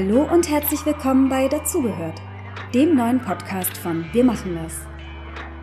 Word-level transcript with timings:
Hallo 0.00 0.22
und 0.32 0.48
herzlich 0.48 0.86
willkommen 0.86 1.28
bei 1.28 1.48
Dazugehört, 1.48 2.22
dem 2.72 2.94
neuen 2.94 3.20
Podcast 3.20 3.76
von 3.76 4.04
Wir 4.12 4.22
machen 4.22 4.54
das. 4.54 4.76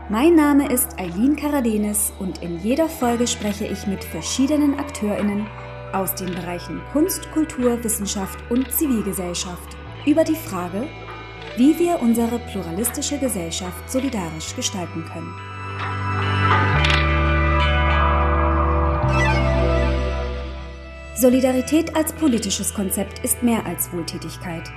Mein 0.10 0.36
Name 0.36 0.70
ist 0.74 1.00
Eileen 1.00 1.38
Karadenis 1.38 2.12
und 2.20 2.44
in 2.44 2.60
jeder 2.60 2.90
Folge 2.90 3.28
spreche 3.28 3.66
ich 3.66 3.88
mit 3.88 4.04
verschiedenen 4.04 4.78
AkteurInnen 4.78 5.48
aus 5.94 6.16
den 6.16 6.36
Bereichen 6.36 6.82
Kunst, 6.92 7.32
Kultur, 7.32 7.82
Wissenschaft 7.82 8.38
und 8.52 8.70
Zivilgesellschaft 8.70 9.78
über 10.06 10.26
die 10.26 10.36
Frage, 10.36 10.86
wie 11.56 11.80
wir 11.80 12.02
unsere 12.02 12.38
pluralistische 12.40 13.18
Gesellschaft 13.18 13.90
solidarisch 13.90 14.54
gestalten 14.54 15.06
können. 15.14 15.34
Solidarität 21.18 21.96
als 21.96 22.12
politisches 22.12 22.74
Konzept 22.74 23.24
ist 23.24 23.42
mehr 23.42 23.66
als 23.66 23.92
Wohltätigkeit. 23.94 24.70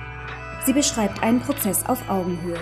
Sie 0.65 0.71
beschreibt 0.71 1.21
einen 1.21 1.41
Prozess 1.41 1.85
auf 1.85 2.09
Augenhöhe. 2.09 2.59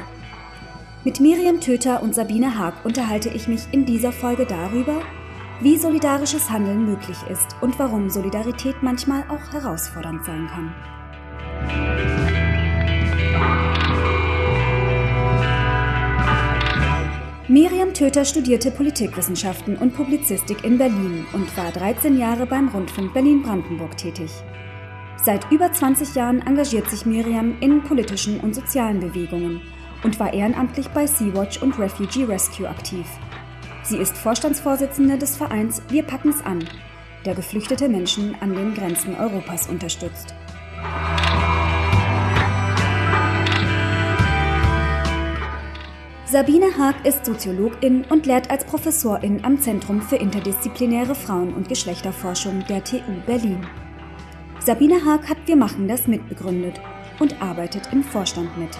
Mit 1.04 1.20
Miriam 1.20 1.62
Töter 1.62 2.02
und 2.02 2.16
Sabine 2.16 2.58
Haag 2.58 2.84
unterhalte 2.86 3.30
ich 3.30 3.48
mich 3.48 3.62
in 3.72 3.86
dieser 3.86 4.12
Folge 4.12 4.48
darüber, 4.48 5.04
wie 5.62 5.78
solidarisches 5.78 6.50
Handeln 6.50 6.86
möglich 6.86 7.18
ist 7.30 7.56
und 7.62 7.78
warum 7.78 8.10
Solidarität 8.10 8.82
manchmal 8.82 9.24
auch 9.30 9.54
herausfordernd 9.54 10.26
sein 10.26 10.48
kann. 10.48 12.27
Miriam 17.50 17.94
Töter 17.94 18.26
studierte 18.26 18.72
Politikwissenschaften 18.72 19.78
und 19.78 19.96
Publizistik 19.96 20.66
in 20.66 20.78
Berlin 20.78 21.26
und 21.32 21.56
war 21.56 21.72
13 21.72 22.20
Jahre 22.20 22.46
beim 22.46 22.68
Rundfunk 22.68 23.14
Berlin-Brandenburg 23.14 23.96
tätig. 23.96 24.30
Seit 25.16 25.50
über 25.50 25.72
20 25.72 26.14
Jahren 26.14 26.46
engagiert 26.46 26.90
sich 26.90 27.06
Miriam 27.06 27.58
in 27.62 27.82
politischen 27.84 28.42
und 28.42 28.54
sozialen 28.54 29.00
Bewegungen 29.00 29.62
und 30.04 30.20
war 30.20 30.34
ehrenamtlich 30.34 30.90
bei 30.90 31.08
Sea-Watch 31.08 31.62
und 31.62 31.80
Refugee 31.80 32.26
Rescue 32.26 32.68
aktiv. 32.68 33.08
Sie 33.82 33.98
ist 33.98 34.18
Vorstandsvorsitzende 34.18 35.18
des 35.18 35.38
Vereins 35.38 35.82
Wir 35.88 36.04
packen's 36.04 36.44
an, 36.44 36.68
der 37.24 37.34
geflüchtete 37.34 37.88
Menschen 37.88 38.36
an 38.42 38.56
den 38.56 38.74
Grenzen 38.74 39.16
Europas 39.16 39.70
unterstützt. 39.70 40.36
Sabine 46.30 46.78
Haag 46.78 47.06
ist 47.06 47.26
Soziologin 47.26 48.04
und 48.10 48.26
lehrt 48.26 48.52
als 48.52 48.66
Professorin 48.66 49.46
am 49.46 49.62
Zentrum 49.62 50.02
für 50.02 50.18
interdisziplinäre 50.18 51.16
Frauen- 51.16 51.54
und 51.54 51.70
Geschlechterforschung 51.70 52.66
der 52.68 52.84
TU 52.84 53.00
Berlin. 53.26 53.66
Sabine 54.60 55.06
Haag 55.06 55.30
hat 55.30 55.38
Wir 55.46 55.56
machen 55.56 55.88
das 55.88 56.06
mitbegründet 56.06 56.82
und 57.20 57.42
arbeitet 57.42 57.94
im 57.94 58.04
Vorstand 58.04 58.58
mit. 58.58 58.78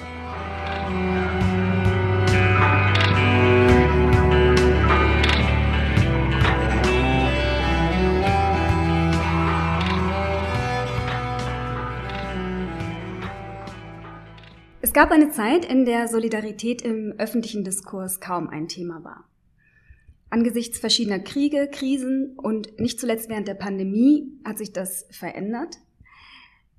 Gab 14.98 15.12
eine 15.12 15.30
Zeit, 15.30 15.64
in 15.64 15.86
der 15.86 16.08
Solidarität 16.08 16.82
im 16.82 17.14
öffentlichen 17.20 17.64
Diskurs 17.64 18.20
kaum 18.20 18.50
ein 18.50 18.68
Thema 18.68 19.04
war. 19.04 19.30
Angesichts 20.32 20.80
verschiedener 20.80 21.20
Kriege, 21.20 21.70
Krisen 21.72 22.36
und 22.36 22.80
nicht 22.80 23.00
zuletzt 23.00 23.30
während 23.30 23.48
der 23.48 23.54
Pandemie 23.54 24.40
hat 24.44 24.58
sich 24.58 24.74
das 24.74 25.06
verändert. 25.12 25.78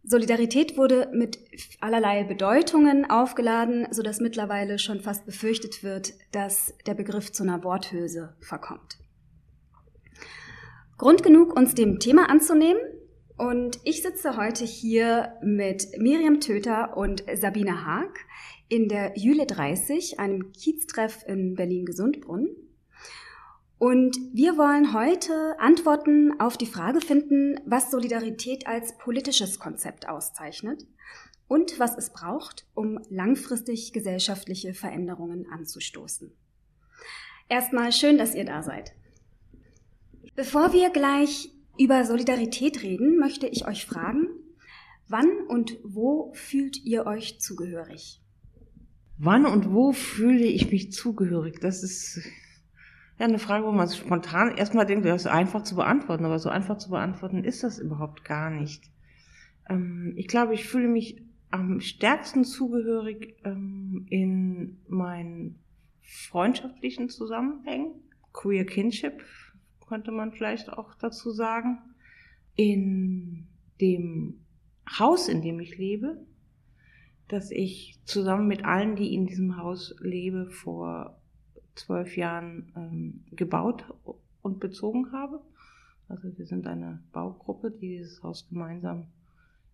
Solidarität 0.03 0.77
wurde 0.77 1.09
mit 1.15 1.39
allerlei 1.81 2.25
Bedeutungen 2.25 3.09
aufgeladen, 3.09 3.87
so 3.93 4.03
dass 4.03 4.19
mittlerweile 4.19 4.81
schon 4.81 4.99
fast 4.99 5.25
befürchtet 5.25 5.85
wird, 5.85 6.15
dass 6.33 6.75
der 6.89 6.95
Begriff 6.95 7.31
zu 7.31 7.45
einer 7.45 7.63
Worthülse 7.63 8.35
verkommt. 8.41 8.99
Grund 10.97 11.23
genug, 11.23 11.57
uns 11.57 11.77
dem 11.77 12.01
Thema 12.01 12.29
anzunehmen, 12.29 12.81
und 13.39 13.79
ich 13.85 14.03
sitze 14.03 14.37
heute 14.37 14.65
hier 14.65 15.33
mit 15.43 15.97
Miriam 15.97 16.41
Töter 16.41 16.97
und 16.97 17.25
Sabine 17.35 17.87
Haag 17.87 18.19
in 18.69 18.89
der 18.89 19.17
Jüle 19.17 19.47
30, 19.47 20.19
einem 20.19 20.53
Kieztreff 20.53 21.25
in 21.27 21.55
Berlin-Gesundbrunn. 21.55 22.49
Und 23.79 24.19
wir 24.33 24.59
wollen 24.59 24.93
heute 24.93 25.55
Antworten 25.61 26.41
auf 26.41 26.57
die 26.57 26.67
Frage 26.67 27.01
finden, 27.01 27.61
was 27.65 27.93
Solidarität 27.93 28.67
als 28.67 28.99
politisches 28.99 29.61
Konzept 29.61 30.09
auszeichnet 30.09 30.85
und 31.47 31.79
was 31.79 31.97
es 31.97 32.13
braucht, 32.13 32.67
um 32.75 32.99
langfristig 33.09 33.93
gesellschaftliche 33.93 34.75
Veränderungen 34.75 35.47
anzustoßen. 35.49 36.33
Erstmal 37.49 37.93
schön, 37.93 38.19
dass 38.19 38.35
ihr 38.35 38.45
da 38.45 38.65
seid. 38.65 38.93
Bevor 40.35 40.73
wir 40.73 40.91
gleich 40.91 41.51
über 41.79 42.05
Solidarität 42.05 42.83
reden, 42.83 43.19
möchte 43.19 43.47
ich 43.47 43.67
euch 43.67 43.87
fragen, 43.87 44.29
wann 45.09 45.31
und 45.49 45.79
wo 45.85 46.33
fühlt 46.35 46.85
ihr 46.85 47.07
euch 47.07 47.41
zugehörig? 47.41 48.21
Wann 49.17 49.47
und 49.47 49.73
wo 49.73 49.93
fühle 49.93 50.47
ich 50.47 50.71
mich 50.71 50.93
zugehörig? 50.93 51.61
Das 51.61 51.83
ist 51.83 52.21
ja 53.19 53.27
eine 53.27 53.39
Frage, 53.39 53.67
wo 53.67 53.73
man 53.73 53.89
spontan 53.89 54.57
erstmal 54.57 54.87
denkt, 54.87 55.05
das 55.05 55.23
ist 55.23 55.27
einfach 55.27 55.65
zu 55.65 55.75
beantworten, 55.75 56.25
aber 56.25 56.39
so 56.39 56.49
einfach 56.49 56.79
zu 56.79 56.91
beantworten 56.91 57.43
ist 57.43 57.65
das 57.65 57.79
überhaupt 57.79 58.25
gar 58.25 58.51
nicht. 58.51 58.85
Ähm, 59.69 60.15
ich 60.17 60.29
glaube, 60.29 60.55
ich 60.55 60.65
fühle 60.65 60.89
mich 60.89 61.23
am 61.51 61.81
stärksten 61.81 62.45
zugehörig 62.45 63.37
ähm, 63.45 64.07
in 64.11 64.79
meinen 64.89 65.59
freundschaftlichen 66.03 67.09
Zusammenhängen, 67.09 67.93
Queer 68.33 68.65
Kinship 68.67 69.25
könnte 69.89 70.13
man 70.13 70.33
vielleicht 70.33 70.71
auch 70.73 70.95
dazu 70.95 71.31
sagen. 71.31 71.79
In 72.55 73.47
dem 73.81 74.41
Haus, 74.99 75.29
in 75.29 75.43
dem 75.43 75.61
ich 75.61 75.79
lebe, 75.79 76.19
das 77.29 77.51
ich 77.51 78.01
zusammen 78.05 78.49
mit 78.49 78.65
allen, 78.65 78.97
die 78.97 79.15
in 79.15 79.27
diesem 79.27 79.57
Haus 79.57 79.95
lebe, 80.01 80.51
vor 80.51 81.21
zwölf 81.75 82.17
Jahren 82.17 82.73
ähm, 82.77 83.25
gebaut 83.31 83.85
und 84.43 84.61
bezogen 84.61 85.13
habe. 85.13 85.41
Also 86.09 86.37
wir 86.37 86.47
sind 86.47 86.67
eine 86.67 87.03
Baugruppe, 87.13 87.71
die 87.71 87.99
dieses 87.99 88.23
Haus 88.23 88.49
gemeinsam 88.49 89.07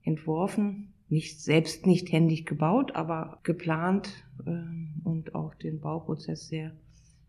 entworfen, 0.03 0.93
nicht 1.09 1.41
selbst 1.41 1.87
nicht 1.87 2.13
händig 2.13 2.45
gebaut, 2.45 2.95
aber 2.95 3.39
geplant 3.43 4.25
ähm, 4.47 5.01
und 5.05 5.35
auch 5.35 5.55
den 5.55 5.81
Bauprozess 5.81 6.49
sehr 6.49 6.73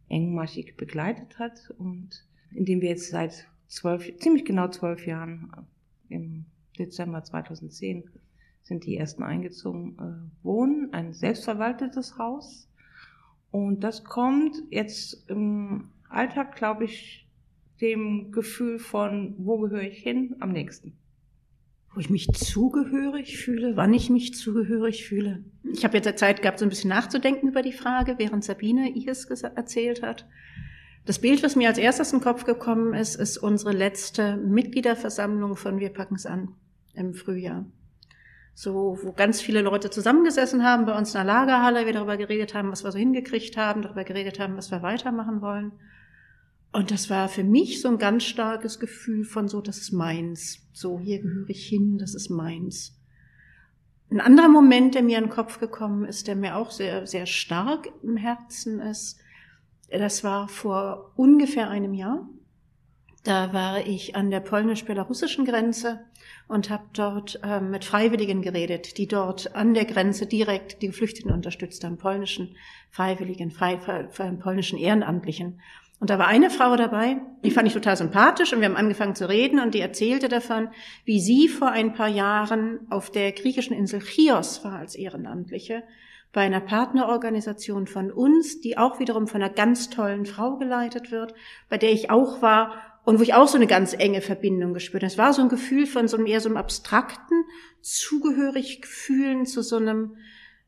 engmaschig 0.09 0.75
begleitet 0.75 1.39
hat 1.39 1.73
und 1.77 2.25
in 2.55 2.65
dem 2.65 2.81
wir 2.81 2.89
jetzt 2.89 3.09
seit 3.09 3.47
zwölf, 3.67 4.17
ziemlich 4.17 4.45
genau 4.45 4.69
zwölf 4.69 5.05
Jahren, 5.05 5.51
äh, 6.09 6.15
im 6.15 6.45
Dezember 6.77 7.23
2010, 7.23 8.03
sind 8.63 8.85
die 8.85 8.97
ersten 8.97 9.23
eingezogen, 9.23 9.97
äh, 9.99 10.43
wohnen. 10.43 10.93
Ein 10.93 11.13
selbstverwaltetes 11.13 12.17
Haus. 12.17 12.67
Und 13.51 13.83
das 13.83 14.03
kommt 14.03 14.55
jetzt 14.69 15.29
im 15.29 15.89
Alltag, 16.09 16.55
glaube 16.55 16.85
ich, 16.85 17.27
dem 17.81 18.31
Gefühl 18.31 18.79
von, 18.79 19.35
wo 19.37 19.59
gehöre 19.59 19.83
ich 19.83 19.99
hin, 19.99 20.35
am 20.39 20.51
nächsten. 20.51 20.97
Wo 21.93 21.99
ich 21.99 22.09
mich 22.09 22.27
zugehörig 22.33 23.37
fühle, 23.37 23.77
wann 23.77 23.93
ich 23.93 24.09
mich 24.09 24.33
zugehörig 24.33 25.05
fühle. 25.05 25.43
Ich 25.71 25.83
habe 25.85 25.97
jetzt 25.97 26.19
Zeit 26.19 26.41
gehabt, 26.41 26.59
so 26.59 26.65
ein 26.65 26.69
bisschen 26.69 26.89
nachzudenken 26.89 27.47
über 27.47 27.61
die 27.61 27.71
Frage, 27.71 28.15
während 28.17 28.43
Sabine 28.43 28.89
ihres 28.89 29.25
erzählt 29.25 30.01
hat. 30.01 30.25
Das 31.05 31.19
Bild, 31.19 31.43
was 31.43 31.55
mir 31.55 31.67
als 31.67 31.77
erstes 31.77 32.11
in 32.11 32.19
den 32.19 32.23
Kopf 32.23 32.45
gekommen 32.45 32.95
ist, 32.95 33.15
ist 33.15 33.37
unsere 33.37 33.71
letzte 33.71 34.37
Mitgliederversammlung 34.37 35.55
von 35.55 35.79
Wir 35.79 35.89
packen's 35.89 36.25
an 36.25 36.55
im 36.95 37.13
Frühjahr. 37.13 37.65
So, 38.55 38.97
wo 39.03 39.11
ganz 39.11 39.41
viele 39.41 39.61
Leute 39.61 39.91
zusammengesessen 39.91 40.63
haben 40.63 40.85
bei 40.85 40.97
uns 40.97 41.09
in 41.09 41.19
der 41.19 41.25
Lagerhalle, 41.25 41.85
wir 41.85 41.93
darüber 41.93 42.17
geredet 42.17 42.55
haben, 42.55 42.71
was 42.71 42.83
wir 42.83 42.91
so 42.91 42.97
hingekriegt 42.97 43.55
haben, 43.55 43.83
darüber 43.83 44.03
geredet 44.03 44.39
haben, 44.39 44.57
was 44.57 44.71
wir 44.71 44.81
weitermachen 44.81 45.41
wollen. 45.41 45.73
Und 46.71 46.89
das 46.89 47.09
war 47.09 47.29
für 47.29 47.43
mich 47.43 47.81
so 47.81 47.89
ein 47.89 47.99
ganz 47.99 48.23
starkes 48.23 48.79
Gefühl 48.79 49.25
von 49.25 49.47
so, 49.47 49.61
das 49.61 49.77
ist 49.77 49.91
meins. 49.91 50.67
So, 50.73 50.99
hier 50.99 51.21
gehöre 51.21 51.49
ich 51.49 51.67
hin, 51.67 51.97
das 51.99 52.15
ist 52.15 52.29
meins. 52.29 52.99
Ein 54.09 54.21
anderer 54.21 54.49
Moment, 54.49 54.95
der 54.95 55.03
mir 55.03 55.17
in 55.17 55.25
den 55.25 55.29
Kopf 55.29 55.59
gekommen 55.59 56.05
ist, 56.05 56.27
der 56.27 56.35
mir 56.35 56.55
auch 56.55 56.71
sehr, 56.71 57.05
sehr 57.05 57.25
stark 57.25 57.89
im 58.01 58.17
Herzen 58.17 58.79
ist, 58.79 59.19
das 59.89 60.23
war 60.23 60.47
vor 60.47 61.11
ungefähr 61.15 61.69
einem 61.69 61.93
Jahr. 61.93 62.27
Da 63.23 63.53
war 63.53 63.87
ich 63.87 64.15
an 64.15 64.29
der 64.29 64.39
polnisch-belarussischen 64.39 65.45
Grenze 65.45 66.01
und 66.47 66.69
habe 66.69 66.83
dort 66.93 67.39
äh, 67.43 67.59
mit 67.59 67.83
Freiwilligen 67.83 68.43
geredet, 68.43 68.99
die 68.99 69.07
dort 69.07 69.55
an 69.55 69.73
der 69.73 69.85
Grenze 69.85 70.27
direkt 70.27 70.83
die 70.83 70.87
Geflüchteten 70.87 71.31
unterstützt 71.31 71.83
haben, 71.83 71.97
polnischen 71.97 72.55
Freiwilligen, 72.91 73.49
frei, 73.49 73.77
polnischen 73.77 74.77
Ehrenamtlichen. 74.77 75.59
Und 75.99 76.11
da 76.11 76.19
war 76.19 76.27
eine 76.27 76.51
Frau 76.51 76.75
dabei, 76.75 77.17
die 77.43 77.49
fand 77.49 77.67
ich 77.67 77.73
total 77.73 77.97
sympathisch 77.97 78.53
und 78.53 78.59
wir 78.59 78.67
haben 78.67 78.75
angefangen 78.75 79.15
zu 79.15 79.27
reden 79.27 79.59
und 79.59 79.73
die 79.73 79.79
erzählte 79.79 80.27
davon, 80.27 80.67
wie 81.05 81.19
sie 81.19 81.47
vor 81.47 81.71
ein 81.71 81.93
paar 81.93 82.09
Jahren 82.09 82.81
auf 82.91 83.09
der 83.09 83.31
griechischen 83.31 83.75
Insel 83.75 84.01
Chios 84.01 84.63
war 84.63 84.73
als 84.73 84.93
Ehrenamtliche 84.93 85.83
bei 86.35 86.41
einer 86.41 86.59
Partnerorganisation 86.59 87.87
von 87.87 88.11
uns, 88.11 88.59
die 88.59 88.77
auch 88.77 88.99
wiederum 88.99 89.25
von 89.25 89.41
einer 89.41 89.53
ganz 89.53 89.89
tollen 89.89 90.25
Frau 90.25 90.57
geleitet 90.57 91.09
wird, 91.09 91.33
bei 91.69 91.77
der 91.77 91.93
ich 91.93 92.09
auch 92.09 92.41
war 92.41 92.73
und 93.05 93.19
wo 93.19 93.23
ich 93.23 93.33
auch 93.33 93.47
so 93.47 93.55
eine 93.55 93.67
ganz 93.67 93.93
enge 93.93 94.19
Verbindung 94.19 94.73
gespürt 94.73 95.03
habe. 95.03 95.11
Es 95.13 95.17
war 95.17 95.31
so 95.31 95.41
ein 95.41 95.47
Gefühl 95.47 95.87
von 95.87 96.09
so 96.09 96.17
einem 96.17 96.25
eher 96.25 96.41
so 96.41 96.49
einem 96.49 96.57
abstrakten 96.57 97.45
zugehörig 97.79 98.85
fühlen 98.85 99.45
zu 99.45 99.61
so 99.61 99.77
einem, 99.77 100.17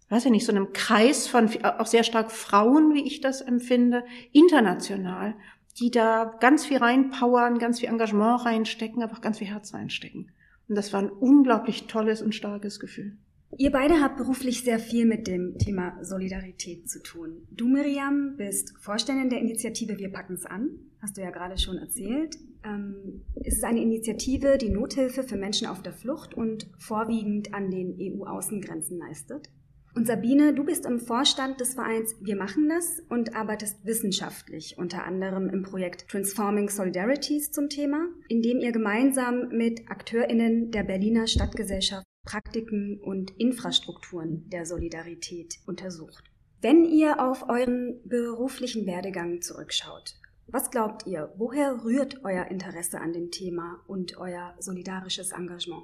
weiß 0.07 0.23
ich 0.23 0.31
nicht, 0.31 0.45
so 0.45 0.53
einem 0.53 0.71
Kreis 0.71 1.27
von 1.27 1.49
auch 1.63 1.85
sehr 1.85 2.05
stark 2.05 2.31
Frauen, 2.31 2.93
wie 2.93 3.05
ich 3.05 3.19
das 3.19 3.41
empfinde, 3.41 4.05
international, 4.31 5.35
die 5.81 5.91
da 5.91 6.33
ganz 6.39 6.65
viel 6.65 6.77
reinpowern, 6.77 7.59
ganz 7.59 7.81
viel 7.81 7.89
Engagement 7.89 8.45
reinstecken, 8.45 9.03
aber 9.03 9.17
auch 9.17 9.21
ganz 9.21 9.39
viel 9.39 9.47
Herz 9.47 9.73
reinstecken. 9.73 10.31
Und 10.69 10.75
das 10.75 10.93
war 10.93 11.01
ein 11.01 11.09
unglaublich 11.09 11.87
tolles 11.87 12.21
und 12.21 12.33
starkes 12.33 12.79
Gefühl. 12.79 13.17
Ihr 13.55 13.71
beide 13.71 14.01
habt 14.01 14.17
beruflich 14.17 14.63
sehr 14.63 14.77
viel 14.77 15.05
mit 15.05 15.25
dem 15.25 15.57
Thema 15.57 15.97
Solidarität 16.03 16.89
zu 16.89 17.01
tun. 17.01 17.47
Du, 17.49 17.67
Miriam, 17.67 18.35
bist 18.35 18.73
Vorständin 18.79 19.29
der 19.29 19.39
Initiative 19.39 19.97
Wir 19.97 20.11
packen's 20.11 20.45
an. 20.45 20.69
Hast 21.01 21.17
du 21.17 21.21
ja 21.21 21.29
gerade 21.29 21.57
schon 21.57 21.77
erzählt. 21.77 22.35
Ähm, 22.65 23.23
es 23.35 23.57
ist 23.57 23.63
eine 23.63 23.81
Initiative, 23.81 24.57
die 24.57 24.69
Nothilfe 24.69 25.23
für 25.23 25.37
Menschen 25.37 25.67
auf 25.67 25.81
der 25.81 25.93
Flucht 25.93 26.33
und 26.33 26.67
vorwiegend 26.77 27.53
an 27.53 27.71
den 27.71 27.97
EU-Außengrenzen 27.99 28.97
leistet. 28.97 29.49
Und 29.95 30.05
Sabine, 30.05 30.53
du 30.53 30.63
bist 30.63 30.85
im 30.85 30.99
Vorstand 30.99 31.59
des 31.59 31.73
Vereins 31.73 32.15
Wir 32.21 32.35
machen 32.35 32.69
das 32.69 33.01
und 33.09 33.35
arbeitest 33.35 33.83
wissenschaftlich, 33.83 34.75
unter 34.77 35.05
anderem 35.05 35.49
im 35.49 35.63
Projekt 35.63 36.07
Transforming 36.09 36.69
Solidarities 36.69 37.51
zum 37.51 37.69
Thema, 37.69 38.07
in 38.27 38.43
dem 38.43 38.59
ihr 38.59 38.71
gemeinsam 38.71 39.47
mit 39.49 39.89
AkteurInnen 39.89 40.69
der 40.69 40.83
Berliner 40.83 41.25
Stadtgesellschaft 41.25 42.05
Praktiken 42.27 42.99
und 42.99 43.31
Infrastrukturen 43.39 44.49
der 44.49 44.65
Solidarität 44.65 45.59
untersucht. 45.65 46.25
Wenn 46.61 46.83
ihr 46.83 47.23
auf 47.23 47.47
euren 47.47 48.01
beruflichen 48.03 48.85
Werdegang 48.85 49.41
zurückschaut, 49.41 50.15
was 50.47 50.69
glaubt 50.69 51.07
ihr, 51.07 51.33
woher 51.37 51.85
rührt 51.85 52.25
euer 52.25 52.47
Interesse 52.47 52.99
an 52.99 53.13
dem 53.13 53.31
Thema 53.31 53.79
und 53.87 54.17
euer 54.17 54.55
solidarisches 54.59 55.31
Engagement? 55.31 55.83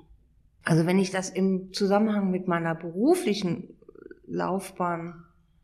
Also 0.65 0.85
wenn 0.85 0.99
ich 0.99 1.11
das 1.11 1.29
im 1.29 1.71
Zusammenhang 1.71 2.29
mit 2.29 2.47
meiner 2.47 2.75
beruflichen 2.75 3.77
Laufbahn, 4.25 5.23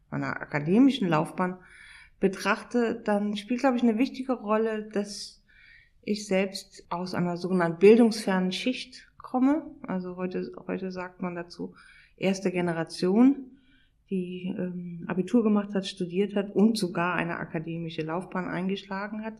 meiner 0.09 0.41
akademischen 0.41 1.09
Laufbahn 1.09 1.57
betrachte, 2.21 3.01
dann 3.03 3.35
spielt, 3.35 3.59
glaube 3.59 3.75
ich, 3.75 3.83
eine 3.83 3.97
wichtige 3.97 4.33
Rolle, 4.33 4.89
dass 4.93 5.43
ich 6.03 6.25
selbst 6.25 6.85
aus 6.89 7.13
einer 7.13 7.35
sogenannten 7.35 7.79
bildungsfernen 7.79 8.53
Schicht 8.53 9.08
komme. 9.29 9.63
Also 9.83 10.15
heute, 10.15 10.51
heute 10.67 10.91
sagt 10.91 11.21
man 11.21 11.35
dazu 11.35 11.73
erste 12.17 12.51
Generation, 12.51 13.51
die 14.09 14.53
ähm, 14.57 15.05
Abitur 15.07 15.43
gemacht 15.43 15.75
hat, 15.75 15.85
studiert 15.85 16.35
hat 16.35 16.55
und 16.55 16.77
sogar 16.77 17.13
eine 17.13 17.37
akademische 17.37 18.01
Laufbahn 18.01 18.47
eingeschlagen 18.47 19.23
hat. 19.23 19.35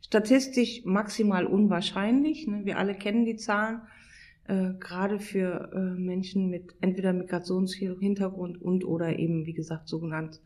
Statistisch 0.00 0.82
maximal 0.84 1.44
unwahrscheinlich. 1.44 2.46
Ne? 2.46 2.64
Wir 2.64 2.78
alle 2.78 2.94
kennen 2.94 3.26
die 3.26 3.36
Zahlen. 3.36 3.82
Äh, 4.46 4.74
gerade 4.80 5.20
für 5.20 5.72
äh, 5.74 6.00
Menschen 6.00 6.48
mit 6.48 6.74
entweder 6.80 7.12
Migrationshintergrund 7.12 8.60
und 8.60 8.84
oder 8.84 9.18
eben, 9.18 9.46
wie 9.46 9.54
gesagt, 9.54 9.88
sogenannt 9.88 10.40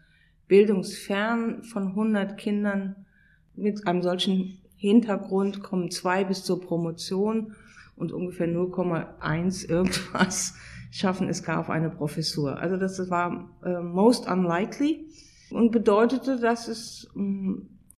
bildungsfern 0.49 1.63
von 1.63 1.89
100 1.89 2.37
Kindern 2.37 3.07
mit 3.55 3.87
einem 3.87 4.03
solchen 4.03 4.59
Hintergrund 4.77 5.63
kommen 5.63 5.91
zwei 5.91 6.25
bis 6.25 6.45
zur 6.45 6.61
Promotion 6.61 7.55
und 7.99 8.13
ungefähr 8.13 8.49
0,1 8.49 9.69
irgendwas 9.69 10.55
schaffen 10.91 11.29
es 11.29 11.43
gar 11.43 11.61
auf 11.61 11.69
eine 11.71 11.89
Professur. 11.91 12.59
Also 12.59 12.77
das 12.77 13.11
war 13.11 13.51
äh, 13.65 13.81
most 13.81 14.29
unlikely 14.29 15.07
und 15.51 15.71
bedeutete, 15.71 16.39
dass 16.39 16.69
es 16.69 17.09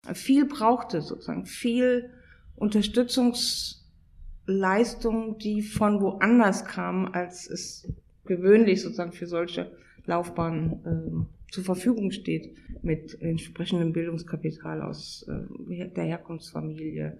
äh, 0.09 0.15
viel 0.15 0.47
brauchte, 0.47 1.03
sozusagen 1.03 1.47
viel 1.47 2.11
Unterstützungsleistung, 2.57 5.39
die 5.39 5.63
von 5.63 6.01
woanders 6.01 6.65
kam, 6.65 7.13
als 7.13 7.49
es 7.49 7.89
gewöhnlich 8.25 8.83
sozusagen 8.83 9.13
für 9.13 9.27
solche 9.27 9.71
Laufbahnen 10.07 10.85
äh, 10.85 11.27
zur 11.53 11.65
Verfügung 11.65 12.13
steht, 12.13 12.55
mit 12.83 13.21
entsprechendem 13.21 13.93
Bildungskapital 13.93 14.83
aus 14.83 15.29
äh, 15.29 15.89
der 15.89 16.05
Herkunftsfamilie, 16.05 17.19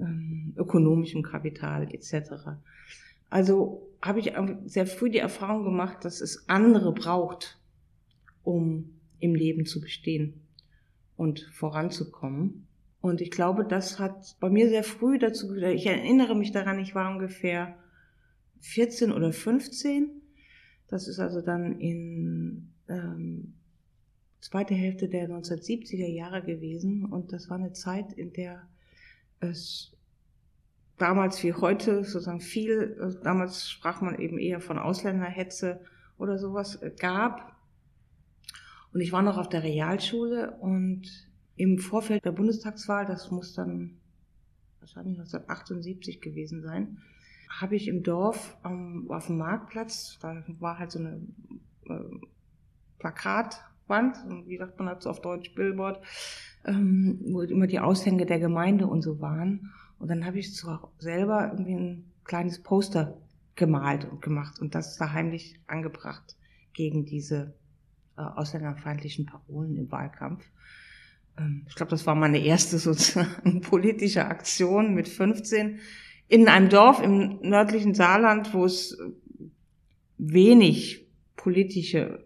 ähm, 0.00 0.54
ökonomischem 0.56 1.22
Kapital 1.22 1.92
etc. 1.92 2.58
Also 3.28 3.88
habe 4.02 4.20
ich 4.20 4.32
sehr 4.66 4.86
früh 4.86 5.10
die 5.10 5.18
Erfahrung 5.18 5.64
gemacht, 5.64 6.04
dass 6.04 6.20
es 6.20 6.48
andere 6.48 6.92
braucht, 6.92 7.60
um 8.42 8.90
im 9.18 9.34
Leben 9.34 9.66
zu 9.66 9.80
bestehen 9.80 10.40
und 11.16 11.40
voranzukommen. 11.52 12.66
Und 13.00 13.20
ich 13.20 13.30
glaube, 13.30 13.64
das 13.64 13.98
hat 13.98 14.36
bei 14.40 14.50
mir 14.50 14.68
sehr 14.68 14.84
früh 14.84 15.18
dazu 15.18 15.48
geführt. 15.48 15.74
Ich 15.74 15.86
erinnere 15.86 16.34
mich 16.34 16.52
daran, 16.52 16.78
ich 16.78 16.94
war 16.94 17.10
ungefähr 17.10 17.76
14 18.60 19.12
oder 19.12 19.32
15. 19.32 20.10
Das 20.88 21.08
ist 21.08 21.18
also 21.18 21.40
dann 21.40 21.78
in 21.78 22.72
ähm, 22.88 23.54
zweite 24.40 24.74
Hälfte 24.74 25.08
der 25.08 25.28
1970er 25.30 26.08
Jahre 26.08 26.42
gewesen. 26.42 27.04
Und 27.06 27.32
das 27.32 27.48
war 27.48 27.58
eine 27.58 27.72
Zeit, 27.72 28.12
in 28.12 28.32
der 28.32 28.68
es 29.40 29.92
damals 31.00 31.42
wie 31.42 31.54
heute 31.54 32.04
sozusagen 32.04 32.40
viel, 32.40 32.96
äh, 33.00 33.22
damals 33.22 33.70
sprach 33.70 34.00
man 34.00 34.18
eben 34.18 34.38
eher 34.38 34.60
von 34.60 34.78
Ausländerhetze 34.78 35.80
oder 36.18 36.38
sowas 36.38 36.76
äh, 36.76 36.90
gab. 36.90 37.56
Und 38.92 39.00
ich 39.00 39.12
war 39.12 39.22
noch 39.22 39.38
auf 39.38 39.48
der 39.48 39.62
Realschule 39.62 40.52
und 40.60 41.02
im 41.56 41.78
Vorfeld 41.78 42.24
der 42.24 42.32
Bundestagswahl, 42.32 43.06
das 43.06 43.30
muss 43.30 43.54
dann 43.54 43.98
wahrscheinlich 44.80 45.18
1978 45.18 46.20
gewesen 46.20 46.62
sein, 46.62 46.98
habe 47.48 47.76
ich 47.76 47.88
im 47.88 48.02
Dorf 48.02 48.56
auf 48.62 49.26
dem 49.26 49.38
Marktplatz, 49.38 50.18
da 50.20 50.44
war 50.58 50.78
halt 50.78 50.90
so 50.90 50.98
eine 51.00 51.20
äh, 51.86 52.26
Plakatwand, 52.98 54.16
wie 54.46 54.56
sagt 54.56 54.78
man 54.78 54.88
dazu 54.88 55.10
auf 55.10 55.20
Deutsch, 55.20 55.54
Billboard, 55.54 56.04
ähm, 56.64 57.20
wo 57.26 57.42
immer 57.42 57.66
die 57.66 57.80
Aushänge 57.80 58.26
der 58.26 58.38
Gemeinde 58.38 58.86
und 58.86 59.02
so 59.02 59.20
waren. 59.20 59.72
Und 59.98 60.08
dann 60.08 60.24
habe 60.24 60.38
ich 60.38 60.54
so 60.54 60.78
selber 60.98 61.50
irgendwie 61.52 61.74
ein 61.74 62.04
kleines 62.24 62.62
Poster 62.62 63.18
gemalt 63.54 64.06
und 64.10 64.22
gemacht 64.22 64.60
und 64.60 64.74
das 64.74 64.96
da 64.96 65.12
heimlich 65.12 65.58
angebracht 65.66 66.36
gegen 66.72 67.04
diese 67.04 67.54
äh, 68.16 68.22
ausländerfeindlichen 68.22 69.26
Parolen 69.26 69.76
im 69.76 69.90
Wahlkampf. 69.90 70.44
Ähm, 71.38 71.64
ich 71.68 71.74
glaube, 71.74 71.90
das 71.90 72.06
war 72.06 72.14
meine 72.14 72.38
erste 72.38 72.78
sozusagen 72.78 73.60
politische 73.60 74.26
Aktion 74.26 74.94
mit 74.94 75.08
15 75.08 75.80
in 76.28 76.48
einem 76.48 76.68
Dorf 76.68 77.02
im 77.02 77.40
nördlichen 77.42 77.94
Saarland, 77.94 78.54
wo 78.54 78.64
es 78.64 78.96
wenig 80.16 81.06
politische, 81.36 82.24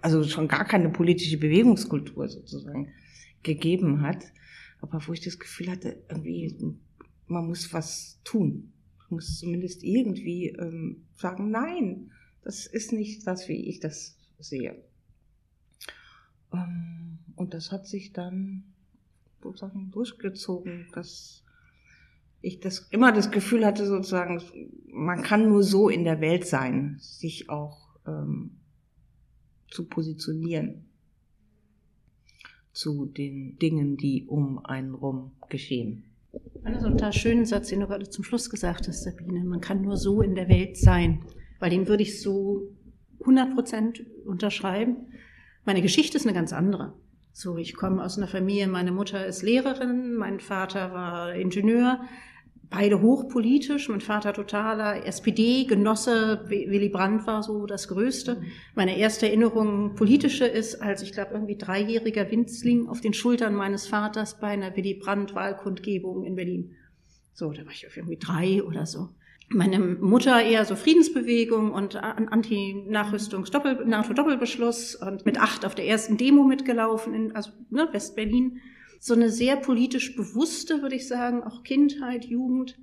also 0.00 0.24
schon 0.24 0.48
gar 0.48 0.64
keine 0.64 0.88
politische 0.88 1.36
Bewegungskultur 1.36 2.28
sozusagen 2.28 2.88
gegeben 3.42 4.02
hat, 4.02 4.24
aber 4.80 5.06
wo 5.06 5.12
ich 5.12 5.20
das 5.20 5.38
Gefühl 5.38 5.70
hatte, 5.70 6.02
irgendwie, 6.08 6.76
man 7.26 7.46
muss 7.46 7.72
was 7.72 8.20
tun. 8.24 8.72
Man 8.98 9.08
muss 9.10 9.38
zumindest 9.38 9.82
irgendwie 9.82 10.48
ähm, 10.48 11.06
sagen, 11.16 11.50
nein, 11.50 12.12
das 12.42 12.66
ist 12.66 12.92
nicht 12.92 13.26
das, 13.26 13.48
wie 13.48 13.68
ich 13.68 13.80
das 13.80 14.16
sehe. 14.38 14.82
Ähm, 16.52 17.18
und 17.36 17.54
das 17.54 17.72
hat 17.72 17.86
sich 17.86 18.12
dann 18.12 18.64
sozusagen 19.42 19.90
durchgezogen, 19.90 20.88
dass 20.92 21.44
ich 22.42 22.60
das 22.60 22.88
immer 22.90 23.12
das 23.12 23.30
Gefühl 23.30 23.66
hatte, 23.66 23.86
sozusagen, 23.86 24.42
man 24.86 25.22
kann 25.22 25.48
nur 25.48 25.62
so 25.62 25.88
in 25.88 26.04
der 26.04 26.20
Welt 26.20 26.46
sein, 26.46 26.96
sich 27.00 27.50
auch 27.50 27.98
ähm, 28.06 28.60
zu 29.68 29.86
positionieren 29.86 30.89
zu 32.72 33.06
den 33.06 33.58
Dingen, 33.58 33.96
die 33.96 34.26
um 34.26 34.64
einen 34.64 34.94
rum 34.94 35.32
geschehen. 35.48 36.04
Ist 36.32 36.64
ein 36.64 36.92
total 36.92 37.12
schönen 37.12 37.46
Satz, 37.46 37.68
den 37.68 37.80
du 37.80 37.86
gerade 37.86 38.08
zum 38.08 38.24
Schluss 38.24 38.50
gesagt 38.50 38.86
hast, 38.86 39.02
Sabine. 39.02 39.44
Man 39.44 39.60
kann 39.60 39.82
nur 39.82 39.96
so 39.96 40.22
in 40.22 40.34
der 40.34 40.48
Welt 40.48 40.76
sein. 40.76 41.22
Weil 41.58 41.70
den 41.70 41.88
würde 41.88 42.02
ich 42.02 42.22
so 42.22 42.68
100 43.20 43.54
Prozent 43.54 44.04
unterschreiben. 44.24 44.96
Meine 45.64 45.82
Geschichte 45.82 46.16
ist 46.16 46.26
eine 46.26 46.34
ganz 46.34 46.52
andere. 46.52 46.94
So, 47.32 47.56
ich 47.56 47.74
komme 47.74 48.02
aus 48.04 48.16
einer 48.16 48.26
Familie, 48.26 48.66
meine 48.66 48.92
Mutter 48.92 49.24
ist 49.26 49.42
Lehrerin, 49.42 50.14
mein 50.14 50.40
Vater 50.40 50.92
war 50.92 51.34
Ingenieur, 51.34 52.00
beide 52.70 53.02
hochpolitisch, 53.02 53.88
mein 53.88 54.00
Vater 54.00 54.32
totaler 54.32 55.04
SPD-Genosse, 55.06 56.44
Willy 56.48 56.88
Brandt 56.88 57.26
war 57.26 57.42
so 57.42 57.66
das 57.66 57.88
Größte. 57.88 58.40
Meine 58.74 58.96
erste 58.96 59.26
Erinnerung 59.26 59.96
politische 59.96 60.46
ist, 60.46 60.76
als 60.80 61.02
ich 61.02 61.12
glaube 61.12 61.34
irgendwie 61.34 61.56
dreijähriger 61.56 62.30
Winzling 62.30 62.88
auf 62.88 63.00
den 63.00 63.12
Schultern 63.12 63.54
meines 63.54 63.86
Vaters 63.86 64.38
bei 64.38 64.48
einer 64.48 64.76
Willy 64.76 64.94
Brandt-Wahlkundgebung 64.94 66.24
in 66.24 66.36
Berlin. 66.36 66.76
So, 67.32 67.52
da 67.52 67.64
war 67.64 67.72
ich 67.72 67.86
irgendwie 67.96 68.18
drei 68.18 68.62
oder 68.62 68.86
so 68.86 69.10
meine 69.52 69.80
Mutter 69.80 70.40
eher 70.42 70.64
so 70.64 70.76
Friedensbewegung 70.76 71.72
und 71.72 71.96
Anti-Nachrüstungs-Doppel, 71.96 73.84
NATO-Doppelbeschluss 73.84 74.94
und 74.94 75.26
mit 75.26 75.40
acht 75.40 75.66
auf 75.66 75.74
der 75.74 75.86
ersten 75.86 76.16
Demo 76.16 76.44
mitgelaufen 76.44 77.14
in, 77.14 77.34
also, 77.34 77.50
ne, 77.68 77.88
West-Berlin. 77.90 78.60
So 79.02 79.14
eine 79.14 79.30
sehr 79.30 79.56
politisch 79.56 80.14
bewusste, 80.14 80.82
würde 80.82 80.94
ich 80.94 81.08
sagen, 81.08 81.42
auch 81.42 81.62
Kindheit, 81.62 82.26
Jugend. 82.26 82.78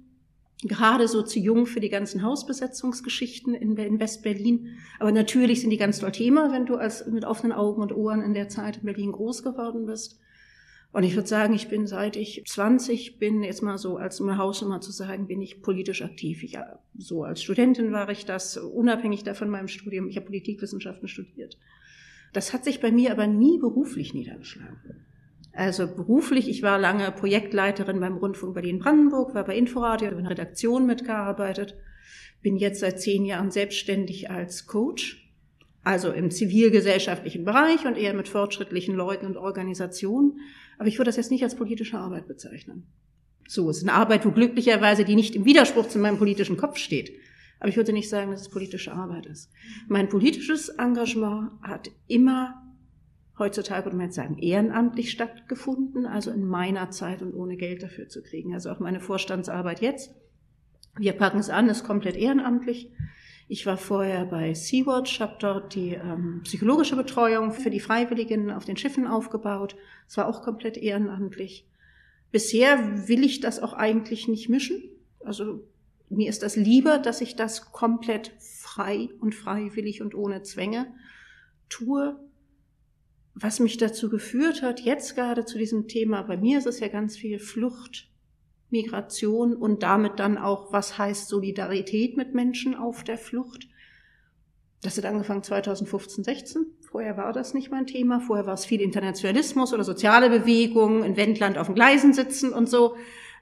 Gerade 0.63 1.07
so 1.07 1.21
zu 1.21 1.37
jung 1.37 1.67
für 1.67 1.79
die 1.79 1.89
ganzen 1.89 2.23
Hausbesetzungsgeschichten 2.23 3.53
in, 3.53 3.77
in 3.77 3.99
West-Berlin. 3.99 4.79
Aber 4.99 5.11
natürlich 5.11 5.61
sind 5.61 5.69
die 5.69 5.77
ganz 5.77 5.99
toll 5.99 6.11
Thema, 6.11 6.51
wenn 6.51 6.65
du 6.65 6.75
als 6.75 7.05
mit 7.05 7.23
offenen 7.23 7.51
Augen 7.51 7.83
und 7.83 7.95
Ohren 7.95 8.23
in 8.23 8.33
der 8.33 8.49
Zeit 8.49 8.77
in 8.77 8.85
Berlin 8.85 9.11
groß 9.11 9.43
geworden 9.43 9.85
bist. 9.85 10.19
Und 10.91 11.03
ich 11.03 11.15
würde 11.15 11.27
sagen, 11.27 11.53
ich 11.53 11.67
bin 11.67 11.85
seit 11.85 12.15
ich 12.15 12.43
20 12.47 13.19
bin, 13.19 13.43
jetzt 13.43 13.61
mal 13.61 13.77
so 13.77 13.97
als 13.97 14.19
eine 14.19 14.39
Hausnummer 14.39 14.81
zu 14.81 14.91
sagen, 14.91 15.27
bin 15.27 15.43
ich 15.43 15.61
politisch 15.61 16.01
aktiv. 16.01 16.41
Ich, 16.41 16.57
so 16.97 17.23
als 17.23 17.43
Studentin 17.43 17.91
war 17.91 18.09
ich 18.09 18.25
das, 18.25 18.57
unabhängig 18.57 19.23
davon 19.23 19.51
meinem 19.51 19.67
Studium. 19.67 20.07
Ich 20.07 20.15
habe 20.15 20.25
Politikwissenschaften 20.25 21.07
studiert. 21.07 21.59
Das 22.33 22.53
hat 22.53 22.63
sich 22.63 22.81
bei 22.81 22.91
mir 22.91 23.11
aber 23.11 23.27
nie 23.27 23.59
beruflich 23.59 24.15
niedergeschlagen. 24.15 25.05
Also 25.57 25.87
beruflich, 25.87 26.47
ich 26.47 26.61
war 26.61 26.77
lange 26.77 27.11
Projektleiterin 27.11 27.99
beim 27.99 28.17
Rundfunk 28.17 28.53
Berlin-Brandenburg, 28.53 29.33
war 29.33 29.43
bei 29.43 29.57
Inforadio, 29.57 30.09
in 30.09 30.23
der 30.23 30.31
Redaktion 30.31 30.85
mitgearbeitet, 30.85 31.75
bin 32.41 32.57
jetzt 32.57 32.79
seit 32.79 33.01
zehn 33.01 33.25
Jahren 33.25 33.49
selbstständig 33.49 34.29
als 34.29 34.67
Coach, 34.67 35.31
also 35.83 36.11
im 36.11 36.29
zivilgesellschaftlichen 36.31 37.43
Bereich 37.43 37.85
und 37.85 37.97
eher 37.97 38.13
mit 38.13 38.27
fortschrittlichen 38.27 38.95
Leuten 38.95 39.25
und 39.25 39.37
Organisationen 39.37 40.39
aber 40.77 40.87
ich 40.87 40.97
würde 40.97 41.09
das 41.09 41.17
jetzt 41.17 41.31
nicht 41.31 41.43
als 41.43 41.55
politische 41.55 41.97
Arbeit 41.97 42.27
bezeichnen. 42.27 42.87
So, 43.47 43.69
es 43.69 43.77
ist 43.77 43.83
eine 43.83 43.93
Arbeit, 43.93 44.25
wo 44.25 44.31
glücklicherweise 44.31 45.05
die 45.05 45.15
nicht 45.15 45.35
im 45.35 45.45
Widerspruch 45.45 45.87
zu 45.87 45.99
meinem 45.99 46.17
politischen 46.17 46.57
Kopf 46.57 46.77
steht. 46.77 47.11
Aber 47.59 47.69
ich 47.69 47.77
würde 47.77 47.93
nicht 47.93 48.09
sagen, 48.09 48.31
dass 48.31 48.41
es 48.41 48.49
politische 48.49 48.91
Arbeit 48.91 49.25
ist. 49.25 49.49
Mein 49.87 50.09
politisches 50.09 50.69
Engagement 50.69 51.51
hat 51.63 51.89
immer 52.07 52.61
heutzutage, 53.39 53.85
würde 53.85 53.97
man 53.97 54.07
jetzt 54.07 54.15
sagen, 54.15 54.37
ehrenamtlich 54.37 55.11
stattgefunden, 55.11 56.05
also 56.05 56.31
in 56.31 56.45
meiner 56.45 56.89
Zeit 56.91 57.21
und 57.21 57.33
ohne 57.33 57.57
Geld 57.57 57.83
dafür 57.83 58.09
zu 58.09 58.23
kriegen. 58.23 58.53
Also 58.53 58.71
auch 58.71 58.79
meine 58.79 58.99
Vorstandsarbeit 58.99 59.81
jetzt. 59.81 60.15
Wir 60.97 61.13
packen 61.13 61.39
es 61.39 61.49
an, 61.49 61.69
ist 61.69 61.83
komplett 61.83 62.15
ehrenamtlich. 62.15 62.91
Ich 63.47 63.65
war 63.65 63.77
vorher 63.77 64.25
bei 64.25 64.53
Sea-Watch, 64.53 65.21
habe 65.21 65.37
dort 65.39 65.73
die 65.75 65.93
ähm, 65.93 66.41
psychologische 66.43 66.97
Betreuung 66.97 67.53
für 67.53 67.69
die 67.69 67.79
Freiwilligen 67.79 68.51
auf 68.51 68.65
den 68.65 68.75
Schiffen 68.75 69.07
aufgebaut. 69.07 69.77
Es 70.07 70.17
war 70.17 70.27
auch 70.27 70.41
komplett 70.41 70.75
ehrenamtlich. 70.75 71.65
Bisher 72.31 73.07
will 73.07 73.23
ich 73.23 73.39
das 73.39 73.61
auch 73.61 73.73
eigentlich 73.73 74.27
nicht 74.27 74.49
mischen. 74.49 74.83
Also 75.23 75.63
mir 76.09 76.29
ist 76.29 76.43
das 76.43 76.55
lieber, 76.55 76.97
dass 76.97 77.21
ich 77.21 77.35
das 77.35 77.71
komplett 77.71 78.33
frei 78.39 79.09
und 79.21 79.33
freiwillig 79.33 80.01
und 80.01 80.13
ohne 80.13 80.43
Zwänge 80.43 80.87
tue. 81.69 82.19
Was 83.39 83.59
mich 83.59 83.77
dazu 83.77 84.09
geführt 84.09 84.63
hat, 84.63 84.79
jetzt 84.79 85.15
gerade 85.15 85.45
zu 85.45 85.59
diesem 85.59 85.87
Thema, 85.87 86.23
bei 86.23 86.37
mir 86.37 86.57
ist 86.57 86.65
es 86.65 86.79
ja 86.79 86.87
ganz 86.87 87.15
viel 87.15 87.37
Flucht, 87.37 88.09
Migration 88.71 89.55
und 89.55 89.83
damit 89.83 90.19
dann 90.19 90.39
auch, 90.39 90.73
was 90.73 90.97
heißt 90.97 91.27
Solidarität 91.27 92.17
mit 92.17 92.33
Menschen 92.33 92.73
auf 92.73 93.03
der 93.03 93.19
Flucht. 93.19 93.67
Das 94.81 94.97
hat 94.97 95.05
angefangen 95.05 95.43
2015, 95.43 96.23
16. 96.23 96.65
Vorher 96.81 97.15
war 97.17 97.31
das 97.31 97.53
nicht 97.53 97.69
mein 97.69 97.85
Thema. 97.85 98.19
Vorher 98.21 98.47
war 98.47 98.55
es 98.55 98.65
viel 98.65 98.81
Internationalismus 98.81 99.71
oder 99.71 99.83
soziale 99.83 100.31
Bewegungen, 100.31 101.03
in 101.03 101.15
Wendland 101.15 101.59
auf 101.59 101.67
den 101.67 101.75
Gleisen 101.75 102.13
sitzen 102.13 102.51
und 102.53 102.67
so. 102.67 102.95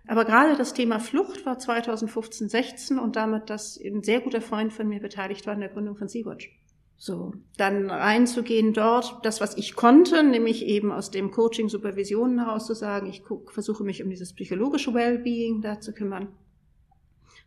Aber 0.07 0.25
gerade 0.25 0.57
das 0.57 0.73
Thema 0.73 0.99
Flucht 0.99 1.45
war 1.45 1.57
2015, 1.57 2.49
16 2.49 2.99
und 2.99 3.15
damit, 3.15 3.49
dass 3.49 3.79
ein 3.79 4.03
sehr 4.03 4.19
guter 4.19 4.41
Freund 4.41 4.73
von 4.73 4.89
mir 4.89 4.99
beteiligt 4.99 5.47
war 5.47 5.53
in 5.53 5.61
der 5.61 5.69
Gründung 5.69 5.95
von 5.95 6.09
Sea-Watch. 6.09 6.51
So, 6.97 7.33
dann 7.57 7.89
reinzugehen 7.89 8.73
dort, 8.73 9.19
das, 9.23 9.41
was 9.41 9.57
ich 9.57 9.75
konnte, 9.75 10.23
nämlich 10.23 10.65
eben 10.65 10.91
aus 10.91 11.11
dem 11.11 11.31
Coaching 11.31 11.67
Supervisionen 11.67 12.39
heraus 12.45 12.65
zu 12.65 12.73
sagen, 12.73 13.07
ich 13.07 13.21
versuche 13.47 13.83
mich 13.83 14.01
um 14.01 14.09
dieses 14.09 14.33
psychologische 14.33 14.93
Wellbeing 14.93 15.61
da 15.61 15.79
zu 15.81 15.93
kümmern. 15.93 16.29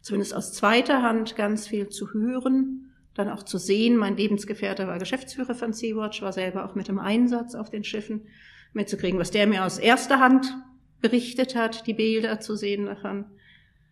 Zumindest 0.03 0.35
aus 0.35 0.53
zweiter 0.53 1.03
Hand 1.03 1.35
ganz 1.35 1.67
viel 1.67 1.89
zu 1.89 2.13
hören, 2.13 2.93
dann 3.15 3.29
auch 3.29 3.43
zu 3.43 3.59
sehen. 3.59 3.97
Mein 3.97 4.17
Lebensgefährte 4.17 4.87
war 4.87 4.99
Geschäftsführer 4.99 5.55
von 5.55 5.73
Sea-Watch, 5.73 6.23
war 6.23 6.33
selber 6.33 6.65
auch 6.65 6.75
mit 6.75 6.89
im 6.89 6.99
Einsatz 6.99 7.55
auf 7.55 7.71
den 7.71 7.85
Schiffen, 7.85 8.27
mitzukriegen, 8.75 9.19
was 9.19 9.31
der 9.31 9.47
mir 9.47 9.65
aus 9.65 9.79
erster 9.79 10.21
Hand 10.21 10.55
berichtet 11.01 11.57
hat, 11.57 11.87
die 11.87 11.95
Bilder 11.95 12.39
zu 12.41 12.55
sehen 12.55 12.87
davon. 12.87 13.25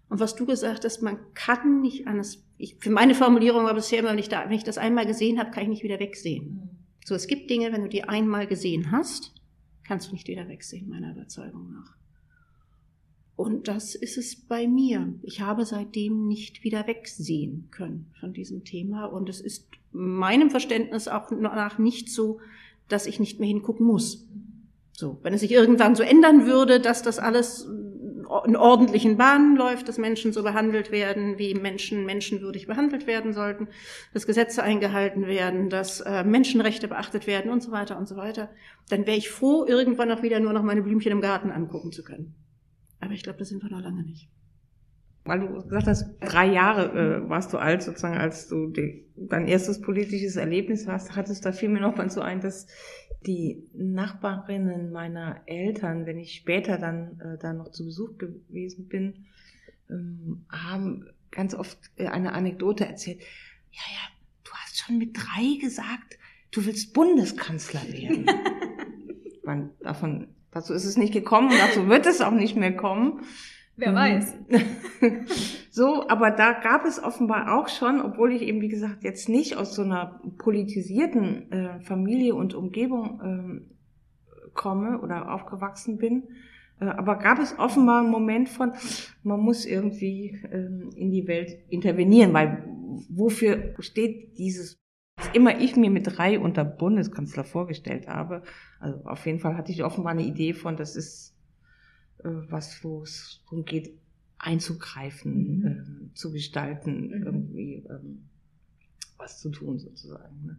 Und 0.08 0.20
was 0.20 0.36
du 0.36 0.46
gesagt 0.46 0.84
hast, 0.84 1.02
man 1.02 1.18
kann 1.34 1.80
nicht 1.80 2.06
anders. 2.06 2.44
Ich, 2.58 2.76
für 2.76 2.90
meine 2.90 3.14
Formulierung 3.14 3.64
war 3.64 3.74
bisher 3.74 3.98
immer, 3.98 4.10
wenn 4.10 4.18
ich, 4.18 4.28
da, 4.28 4.44
wenn 4.44 4.56
ich 4.56 4.64
das 4.64 4.78
einmal 4.78 5.06
gesehen 5.06 5.38
habe, 5.38 5.50
kann 5.50 5.64
ich 5.64 5.68
nicht 5.68 5.82
wieder 5.82 5.98
wegsehen. 5.98 6.70
So, 7.04 7.14
es 7.14 7.26
gibt 7.26 7.50
Dinge, 7.50 7.72
wenn 7.72 7.82
du 7.82 7.88
die 7.88 8.04
einmal 8.04 8.46
gesehen 8.46 8.92
hast, 8.92 9.34
kannst 9.84 10.08
du 10.08 10.12
nicht 10.12 10.28
wieder 10.28 10.48
wegsehen, 10.48 10.88
meiner 10.88 11.12
Überzeugung 11.12 11.72
nach. 11.72 11.96
Und 13.36 13.68
das 13.68 13.94
ist 13.94 14.16
es 14.16 14.34
bei 14.34 14.66
mir. 14.66 15.12
Ich 15.22 15.42
habe 15.42 15.66
seitdem 15.66 16.26
nicht 16.26 16.64
wieder 16.64 16.86
wegsehen 16.86 17.68
können 17.70 18.10
von 18.18 18.32
diesem 18.32 18.64
Thema. 18.64 19.04
Und 19.04 19.28
es 19.28 19.40
ist 19.40 19.68
meinem 19.92 20.50
Verständnis 20.50 21.06
auch 21.06 21.30
nach 21.30 21.78
nicht 21.78 22.08
so, 22.08 22.40
dass 22.88 23.06
ich 23.06 23.20
nicht 23.20 23.38
mehr 23.38 23.48
hingucken 23.48 23.86
muss. 23.86 24.26
So, 24.92 25.18
wenn 25.22 25.34
es 25.34 25.42
sich 25.42 25.52
irgendwann 25.52 25.94
so 25.94 26.02
ändern 26.02 26.46
würde, 26.46 26.80
dass 26.80 27.02
das 27.02 27.18
alles 27.18 27.68
in 28.44 28.56
ordentlichen 28.56 29.16
Bahnen 29.16 29.56
läuft, 29.56 29.88
dass 29.88 29.98
Menschen 29.98 30.32
so 30.32 30.42
behandelt 30.42 30.90
werden, 30.90 31.38
wie 31.38 31.54
Menschen 31.54 32.04
menschenwürdig 32.04 32.66
behandelt 32.66 33.06
werden 33.06 33.32
sollten, 33.32 33.68
dass 34.12 34.26
Gesetze 34.26 34.62
eingehalten 34.62 35.26
werden, 35.26 35.70
dass 35.70 36.00
äh, 36.00 36.24
Menschenrechte 36.24 36.88
beachtet 36.88 37.26
werden 37.26 37.50
und 37.50 37.62
so 37.62 37.72
weiter 37.72 37.98
und 37.98 38.08
so 38.08 38.16
weiter, 38.16 38.50
dann 38.88 39.06
wäre 39.06 39.16
ich 39.16 39.30
froh, 39.30 39.64
irgendwann 39.64 40.10
auch 40.12 40.22
wieder 40.22 40.40
nur 40.40 40.52
noch 40.52 40.62
meine 40.62 40.82
Blümchen 40.82 41.12
im 41.12 41.20
Garten 41.20 41.50
angucken 41.50 41.92
zu 41.92 42.02
können. 42.02 42.34
Aber 43.00 43.12
ich 43.12 43.22
glaube, 43.22 43.38
das 43.38 43.48
sind 43.48 43.62
wir 43.62 43.70
noch 43.70 43.82
lange 43.82 44.02
nicht. 44.02 44.28
Weil 45.26 45.40
du 45.40 45.62
gesagt 45.62 45.88
hast, 45.88 46.06
drei 46.20 46.46
Jahre 46.46 47.24
äh, 47.24 47.28
warst 47.28 47.52
du 47.52 47.58
alt, 47.58 47.82
sozusagen, 47.82 48.16
als 48.16 48.48
du 48.48 48.68
die, 48.68 49.04
dein 49.16 49.48
erstes 49.48 49.80
politisches 49.80 50.36
Erlebnis 50.36 50.86
hast, 50.86 51.16
hattest 51.16 51.44
da 51.44 51.52
fiel 51.52 51.68
mir 51.68 51.80
noch 51.80 51.96
mal 51.96 52.08
so 52.10 52.20
ein, 52.20 52.40
dass 52.40 52.66
die 53.26 53.64
Nachbarinnen 53.74 54.92
meiner 54.92 55.40
Eltern, 55.46 56.06
wenn 56.06 56.18
ich 56.18 56.34
später 56.34 56.78
dann 56.78 57.20
äh, 57.20 57.38
da 57.38 57.52
noch 57.52 57.72
zu 57.72 57.84
Besuch 57.84 58.18
gewesen 58.18 58.88
bin, 58.88 59.26
ähm, 59.90 60.44
haben 60.48 61.06
ganz 61.32 61.54
oft 61.54 61.78
äh, 61.96 62.06
eine 62.06 62.32
Anekdote 62.32 62.86
erzählt. 62.86 63.20
Ja, 63.72 63.82
ja, 63.92 64.08
du 64.44 64.52
hast 64.52 64.78
schon 64.78 64.98
mit 64.98 65.16
drei 65.16 65.60
gesagt, 65.60 66.18
du 66.52 66.64
willst 66.64 66.94
Bundeskanzler 66.94 67.82
werden. 67.92 68.26
Man, 69.44 69.70
davon, 69.80 70.28
dazu 70.52 70.72
ist 70.72 70.84
es 70.84 70.96
nicht 70.96 71.12
gekommen 71.12 71.50
und 71.50 71.58
dazu 71.58 71.88
wird 71.88 72.06
es 72.06 72.20
auch 72.20 72.32
nicht 72.32 72.56
mehr 72.56 72.76
kommen. 72.76 73.22
Wer 73.76 73.92
mhm. 73.92 73.96
weiß. 73.96 74.34
so, 75.70 76.08
aber 76.08 76.30
da 76.30 76.52
gab 76.52 76.84
es 76.84 77.02
offenbar 77.02 77.58
auch 77.58 77.68
schon, 77.68 78.00
obwohl 78.00 78.32
ich 78.32 78.42
eben, 78.42 78.60
wie 78.60 78.68
gesagt, 78.68 79.04
jetzt 79.04 79.28
nicht 79.28 79.56
aus 79.56 79.74
so 79.74 79.82
einer 79.82 80.20
politisierten 80.38 81.52
äh, 81.52 81.80
Familie 81.80 82.34
und 82.34 82.54
Umgebung 82.54 83.20
ähm, 83.22 83.70
komme 84.54 85.00
oder 85.00 85.32
aufgewachsen 85.32 85.98
bin, 85.98 86.24
äh, 86.80 86.86
aber 86.86 87.16
gab 87.16 87.38
es 87.38 87.58
offenbar 87.58 88.00
einen 88.00 88.10
Moment 88.10 88.48
von, 88.48 88.72
man 89.22 89.40
muss 89.40 89.66
irgendwie 89.66 90.40
ähm, 90.50 90.90
in 90.96 91.10
die 91.10 91.26
Welt 91.28 91.58
intervenieren, 91.68 92.32
weil 92.32 92.64
wofür 93.10 93.74
steht 93.80 94.38
dieses, 94.38 94.78
was 95.18 95.28
immer 95.34 95.60
ich 95.60 95.76
mir 95.76 95.90
mit 95.90 96.06
drei 96.06 96.38
unter 96.38 96.64
Bundeskanzler 96.64 97.44
vorgestellt 97.44 98.08
habe, 98.08 98.42
also 98.80 99.04
auf 99.04 99.26
jeden 99.26 99.38
Fall 99.38 99.56
hatte 99.58 99.72
ich 99.72 99.84
offenbar 99.84 100.12
eine 100.12 100.24
Idee 100.24 100.54
von, 100.54 100.78
das 100.78 100.96
ist 100.96 101.35
was, 102.22 102.82
wo 102.82 103.02
es 103.02 103.40
darum 103.44 103.64
geht, 103.64 103.92
einzugreifen, 104.38 105.58
mhm. 105.58 105.66
ähm, 105.66 106.10
zu 106.14 106.32
gestalten, 106.32 107.08
mhm. 107.08 107.22
irgendwie 107.22 107.74
ähm, 107.88 108.24
was 109.18 109.40
zu 109.40 109.50
tun 109.50 109.78
sozusagen. 109.78 110.44
Ne? 110.44 110.58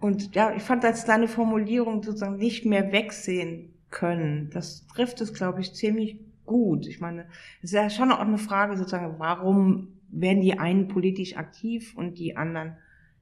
Und 0.00 0.34
ja, 0.34 0.54
ich 0.54 0.62
fand 0.62 0.84
als 0.84 1.04
deine 1.04 1.28
Formulierung 1.28 2.02
sozusagen 2.02 2.36
nicht 2.36 2.64
mehr 2.64 2.92
wegsehen 2.92 3.74
können, 3.90 4.50
das 4.50 4.86
trifft 4.86 5.20
es, 5.20 5.34
glaube 5.34 5.60
ich, 5.60 5.74
ziemlich 5.74 6.18
gut. 6.46 6.86
Ich 6.86 7.00
meine, 7.00 7.26
es 7.58 7.70
ist 7.70 7.72
ja 7.72 7.90
schon 7.90 8.12
auch 8.12 8.20
eine 8.20 8.38
Frage 8.38 8.76
sozusagen, 8.76 9.18
warum 9.18 9.88
werden 10.10 10.40
die 10.40 10.58
einen 10.58 10.88
politisch 10.88 11.36
aktiv 11.36 11.94
und 11.96 12.18
die 12.18 12.36
anderen 12.36 12.76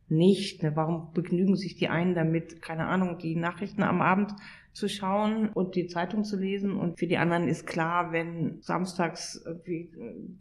nicht? 0.09 0.63
Ne? 0.63 0.77
Warum 0.77 1.13
begnügen 1.13 1.57
sich 1.57 1.77
die 1.77 1.89
einen 1.89 2.15
damit, 2.15 2.63
keine 2.63 2.87
Ahnung, 2.87 3.19
die 3.19 3.37
Nachrichten 3.37 3.83
am 3.83 4.01
Abend 4.01 4.33
zu 4.79 4.89
schauen 4.89 5.49
und 5.49 5.75
die 5.75 5.89
Zeitung 5.89 6.25
zu 6.25 6.37
lesen. 6.37 6.77
Und 6.77 6.99
für 6.99 7.07
die 7.07 7.19
anderen 7.19 7.49
ist 7.49 7.67
klar, 7.67 8.13
wenn 8.13 8.63
samstags 8.63 9.43
irgendwie 9.45 9.91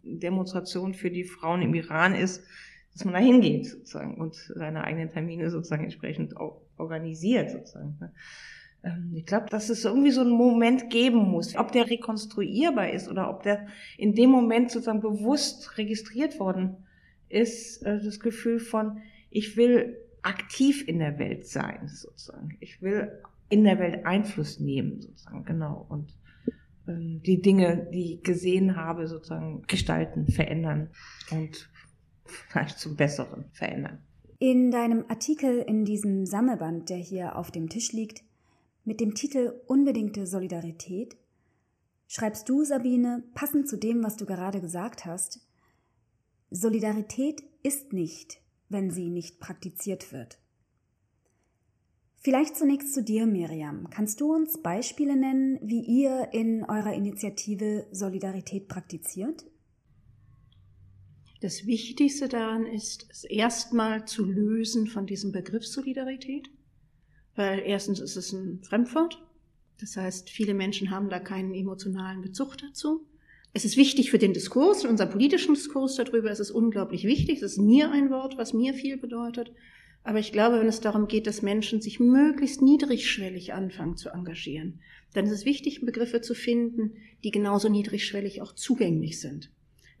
Demonstration 0.02 0.94
für 0.94 1.10
die 1.10 1.24
Frauen 1.24 1.60
im 1.60 1.74
Iran 1.74 2.14
ist, 2.14 2.44
dass 2.92 3.04
man 3.04 3.14
da 3.14 3.20
hingeht 3.20 3.66
sozusagen 3.66 4.14
und 4.14 4.34
seine 4.34 4.84
eigenen 4.84 5.10
Termine 5.10 5.50
sozusagen 5.50 5.84
entsprechend 5.84 6.34
organisiert 6.76 7.50
sozusagen. 7.50 7.96
Ne? 8.00 8.12
Ähm, 8.84 9.12
ich 9.14 9.26
glaube, 9.26 9.46
dass 9.50 9.70
es 9.70 9.84
irgendwie 9.84 10.10
so 10.10 10.20
einen 10.20 10.30
Moment 10.30 10.90
geben 10.90 11.18
muss. 11.18 11.56
Ob 11.56 11.72
der 11.72 11.90
rekonstruierbar 11.90 12.90
ist 12.90 13.08
oder 13.08 13.30
ob 13.30 13.42
der 13.42 13.66
in 13.96 14.14
dem 14.14 14.30
Moment 14.30 14.70
sozusagen 14.70 15.00
bewusst 15.00 15.78
registriert 15.78 16.38
worden 16.38 16.76
ist, 17.28 17.82
äh, 17.82 18.00
das 18.02 18.20
Gefühl 18.20 18.60
von, 18.60 18.98
ich 19.30 19.56
will 19.56 19.96
aktiv 20.22 20.86
in 20.86 20.98
der 20.98 21.18
Welt 21.18 21.46
sein, 21.46 21.88
sozusagen. 21.88 22.56
Ich 22.60 22.82
will 22.82 23.12
in 23.48 23.64
der 23.64 23.78
Welt 23.78 24.04
Einfluss 24.04 24.60
nehmen, 24.60 25.00
sozusagen, 25.00 25.44
genau. 25.44 25.86
Und 25.88 26.18
ähm, 26.86 27.22
die 27.22 27.40
Dinge, 27.40 27.88
die 27.92 28.14
ich 28.14 28.22
gesehen 28.22 28.76
habe, 28.76 29.06
sozusagen 29.06 29.62
gestalten, 29.66 30.28
verändern 30.28 30.90
und 31.30 31.70
vielleicht 32.24 32.78
zum 32.78 32.96
Besseren 32.96 33.46
verändern. 33.52 34.02
In 34.38 34.70
deinem 34.70 35.04
Artikel 35.08 35.58
in 35.58 35.84
diesem 35.84 36.24
Sammelband, 36.24 36.90
der 36.90 36.98
hier 36.98 37.36
auf 37.36 37.50
dem 37.50 37.68
Tisch 37.68 37.92
liegt, 37.92 38.22
mit 38.84 39.00
dem 39.00 39.14
Titel 39.14 39.52
Unbedingte 39.66 40.26
Solidarität, 40.26 41.16
schreibst 42.06 42.48
du, 42.48 42.64
Sabine, 42.64 43.24
passend 43.34 43.68
zu 43.68 43.76
dem, 43.76 44.02
was 44.02 44.16
du 44.16 44.26
gerade 44.26 44.60
gesagt 44.60 45.04
hast, 45.04 45.40
Solidarität 46.50 47.42
ist 47.62 47.92
nicht, 47.92 48.40
wenn 48.68 48.90
sie 48.90 49.10
nicht 49.10 49.40
praktiziert 49.40 50.12
wird. 50.12 50.38
Vielleicht 52.20 52.56
zunächst 52.56 52.94
zu 52.94 53.02
dir, 53.02 53.26
Miriam. 53.26 53.88
Kannst 53.90 54.20
du 54.20 54.34
uns 54.34 54.60
Beispiele 54.60 55.16
nennen, 55.16 55.58
wie 55.62 55.82
ihr 55.82 56.28
in 56.32 56.64
eurer 56.64 56.92
Initiative 56.92 57.86
Solidarität 57.92 58.66
praktiziert? 58.66 59.44
Das 61.40 61.66
Wichtigste 61.66 62.28
daran 62.28 62.66
ist, 62.66 63.06
es 63.10 63.22
erstmal 63.22 64.04
zu 64.06 64.24
lösen 64.24 64.88
von 64.88 65.06
diesem 65.06 65.30
Begriff 65.30 65.64
Solidarität, 65.64 66.50
weil 67.36 67.60
erstens 67.60 68.00
ist 68.00 68.16
es 68.16 68.32
ein 68.32 68.64
Fremdwort. 68.64 69.22
Das 69.80 69.96
heißt, 69.96 70.30
viele 70.30 70.54
Menschen 70.54 70.90
haben 70.90 71.10
da 71.10 71.20
keinen 71.20 71.54
emotionalen 71.54 72.20
Bezug 72.20 72.58
dazu. 72.58 73.06
Es 73.52 73.64
ist 73.64 73.76
wichtig 73.76 74.10
für 74.10 74.18
den 74.18 74.32
Diskurs, 74.32 74.82
für 74.82 74.88
unseren 74.88 75.10
politischen 75.10 75.54
Diskurs 75.54 75.94
darüber. 75.94 76.30
Es 76.30 76.40
ist 76.40 76.50
unglaublich 76.50 77.04
wichtig. 77.04 77.40
Es 77.40 77.52
ist 77.52 77.58
mir 77.58 77.92
ein 77.92 78.10
Wort, 78.10 78.36
was 78.36 78.52
mir 78.52 78.74
viel 78.74 78.96
bedeutet. 78.96 79.52
Aber 80.04 80.18
ich 80.18 80.32
glaube, 80.32 80.58
wenn 80.58 80.68
es 80.68 80.80
darum 80.80 81.06
geht, 81.06 81.26
dass 81.26 81.42
Menschen 81.42 81.80
sich 81.80 82.00
möglichst 82.00 82.62
niedrigschwellig 82.62 83.52
anfangen 83.52 83.96
zu 83.96 84.08
engagieren, 84.08 84.80
dann 85.14 85.26
ist 85.26 85.32
es 85.32 85.44
wichtig, 85.44 85.80
Begriffe 85.84 86.20
zu 86.20 86.34
finden, 86.34 86.92
die 87.24 87.30
genauso 87.30 87.68
niedrigschwellig 87.68 88.40
auch 88.40 88.54
zugänglich 88.54 89.20
sind. 89.20 89.50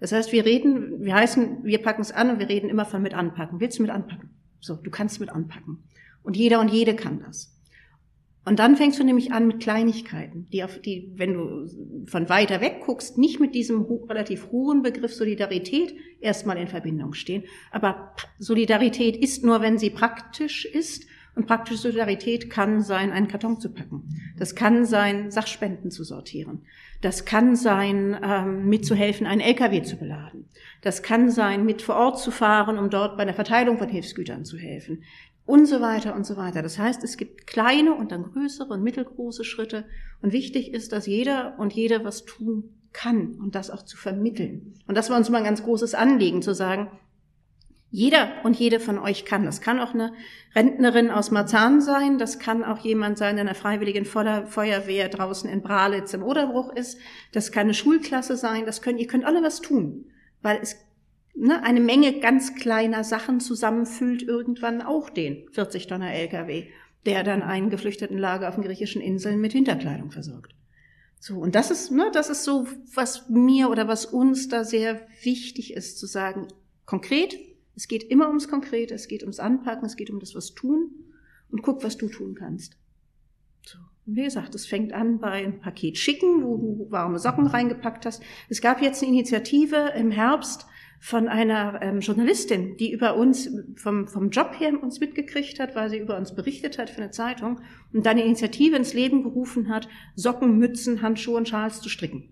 Das 0.00 0.12
heißt, 0.12 0.32
wir 0.32 0.44
reden, 0.44 1.04
wir 1.04 1.14
heißen, 1.14 1.64
wir 1.64 1.82
packen 1.82 2.02
es 2.02 2.12
an 2.12 2.30
und 2.30 2.38
wir 2.38 2.48
reden 2.48 2.70
immer 2.70 2.84
von 2.84 3.02
mit 3.02 3.14
anpacken. 3.14 3.60
Willst 3.60 3.78
du 3.78 3.82
mit 3.82 3.90
anpacken? 3.90 4.30
So, 4.60 4.76
du 4.76 4.90
kannst 4.90 5.20
mit 5.20 5.30
anpacken. 5.30 5.82
Und 6.22 6.36
jeder 6.36 6.60
und 6.60 6.68
jede 6.68 6.94
kann 6.94 7.20
das. 7.20 7.57
Und 8.44 8.58
dann 8.58 8.76
fängst 8.76 8.98
du 8.98 9.04
nämlich 9.04 9.32
an 9.32 9.46
mit 9.46 9.60
Kleinigkeiten, 9.60 10.46
die 10.52 10.64
auf 10.64 10.80
die, 10.80 11.12
wenn 11.16 11.34
du 11.34 12.06
von 12.06 12.28
weiter 12.28 12.60
weg 12.60 12.80
guckst, 12.84 13.18
nicht 13.18 13.40
mit 13.40 13.54
diesem 13.54 13.82
relativ 14.08 14.50
hohen 14.50 14.82
Begriff 14.82 15.12
Solidarität 15.12 15.94
erstmal 16.20 16.56
in 16.56 16.68
Verbindung 16.68 17.12
stehen. 17.12 17.44
Aber 17.70 18.14
Solidarität 18.38 19.16
ist 19.16 19.44
nur, 19.44 19.60
wenn 19.60 19.78
sie 19.78 19.90
praktisch 19.90 20.64
ist. 20.64 21.06
Und 21.34 21.46
praktische 21.46 21.78
Solidarität 21.78 22.50
kann 22.50 22.80
sein, 22.80 23.12
einen 23.12 23.28
Karton 23.28 23.60
zu 23.60 23.72
packen. 23.72 24.08
Das 24.38 24.56
kann 24.56 24.84
sein, 24.84 25.30
Sachspenden 25.30 25.92
zu 25.92 26.02
sortieren. 26.02 26.62
Das 27.00 27.26
kann 27.26 27.54
sein, 27.54 28.18
ähm, 28.24 28.68
mitzuhelfen, 28.68 29.24
einen 29.24 29.40
LKW 29.40 29.82
zu 29.82 29.98
beladen. 29.98 30.48
Das 30.82 31.04
kann 31.04 31.30
sein, 31.30 31.64
mit 31.64 31.80
vor 31.80 31.94
Ort 31.94 32.18
zu 32.18 32.32
fahren, 32.32 32.76
um 32.76 32.90
dort 32.90 33.16
bei 33.16 33.24
der 33.24 33.34
Verteilung 33.34 33.78
von 33.78 33.88
Hilfsgütern 33.88 34.44
zu 34.44 34.58
helfen 34.58 35.04
und 35.48 35.64
so 35.64 35.80
weiter 35.80 36.14
und 36.14 36.26
so 36.26 36.36
weiter. 36.36 36.60
Das 36.60 36.78
heißt, 36.78 37.02
es 37.02 37.16
gibt 37.16 37.46
kleine 37.46 37.94
und 37.94 38.12
dann 38.12 38.22
größere 38.22 38.68
und 38.68 38.82
mittelgroße 38.82 39.44
Schritte. 39.44 39.86
Und 40.20 40.34
wichtig 40.34 40.74
ist, 40.74 40.92
dass 40.92 41.06
jeder 41.06 41.58
und 41.58 41.72
jede 41.72 42.04
was 42.04 42.26
tun 42.26 42.64
kann 42.92 43.36
und 43.40 43.54
das 43.54 43.70
auch 43.70 43.82
zu 43.82 43.96
vermitteln. 43.96 44.74
Und 44.86 44.94
das 44.94 45.08
war 45.08 45.16
uns 45.16 45.30
mal 45.30 45.38
ein 45.38 45.44
ganz 45.44 45.62
großes 45.62 45.94
Anliegen, 45.94 46.42
zu 46.42 46.54
sagen, 46.54 46.90
jeder 47.90 48.30
und 48.44 48.58
jede 48.58 48.78
von 48.78 48.98
euch 48.98 49.24
kann. 49.24 49.46
Das 49.46 49.62
kann 49.62 49.80
auch 49.80 49.94
eine 49.94 50.12
Rentnerin 50.54 51.10
aus 51.10 51.30
Marzahn 51.30 51.80
sein. 51.80 52.18
Das 52.18 52.38
kann 52.38 52.62
auch 52.62 52.80
jemand 52.80 53.16
sein, 53.16 53.36
der 53.36 53.42
in 53.42 53.46
der 53.46 53.54
Freiwilligen 53.54 54.04
Feuerwehr 54.04 55.08
draußen 55.08 55.48
in 55.48 55.62
Bralitz 55.62 56.12
im 56.12 56.22
Oderbruch 56.22 56.74
ist. 56.74 56.98
Das 57.32 57.52
kann 57.52 57.62
eine 57.62 57.74
Schulklasse 57.74 58.36
sein. 58.36 58.66
Das 58.66 58.82
können, 58.82 58.98
ihr 58.98 59.06
könnt 59.06 59.24
alle 59.24 59.42
was 59.42 59.62
tun. 59.62 60.10
Weil 60.42 60.58
es 60.60 60.76
ne, 61.38 61.62
eine 61.62 61.80
Menge 61.80 62.20
ganz 62.20 62.54
kleiner 62.54 63.04
Sachen 63.04 63.40
zusammenfüllt 63.40 64.22
irgendwann 64.22 64.82
auch 64.82 65.08
den 65.08 65.48
40 65.52 65.86
Tonner 65.86 66.12
LKW, 66.12 66.66
der 67.06 67.22
dann 67.22 67.42
einen 67.42 67.70
geflüchteten 67.70 68.18
Lager 68.18 68.48
auf 68.48 68.56
den 68.56 68.64
griechischen 68.64 69.00
Inseln 69.00 69.40
mit 69.40 69.54
Winterkleidung 69.54 70.10
versorgt. 70.10 70.54
So, 71.20 71.38
und 71.38 71.54
das 71.54 71.70
ist, 71.70 71.90
ne, 71.90 72.10
das 72.12 72.28
ist 72.30 72.44
so, 72.44 72.66
was 72.94 73.28
mir 73.28 73.70
oder 73.70 73.88
was 73.88 74.06
uns 74.06 74.48
da 74.48 74.64
sehr 74.64 75.00
wichtig 75.22 75.74
ist, 75.74 75.98
zu 75.98 76.06
sagen, 76.06 76.46
konkret, 76.86 77.36
es 77.74 77.88
geht 77.88 78.04
immer 78.04 78.28
ums 78.28 78.48
Konkrete, 78.48 78.94
es 78.94 79.08
geht 79.08 79.22
ums 79.22 79.40
Anpacken, 79.40 79.86
es 79.86 79.96
geht 79.96 80.10
um 80.10 80.20
das 80.20 80.34
was 80.34 80.54
tun 80.54 80.90
und 81.50 81.62
guck, 81.62 81.82
was 81.82 81.96
du 81.96 82.08
tun 82.08 82.34
kannst. 82.34 82.76
So. 83.64 83.78
Und 84.06 84.16
wie 84.16 84.24
gesagt, 84.24 84.54
es 84.54 84.66
fängt 84.66 84.92
an 84.92 85.18
bei 85.18 85.30
einem 85.30 85.60
Paket 85.60 85.98
schicken, 85.98 86.42
wo 86.44 86.56
du 86.56 86.90
warme 86.90 87.18
Socken 87.18 87.46
reingepackt 87.46 88.06
hast. 88.06 88.22
Es 88.48 88.60
gab 88.60 88.80
jetzt 88.80 89.02
eine 89.02 89.12
Initiative 89.12 89.92
im 89.96 90.10
Herbst, 90.10 90.66
von 91.00 91.28
einer 91.28 91.80
ähm, 91.80 92.00
Journalistin, 92.00 92.76
die 92.76 92.92
über 92.92 93.16
uns 93.16 93.48
vom, 93.76 94.08
vom 94.08 94.30
Job 94.30 94.58
her 94.58 94.72
uns 94.82 95.00
mitgekriegt 95.00 95.60
hat, 95.60 95.76
weil 95.76 95.90
sie 95.90 95.98
über 95.98 96.16
uns 96.16 96.34
berichtet 96.34 96.78
hat 96.78 96.90
für 96.90 97.02
eine 97.02 97.10
Zeitung 97.10 97.60
und 97.92 98.04
dann 98.04 98.16
eine 98.16 98.24
Initiative 98.24 98.76
ins 98.76 98.94
Leben 98.94 99.22
gerufen 99.22 99.68
hat, 99.68 99.88
Socken, 100.16 100.58
Mützen, 100.58 101.02
Handschuhe 101.02 101.36
und 101.36 101.48
Schals 101.48 101.80
zu 101.80 101.88
stricken. 101.88 102.30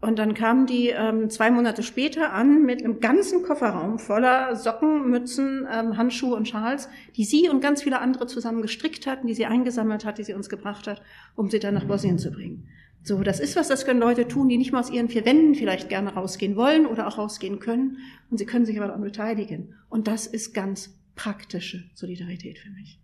Und 0.00 0.18
dann 0.18 0.34
kam 0.34 0.66
die 0.66 0.88
ähm, 0.88 1.30
zwei 1.30 1.50
Monate 1.50 1.82
später 1.82 2.32
an 2.32 2.62
mit 2.62 2.84
einem 2.84 3.00
ganzen 3.00 3.42
Kofferraum 3.42 3.98
voller 3.98 4.54
Socken, 4.54 5.10
Mützen, 5.10 5.66
ähm, 5.72 5.96
Handschuhe 5.96 6.36
und 6.36 6.46
Schals, 6.46 6.88
die 7.16 7.24
sie 7.24 7.48
und 7.48 7.60
ganz 7.60 7.82
viele 7.82 8.00
andere 8.00 8.26
zusammen 8.26 8.62
gestrickt 8.62 9.06
hatten, 9.06 9.26
die 9.26 9.34
sie 9.34 9.46
eingesammelt 9.46 10.04
hat, 10.04 10.18
die 10.18 10.24
sie 10.24 10.34
uns 10.34 10.48
gebracht 10.48 10.86
hat, 10.86 11.02
um 11.34 11.50
sie 11.50 11.60
dann 11.60 11.74
nach 11.74 11.84
Bosnien 11.84 12.18
zu 12.18 12.30
bringen. 12.30 12.68
So, 13.06 13.22
das 13.22 13.38
ist 13.38 13.54
was, 13.54 13.68
das 13.68 13.84
können 13.84 14.00
Leute 14.00 14.26
tun, 14.26 14.48
die 14.48 14.58
nicht 14.58 14.72
mal 14.72 14.80
aus 14.80 14.90
ihren 14.90 15.08
vier 15.08 15.24
Wänden 15.24 15.54
vielleicht 15.54 15.88
gerne 15.88 16.14
rausgehen 16.14 16.56
wollen 16.56 16.86
oder 16.86 17.06
auch 17.06 17.18
rausgehen 17.18 17.60
können. 17.60 17.98
Und 18.32 18.38
sie 18.38 18.46
können 18.46 18.66
sich 18.66 18.76
aber 18.78 18.88
daran 18.88 19.02
beteiligen. 19.02 19.74
Und 19.88 20.08
das 20.08 20.26
ist 20.26 20.54
ganz 20.54 20.92
praktische 21.14 21.84
Solidarität 21.94 22.58
für 22.58 22.70
mich. 22.70 22.98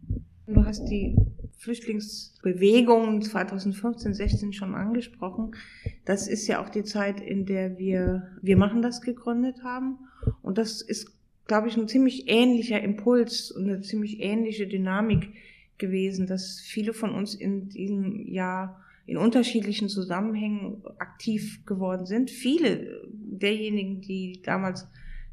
Du 0.49 0.65
hast 0.65 0.87
die 0.87 1.17
Flüchtlingsbewegung 1.57 3.23
2015, 3.23 4.15
16 4.15 4.53
schon 4.53 4.75
angesprochen. 4.75 5.55
Das 6.05 6.27
ist 6.27 6.49
ja 6.49 6.61
auch 6.61 6.69
die 6.69 6.83
Zeit, 6.83 7.21
in 7.21 7.47
der 7.47 7.79
wir, 7.79 8.27
wir 8.43 8.57
machen 8.57 8.83
das 8.83 9.03
gegründet 9.03 9.63
haben. 9.63 10.01
Und 10.43 10.59
das 10.59 10.83
ist, 10.83 11.13
glaube 11.47 11.69
ich, 11.69 11.77
ein 11.77 11.87
ziemlich 11.87 12.29
ähnlicher 12.29 12.83
Impuls 12.83 13.53
und 13.53 13.69
eine 13.69 13.83
ziemlich 13.83 14.19
ähnliche 14.19 14.67
Dynamik 14.67 15.29
gewesen, 15.79 16.27
dass 16.27 16.59
viele 16.59 16.93
von 16.93 17.15
uns 17.15 17.37
in 17.37 17.69
diesem 17.69 18.27
Jahr 18.27 18.82
in 19.07 19.17
unterschiedlichen 19.17 19.89
Zusammenhängen 19.89 20.83
aktiv 20.99 21.65
geworden 21.67 22.07
sind. 22.07 22.31
Viele 22.31 23.03
derjenigen, 23.13 24.01
die 24.01 24.41
damals 24.43 24.87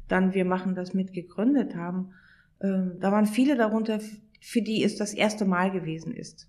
dann 0.08 0.34
Wir 0.34 0.44
machen 0.44 0.74
das 0.74 0.92
mit 0.92 1.12
gegründet 1.12 1.76
haben, 1.76 2.12
äh, 2.58 2.68
da 2.98 3.12
waren 3.12 3.26
viele 3.26 3.56
darunter, 3.56 4.00
für 4.40 4.60
die 4.62 4.82
es 4.82 4.96
das 4.96 5.14
erste 5.14 5.44
Mal 5.44 5.70
gewesen 5.70 6.12
ist. 6.12 6.48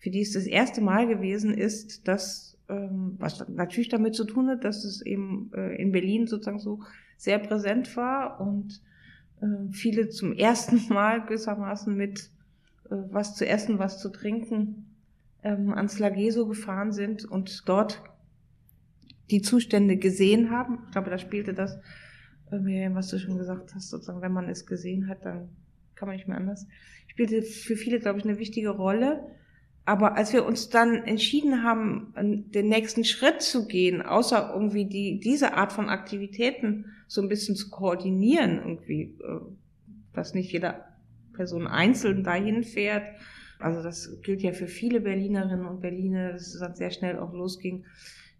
Für 0.00 0.10
die 0.10 0.20
es 0.20 0.32
das 0.32 0.44
erste 0.44 0.80
Mal 0.80 1.06
gewesen 1.06 1.54
ist, 1.54 2.06
dass, 2.06 2.58
ähm, 2.68 3.16
was 3.18 3.48
natürlich 3.48 3.88
damit 3.88 4.14
zu 4.14 4.24
tun 4.24 4.48
hat, 4.48 4.64
dass 4.64 4.84
es 4.84 5.00
eben 5.00 5.50
äh, 5.54 5.80
in 5.80 5.92
Berlin 5.92 6.26
sozusagen 6.26 6.60
so 6.60 6.80
sehr 7.16 7.38
präsent 7.38 7.96
war 7.96 8.40
und 8.40 8.82
äh, 9.40 9.72
viele 9.72 10.10
zum 10.10 10.32
ersten 10.32 10.92
Mal 10.92 11.24
gewissermaßen 11.24 11.96
mit 11.96 12.30
äh, 12.90 12.96
was 13.10 13.34
zu 13.34 13.46
essen, 13.46 13.78
was 13.78 13.98
zu 13.98 14.10
trinken 14.10 14.87
ähm, 15.42 15.72
ans 15.72 15.98
Lageso 15.98 16.46
gefahren 16.46 16.92
sind 16.92 17.24
und 17.24 17.68
dort 17.68 18.02
die 19.30 19.42
Zustände 19.42 19.96
gesehen 19.96 20.50
haben. 20.50 20.80
Ich 20.86 20.92
glaube, 20.92 21.10
da 21.10 21.18
spielte 21.18 21.54
das, 21.54 21.78
äh, 22.50 22.90
was 22.92 23.08
du 23.08 23.18
schon 23.18 23.38
gesagt 23.38 23.74
hast, 23.74 23.90
sozusagen, 23.90 24.22
wenn 24.22 24.32
man 24.32 24.48
es 24.48 24.66
gesehen 24.66 25.08
hat, 25.08 25.24
dann 25.24 25.48
kann 25.94 26.08
man 26.08 26.16
nicht 26.16 26.28
mehr 26.28 26.36
anders. 26.36 26.66
Spielte 27.06 27.42
für 27.42 27.76
viele, 27.76 27.98
glaube 27.98 28.18
ich, 28.18 28.24
eine 28.24 28.38
wichtige 28.38 28.70
Rolle. 28.70 29.24
Aber 29.84 30.16
als 30.16 30.32
wir 30.34 30.44
uns 30.44 30.68
dann 30.68 31.02
entschieden 31.04 31.62
haben, 31.62 32.12
den 32.50 32.68
nächsten 32.68 33.04
Schritt 33.04 33.40
zu 33.40 33.66
gehen, 33.66 34.02
außer 34.02 34.50
irgendwie 34.52 34.84
die, 34.84 35.18
diese 35.18 35.54
Art 35.54 35.72
von 35.72 35.88
Aktivitäten 35.88 36.84
so 37.06 37.22
ein 37.22 37.28
bisschen 37.28 37.56
zu 37.56 37.70
koordinieren, 37.70 38.58
irgendwie, 38.58 39.16
äh, 39.22 39.40
dass 40.12 40.34
nicht 40.34 40.52
jeder 40.52 40.84
Person 41.32 41.66
einzeln 41.66 42.22
dahin 42.22 42.64
fährt, 42.64 43.04
Also 43.58 43.82
das 43.82 44.20
gilt 44.22 44.42
ja 44.42 44.52
für 44.52 44.68
viele 44.68 45.00
Berlinerinnen 45.00 45.66
und 45.66 45.80
Berliner, 45.80 46.32
dass 46.32 46.54
es 46.54 46.60
dann 46.60 46.76
sehr 46.76 46.90
schnell 46.90 47.18
auch 47.18 47.32
losging, 47.32 47.84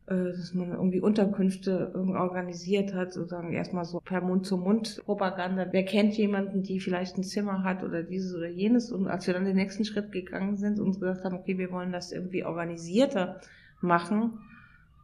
äh, 0.06 0.14
dass 0.14 0.54
man 0.54 0.70
irgendwie 0.70 1.00
Unterkünfte 1.00 1.92
organisiert 1.94 2.94
hat, 2.94 3.12
sozusagen 3.12 3.52
erstmal 3.52 3.84
so 3.84 4.00
per 4.00 4.20
Mund-zu-Mund-Propaganda. 4.20 5.68
Wer 5.72 5.84
kennt 5.84 6.14
jemanden, 6.14 6.62
die 6.62 6.78
vielleicht 6.78 7.18
ein 7.18 7.24
Zimmer 7.24 7.64
hat 7.64 7.82
oder 7.82 8.04
dieses 8.04 8.34
oder 8.34 8.48
jenes? 8.48 8.92
Und 8.92 9.08
als 9.08 9.26
wir 9.26 9.34
dann 9.34 9.44
den 9.44 9.56
nächsten 9.56 9.84
Schritt 9.84 10.12
gegangen 10.12 10.56
sind 10.56 10.78
und 10.78 11.00
gesagt 11.00 11.24
haben, 11.24 11.36
okay, 11.36 11.58
wir 11.58 11.72
wollen 11.72 11.92
das 11.92 12.12
irgendwie 12.12 12.44
organisierter 12.44 13.40
machen 13.80 14.38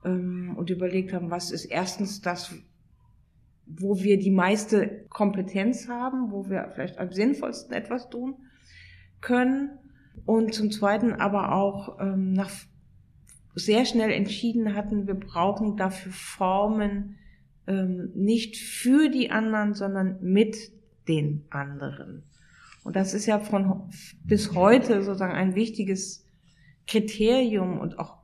ähm, 0.05 0.55
und 0.57 0.71
überlegt 0.71 1.13
haben, 1.13 1.31
was 1.31 1.51
ist 1.51 1.65
erstens 1.65 2.21
das, 2.21 2.55
wo 3.67 3.99
wir 3.99 4.19
die 4.19 4.31
meiste 4.31 5.07
Kompetenz 5.09 5.89
haben, 5.89 6.31
wo 6.31 6.49
wir 6.49 6.71
vielleicht 6.73 6.99
am 6.99 7.11
sinnvollsten 7.11 7.75
etwas 7.75 8.11
tun 8.11 8.37
können 9.21 9.81
und 10.27 10.55
zum 10.55 10.71
Zweiten 10.71 11.13
aber 11.13 11.53
auch 11.53 12.01
ähm, 12.01 12.33
nach 12.33 12.51
sehr 13.55 13.85
schnell 13.85 14.11
entschieden 14.11 14.75
hatten, 14.75 15.07
wir 15.07 15.15
brauchen 15.15 15.77
dafür 15.77 16.13
Formen 16.13 17.17
ähm, 17.67 18.11
nicht 18.15 18.57
für 18.57 19.09
die 19.09 19.31
anderen, 19.31 19.75
sondern 19.75 20.19
mit 20.21 20.57
den 21.09 21.45
anderen. 21.51 22.25
Und 22.83 22.97
das 22.97 23.15
ist 23.15 23.27
ja 23.27 23.39
von 23.39 23.91
bis 24.25 24.55
heute 24.55 25.03
sozusagen 25.03 25.33
ein 25.33 25.55
wichtiges 25.55 26.27
Kriterium 26.87 27.79
und 27.79 27.99
auch 27.99 28.19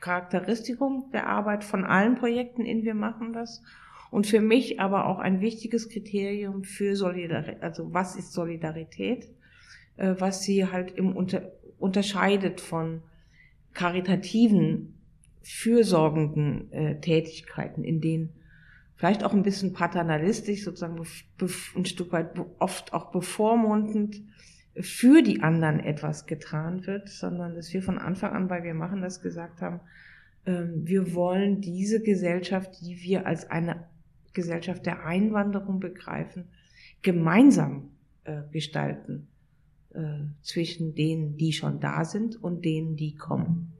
Charakteristikum 0.00 1.10
der 1.12 1.26
Arbeit 1.26 1.64
von 1.64 1.84
allen 1.84 2.14
Projekten, 2.14 2.64
in 2.64 2.84
wir 2.84 2.94
machen 2.94 3.32
das. 3.32 3.62
Und 4.10 4.26
für 4.26 4.40
mich 4.40 4.78
aber 4.78 5.06
auch 5.06 5.18
ein 5.18 5.40
wichtiges 5.40 5.88
Kriterium 5.88 6.62
für 6.62 6.94
Solidarität. 6.94 7.62
Also 7.62 7.92
was 7.92 8.14
ist 8.14 8.32
Solidarität? 8.32 9.34
Äh, 9.96 10.14
was 10.18 10.42
sie 10.42 10.66
halt 10.66 10.92
im 10.92 11.14
unter, 11.16 11.52
unterscheidet 11.78 12.60
von 12.60 13.02
karitativen, 13.72 14.94
fürsorgenden 15.42 16.72
äh, 16.72 17.00
Tätigkeiten, 17.00 17.84
in 17.84 18.00
denen 18.00 18.30
vielleicht 18.96 19.24
auch 19.24 19.34
ein 19.34 19.42
bisschen 19.42 19.72
paternalistisch, 19.72 20.64
sozusagen 20.64 21.04
ein 21.76 21.84
Stück 21.84 22.12
weit 22.12 22.30
oft 22.58 22.92
auch 22.92 23.10
bevormundend 23.10 24.22
für 24.80 25.22
die 25.22 25.42
anderen 25.42 25.80
etwas 25.80 26.26
getan 26.26 26.86
wird, 26.86 27.08
sondern 27.08 27.54
dass 27.54 27.72
wir 27.72 27.82
von 27.82 27.98
Anfang 27.98 28.32
an, 28.32 28.50
weil 28.50 28.64
wir 28.64 28.74
machen 28.74 29.02
das 29.02 29.20
gesagt 29.20 29.60
haben, 29.60 29.80
ähm, 30.46 30.86
wir 30.86 31.14
wollen 31.14 31.60
diese 31.60 32.02
Gesellschaft, 32.02 32.80
die 32.80 33.02
wir 33.02 33.26
als 33.26 33.50
eine 33.50 33.84
Gesellschaft 34.32 34.86
der 34.86 35.04
Einwanderung 35.04 35.78
begreifen, 35.78 36.48
gemeinsam 37.02 37.90
äh, 38.24 38.42
gestalten 38.50 39.28
äh, 39.94 40.24
zwischen 40.42 40.94
denen, 40.94 41.36
die 41.36 41.52
schon 41.52 41.80
da 41.80 42.04
sind 42.04 42.42
und 42.42 42.64
denen, 42.64 42.96
die 42.96 43.14
kommen. 43.14 43.72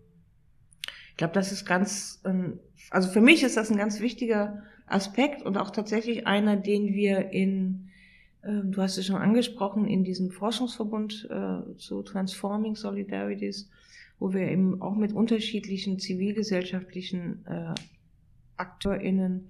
Ich 1.11 1.17
glaube, 1.17 1.35
das 1.35 1.53
ist 1.53 1.65
ganz, 1.65 2.21
ähm, 2.25 2.59
also 2.91 3.09
für 3.09 3.21
mich 3.21 3.43
ist 3.43 3.57
das 3.57 3.71
ein 3.71 3.77
ganz 3.77 4.01
wichtiger 4.01 4.63
Aspekt 4.87 5.43
und 5.43 5.57
auch 5.57 5.71
tatsächlich 5.71 6.27
einer, 6.27 6.57
den 6.57 6.93
wir 6.93 7.31
in, 7.31 7.89
äh, 8.43 8.61
du 8.65 8.83
hast 8.83 8.99
es 8.99 9.07
schon 9.07 9.17
angesprochen, 9.17 9.87
in 9.87 10.05
diesem 10.05 10.31
Forschungsverbund 10.31 11.29
äh, 11.31 11.77
zu 11.77 12.03
Transforming 12.03 12.75
Solidarities, 12.75 13.71
wo 14.19 14.33
wir 14.33 14.49
eben 14.49 14.83
auch 14.83 14.95
mit 14.95 15.13
unterschiedlichen 15.13 15.99
zivilgesellschaftlichen 15.99 17.45
äh, 17.47 17.75
AkteurInnen, 18.57 19.49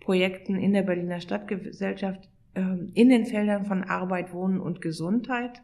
Projekten 0.00 0.56
in 0.56 0.72
der 0.72 0.82
Berliner 0.82 1.20
Stadtgesellschaft 1.20 2.28
äh, 2.54 2.60
in 2.94 3.08
den 3.08 3.26
Feldern 3.26 3.64
von 3.64 3.84
Arbeit, 3.84 4.32
Wohnen 4.32 4.60
und 4.60 4.80
Gesundheit 4.80 5.62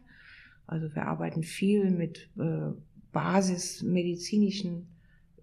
also 0.67 0.93
wir 0.95 1.07
arbeiten 1.07 1.43
viel 1.43 1.91
mit 1.91 2.29
äh, 2.37 2.71
basismedizinischen 3.11 4.87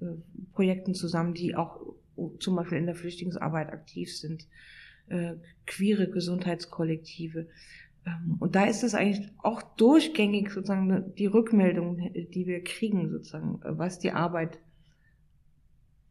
äh, 0.00 0.06
Projekten 0.52 0.94
zusammen, 0.94 1.34
die 1.34 1.54
auch 1.54 1.80
zum 2.38 2.56
Beispiel 2.56 2.78
in 2.78 2.86
der 2.86 2.94
Flüchtlingsarbeit 2.94 3.72
aktiv 3.72 4.14
sind, 4.16 4.46
äh, 5.08 5.34
queere 5.66 6.08
Gesundheitskollektive. 6.10 7.48
Ähm, 8.06 8.36
und 8.38 8.54
da 8.54 8.64
ist 8.64 8.82
es 8.82 8.94
eigentlich 8.94 9.30
auch 9.38 9.62
durchgängig 9.62 10.50
sozusagen 10.50 11.14
die 11.14 11.26
Rückmeldung, 11.26 12.12
die 12.12 12.46
wir 12.46 12.62
kriegen, 12.64 13.10
sozusagen, 13.10 13.60
was 13.62 13.98
die 13.98 14.12
Arbeit 14.12 14.58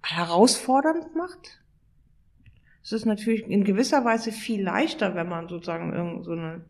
herausfordernd 0.01 1.15
macht. 1.15 1.61
Es 2.81 2.91
ist 2.91 3.05
natürlich 3.05 3.45
in 3.45 3.63
gewisser 3.63 4.05
Weise 4.05 4.31
viel 4.31 4.63
leichter, 4.63 5.13
wenn 5.15 5.29
man 5.29 5.49
sozusagen 5.49 5.93
irgend 5.93 6.25
so 6.25 6.31
eine 6.31 6.65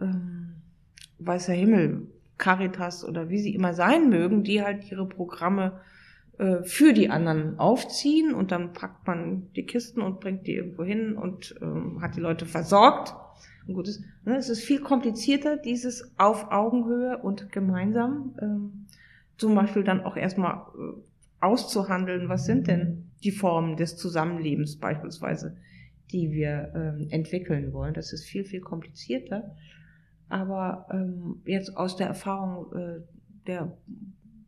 ähm, 0.00 0.62
weißer 1.18 1.52
Himmel, 1.52 2.06
Caritas 2.38 3.04
oder 3.04 3.28
wie 3.28 3.38
sie 3.38 3.54
immer 3.54 3.74
sein 3.74 4.08
mögen, 4.10 4.42
die 4.42 4.62
halt 4.62 4.90
ihre 4.90 5.06
Programme 5.06 5.80
äh, 6.38 6.64
für 6.64 6.92
die 6.92 7.10
anderen 7.10 7.58
aufziehen 7.58 8.34
und 8.34 8.50
dann 8.50 8.72
packt 8.72 9.06
man 9.06 9.52
die 9.54 9.66
Kisten 9.66 10.00
und 10.00 10.20
bringt 10.20 10.46
die 10.46 10.54
irgendwo 10.54 10.82
hin 10.82 11.16
und 11.16 11.54
ähm, 11.62 12.00
hat 12.02 12.16
die 12.16 12.20
Leute 12.20 12.46
versorgt. 12.46 13.14
Und 13.66 13.74
gut, 13.74 13.86
es, 13.86 14.02
ne, 14.24 14.36
es 14.36 14.48
ist 14.48 14.62
viel 14.62 14.80
komplizierter, 14.80 15.56
dieses 15.56 16.12
auf 16.18 16.50
Augenhöhe 16.50 17.18
und 17.18 17.52
gemeinsam 17.52 18.34
ähm, 18.42 18.86
zum 19.36 19.54
Beispiel 19.54 19.84
dann 19.84 20.02
auch 20.02 20.16
erstmal 20.16 20.54
äh, 20.54 21.00
auszuhandeln, 21.40 22.28
was 22.28 22.46
sind 22.46 22.66
denn 22.66 23.10
die 23.22 23.30
Formen 23.30 23.76
des 23.76 23.96
Zusammenlebens 23.96 24.76
beispielsweise, 24.76 25.56
die 26.10 26.32
wir 26.32 26.72
ähm, 26.74 27.08
entwickeln 27.10 27.72
wollen. 27.72 27.94
Das 27.94 28.12
ist 28.12 28.24
viel, 28.24 28.44
viel 28.44 28.60
komplizierter. 28.60 29.54
Aber 30.28 30.86
ähm, 30.90 31.42
jetzt 31.44 31.76
aus 31.76 31.96
der 31.96 32.06
Erfahrung 32.06 32.72
äh, 32.72 33.00
der, 33.46 33.76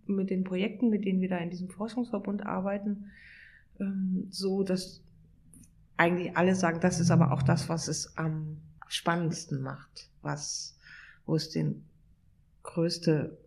mit 0.07 0.31
den 0.31 0.45
Projekten, 0.45 0.89
mit 0.89 1.05
denen 1.05 1.21
wir 1.21 1.29
da 1.29 1.39
in 1.39 1.51
diesem 1.51 1.69
Forschungsverbund 1.69 2.47
arbeiten, 2.47 3.11
ähm, 3.81 4.27
so 4.31 4.63
dass 4.63 5.03
eigentlich 5.97 6.37
alle 6.37 6.55
sagen, 6.55 6.81
das 6.81 7.01
ist 7.01 7.11
aber 7.11 7.33
auch 7.33 7.43
das, 7.43 7.69
was 7.69 7.89
es 7.89 8.17
am 8.17 8.59
spannendsten 8.89 9.63
macht, 9.63 10.11
was, 10.23 10.79
wo 11.25 11.37
es 11.37 11.51
den 11.51 11.85
größte 12.63 13.39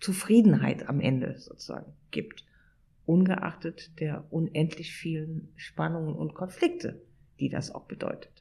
Zufriedenheit 0.00 0.88
am 0.88 1.00
Ende 1.00 1.38
sozusagen 1.38 1.92
gibt, 2.10 2.44
ungeachtet 3.06 3.98
der 4.00 4.24
unendlich 4.30 4.94
vielen 4.94 5.52
Spannungen 5.56 6.14
und 6.14 6.34
Konflikte, 6.34 7.02
die 7.38 7.48
das 7.48 7.74
auch 7.74 7.84
bedeutet. 7.84 8.39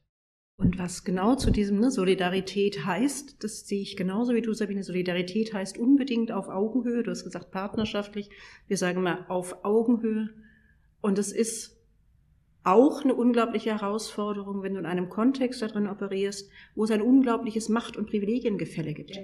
Und 0.59 0.77
was 0.77 1.05
genau 1.05 1.35
zu 1.35 1.51
diesem 1.51 1.79
ne, 1.79 1.89
Solidarität 1.89 2.85
heißt, 2.85 3.41
das 3.41 3.65
sehe 3.65 3.81
ich 3.81 3.95
genauso 3.95 4.33
wie 4.33 4.41
du, 4.41 4.53
Sabine. 4.53 4.83
Solidarität 4.83 5.53
heißt 5.53 5.77
unbedingt 5.77 6.33
auf 6.33 6.49
Augenhöhe. 6.49 7.01
Du 7.01 7.11
hast 7.11 7.23
gesagt 7.23 7.49
partnerschaftlich. 7.51 8.29
Wir 8.67 8.75
sagen 8.75 9.01
mal 9.01 9.25
auf 9.29 9.63
Augenhöhe. 9.63 10.29
Und 10.99 11.17
es 11.17 11.31
ist 11.31 11.77
auch 12.65 13.05
eine 13.05 13.15
unglaubliche 13.15 13.69
Herausforderung, 13.69 14.61
wenn 14.61 14.73
du 14.73 14.81
in 14.81 14.85
einem 14.85 15.07
Kontext 15.07 15.61
darin 15.61 15.87
operierst, 15.87 16.49
wo 16.75 16.83
es 16.83 16.91
ein 16.91 17.01
unglaubliches 17.01 17.69
Macht- 17.69 17.95
und 17.95 18.09
Privilegiengefälle 18.09 18.93
gibt. 18.93 19.15
Ja. 19.15 19.21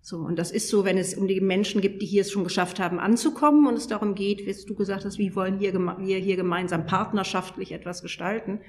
So, 0.00 0.18
und 0.18 0.40
das 0.40 0.50
ist 0.50 0.68
so, 0.68 0.84
wenn 0.84 0.98
es 0.98 1.14
um 1.14 1.28
die 1.28 1.40
Menschen 1.40 1.80
gibt, 1.80 2.02
die 2.02 2.06
hier 2.06 2.22
es 2.22 2.32
schon 2.32 2.42
geschafft 2.42 2.80
haben, 2.80 2.98
anzukommen 2.98 3.68
und 3.68 3.74
es 3.74 3.86
darum 3.86 4.16
geht, 4.16 4.44
wie 4.44 4.66
du 4.66 4.74
gesagt 4.74 5.04
hast, 5.04 5.18
wie 5.18 5.36
wollen 5.36 5.60
hier, 5.60 5.72
wir 5.72 6.18
hier 6.18 6.36
gemeinsam 6.36 6.84
partnerschaftlich 6.84 7.70
etwas 7.70 8.02
gestalten. 8.02 8.60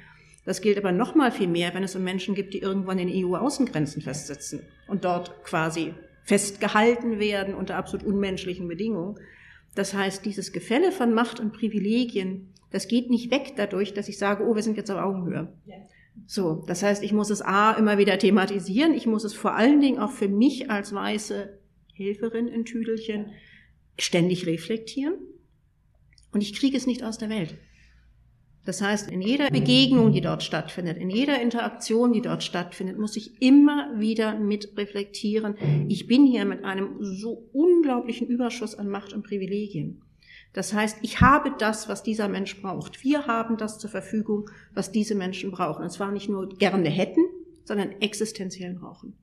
Das 0.47 0.61
gilt 0.61 0.77
aber 0.77 0.93
noch 0.93 1.13
mal 1.13 1.29
viel 1.29 1.49
mehr, 1.49 1.73
wenn 1.73 1.83
es 1.83 1.97
um 1.97 2.05
Menschen 2.05 2.33
gibt, 2.33 2.53
die 2.53 2.59
irgendwann 2.59 2.99
in 2.99 3.09
EU-Außengrenzen 3.09 4.01
festsitzen 4.01 4.61
und 4.87 5.03
dort 5.03 5.43
quasi 5.43 5.93
festgehalten 6.23 7.19
werden 7.19 7.53
unter 7.53 7.75
absolut 7.75 8.05
unmenschlichen 8.05 8.65
Bedingungen. 8.69 9.19
Das 9.75 9.93
heißt, 9.93 10.23
dieses 10.23 10.53
Gefälle 10.53 10.93
von 10.93 11.13
Macht 11.13 11.41
und 11.41 11.51
Privilegien, 11.51 12.53
das 12.71 12.87
geht 12.87 13.09
nicht 13.09 13.29
weg 13.29 13.55
dadurch, 13.57 13.93
dass 13.93 14.07
ich 14.07 14.17
sage, 14.17 14.45
oh, 14.47 14.55
wir 14.55 14.63
sind 14.63 14.77
jetzt 14.77 14.89
auf 14.89 15.01
Augenhöhe. 15.01 15.51
So, 16.27 16.63
das 16.65 16.81
heißt, 16.81 17.03
ich 17.03 17.11
muss 17.11 17.29
es 17.29 17.41
A 17.41 17.73
immer 17.73 17.97
wieder 17.97 18.17
thematisieren, 18.17 18.93
ich 18.93 19.05
muss 19.05 19.25
es 19.25 19.33
vor 19.33 19.53
allen 19.53 19.81
Dingen 19.81 19.99
auch 19.99 20.11
für 20.11 20.29
mich 20.29 20.71
als 20.71 20.93
weiße 20.93 21.59
Helferin 21.93 22.47
in 22.47 22.63
Tüdelchen 22.63 23.33
ständig 23.99 24.47
reflektieren 24.47 25.15
und 26.31 26.41
ich 26.41 26.53
kriege 26.53 26.77
es 26.77 26.87
nicht 26.87 27.03
aus 27.03 27.17
der 27.17 27.29
Welt. 27.29 27.57
Das 28.67 28.81
heißt, 28.81 29.09
in 29.09 29.21
jeder 29.21 29.49
Begegnung, 29.49 30.11
die 30.11 30.19
dort 30.19 30.43
stattfindet, 30.43 30.97
in 30.97 31.09
jeder 31.09 31.41
Interaktion, 31.41 32.11
die 32.11 32.19
dort 32.19 32.43
stattfindet, 32.43 32.99
muss 32.99 33.15
ich 33.15 33.41
immer 33.41 33.97
wieder 33.97 34.37
mit 34.37 34.73
reflektieren, 34.75 35.55
ich 35.87 36.05
bin 36.05 36.25
hier 36.25 36.43
mit 36.43 36.65
einem 36.65 36.97
so 36.99 37.47
unglaublichen 37.53 38.27
Überschuss 38.27 38.75
an 38.75 38.89
Macht 38.89 39.13
und 39.13 39.25
Privilegien. 39.25 40.01
Das 40.51 40.73
heißt, 40.73 40.97
ich 41.01 41.21
habe 41.21 41.53
das, 41.57 41.87
was 41.87 42.03
dieser 42.03 42.27
Mensch 42.27 42.61
braucht. 42.61 43.05
Wir 43.05 43.25
haben 43.25 43.55
das 43.55 43.79
zur 43.79 43.89
Verfügung, 43.89 44.49
was 44.73 44.91
diese 44.91 45.15
Menschen 45.15 45.49
brauchen. 45.51 45.83
Und 45.83 45.91
zwar 45.91 46.11
nicht 46.11 46.27
nur 46.27 46.49
gerne 46.49 46.89
hätten, 46.89 47.21
sondern 47.63 47.93
existenziell 48.01 48.73
brauchen. 48.73 49.17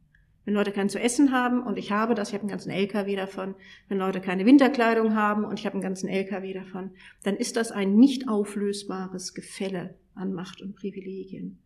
Wenn 0.45 0.55
Leute 0.55 0.73
kein 0.73 0.89
zu 0.89 1.01
essen 1.01 1.33
haben 1.33 1.63
und 1.63 1.79
ich 1.79 1.91
habe 1.91 2.15
das, 2.15 2.29
ich 2.29 2.35
habe 2.35 2.43
einen 2.43 2.51
ganzen 2.51 2.71
LKW 2.71 3.17
davon, 3.17 3.55
wenn 3.89 3.99
Leute 3.99 4.21
keine 4.21 4.45
Winterkleidung 4.45 5.15
haben 5.15 5.45
und 5.45 5.59
ich 5.59 5.65
habe 5.65 5.75
einen 5.75 5.83
ganzen 5.83 6.09
LKW 6.09 6.53
davon, 6.53 6.91
dann 7.23 7.37
ist 7.37 7.57
das 7.57 7.73
ein 7.73 7.97
nicht 7.97 8.29
auflösbares 8.29 9.35
Gefälle 9.35 9.95
an 10.15 10.35
Macht 10.35 10.61
und 10.61 10.77
Privilegien. 10.77 11.59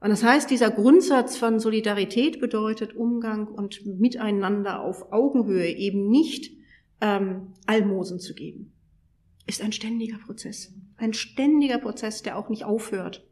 Und 0.00 0.10
das 0.10 0.22
heißt, 0.22 0.50
dieser 0.50 0.70
Grundsatz 0.70 1.36
von 1.36 1.58
Solidarität 1.58 2.40
bedeutet 2.40 2.94
Umgang 2.94 3.48
und 3.48 3.84
Miteinander 3.86 4.80
auf 4.80 5.12
Augenhöhe, 5.12 5.68
eben 5.68 6.08
nicht 6.08 6.52
ähm, 7.00 7.54
Almosen 7.66 8.20
zu 8.20 8.34
geben, 8.34 8.72
ist 9.46 9.62
ein 9.62 9.72
ständiger 9.72 10.18
Prozess. 10.18 10.72
Ein 10.96 11.12
ständiger 11.12 11.78
Prozess, 11.78 12.22
der 12.22 12.38
auch 12.38 12.48
nicht 12.48 12.64
aufhört. 12.64 13.26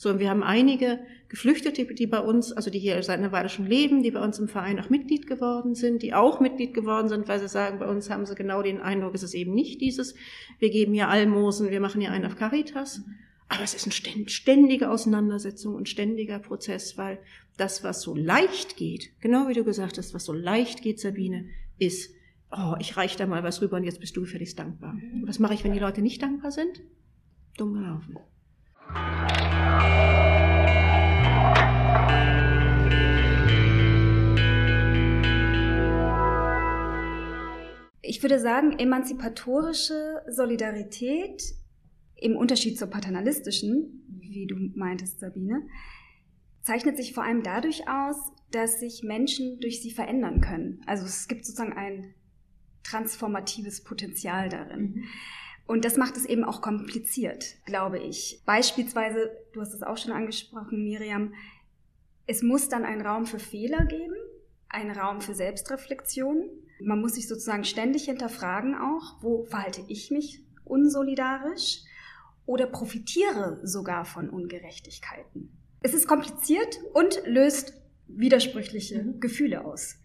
So, 0.00 0.08
und 0.08 0.18
wir 0.18 0.30
haben 0.30 0.42
einige 0.42 0.98
Geflüchtete, 1.28 1.84
die 1.84 2.06
bei 2.06 2.20
uns, 2.20 2.52
also 2.52 2.70
die 2.70 2.78
hier 2.78 3.02
seit 3.02 3.18
einer 3.18 3.32
Weile 3.32 3.50
schon 3.50 3.66
leben, 3.66 4.02
die 4.02 4.10
bei 4.10 4.24
uns 4.24 4.38
im 4.38 4.48
Verein 4.48 4.80
auch 4.80 4.88
Mitglied 4.88 5.26
geworden 5.26 5.74
sind, 5.74 6.02
die 6.02 6.14
auch 6.14 6.40
Mitglied 6.40 6.72
geworden 6.72 7.10
sind, 7.10 7.28
weil 7.28 7.38
sie 7.38 7.48
sagen, 7.48 7.78
bei 7.78 7.86
uns 7.86 8.08
haben 8.08 8.24
sie 8.24 8.34
genau 8.34 8.62
den 8.62 8.80
Eindruck, 8.80 9.14
es 9.14 9.22
ist 9.22 9.34
eben 9.34 9.52
nicht 9.52 9.82
dieses, 9.82 10.14
wir 10.58 10.70
geben 10.70 10.94
hier 10.94 11.08
Almosen, 11.08 11.70
wir 11.70 11.80
machen 11.80 12.00
hier 12.00 12.12
einen 12.12 12.24
auf 12.24 12.36
Caritas. 12.36 13.02
Aber 13.48 13.62
es 13.62 13.74
ist 13.74 13.84
eine 13.84 14.26
ständige 14.30 14.88
Auseinandersetzung 14.88 15.74
und 15.74 15.86
ständiger 15.86 16.38
Prozess, 16.38 16.96
weil 16.96 17.18
das, 17.58 17.84
was 17.84 18.00
so 18.00 18.14
leicht 18.14 18.78
geht, 18.78 19.10
genau 19.20 19.48
wie 19.48 19.54
du 19.54 19.64
gesagt 19.64 19.98
hast, 19.98 20.14
was 20.14 20.24
so 20.24 20.32
leicht 20.32 20.80
geht, 20.80 20.98
Sabine, 20.98 21.44
ist, 21.78 22.10
oh, 22.50 22.74
ich 22.78 22.96
reich 22.96 23.16
da 23.16 23.26
mal 23.26 23.42
was 23.42 23.60
rüber 23.60 23.76
und 23.76 23.84
jetzt 23.84 24.00
bist 24.00 24.16
du 24.16 24.22
gefälligst 24.22 24.58
dankbar. 24.58 24.96
Was 25.26 25.40
mache 25.40 25.52
ich, 25.52 25.62
wenn 25.62 25.74
die 25.74 25.78
Leute 25.78 26.00
nicht 26.00 26.22
dankbar 26.22 26.52
sind? 26.52 26.80
Dumm 27.58 27.74
gelaufen. 27.74 28.16
Ich 38.02 38.22
würde 38.22 38.40
sagen, 38.40 38.78
emanzipatorische 38.78 40.22
Solidarität 40.28 41.42
im 42.16 42.36
Unterschied 42.36 42.76
zur 42.78 42.88
paternalistischen, 42.88 44.04
wie 44.20 44.46
du 44.46 44.56
meintest, 44.74 45.20
Sabine, 45.20 45.62
zeichnet 46.60 46.96
sich 46.96 47.14
vor 47.14 47.24
allem 47.24 47.42
dadurch 47.42 47.88
aus, 47.88 48.16
dass 48.50 48.80
sich 48.80 49.02
Menschen 49.02 49.58
durch 49.60 49.80
sie 49.80 49.90
verändern 49.90 50.40
können. 50.40 50.82
Also 50.86 51.06
es 51.06 51.28
gibt 51.28 51.46
sozusagen 51.46 51.72
ein 51.72 52.14
transformatives 52.82 53.82
Potenzial 53.84 54.48
darin. 54.48 54.82
Mhm. 54.82 55.04
Und 55.70 55.84
das 55.84 55.96
macht 55.96 56.16
es 56.16 56.24
eben 56.24 56.42
auch 56.42 56.62
kompliziert, 56.62 57.54
glaube 57.64 58.00
ich. 58.00 58.42
Beispielsweise, 58.44 59.30
du 59.52 59.60
hast 59.60 59.72
es 59.72 59.84
auch 59.84 59.96
schon 59.96 60.10
angesprochen, 60.10 60.82
Miriam, 60.82 61.32
es 62.26 62.42
muss 62.42 62.68
dann 62.68 62.84
einen 62.84 63.06
Raum 63.06 63.24
für 63.24 63.38
Fehler 63.38 63.84
geben, 63.84 64.16
einen 64.68 64.90
Raum 64.90 65.20
für 65.20 65.32
Selbstreflexion. 65.32 66.50
Man 66.80 67.00
muss 67.00 67.14
sich 67.14 67.28
sozusagen 67.28 67.62
ständig 67.62 68.06
hinterfragen 68.06 68.74
auch, 68.74 69.22
wo 69.22 69.44
verhalte 69.44 69.84
ich 69.86 70.10
mich 70.10 70.42
unsolidarisch 70.64 71.82
oder 72.46 72.66
profitiere 72.66 73.60
sogar 73.62 74.04
von 74.04 74.28
Ungerechtigkeiten. 74.28 75.56
Es 75.82 75.94
ist 75.94 76.08
kompliziert 76.08 76.80
und 76.94 77.22
löst 77.26 77.74
widersprüchliche 78.08 79.04
mhm. 79.04 79.20
Gefühle 79.20 79.64
aus. 79.64 80.00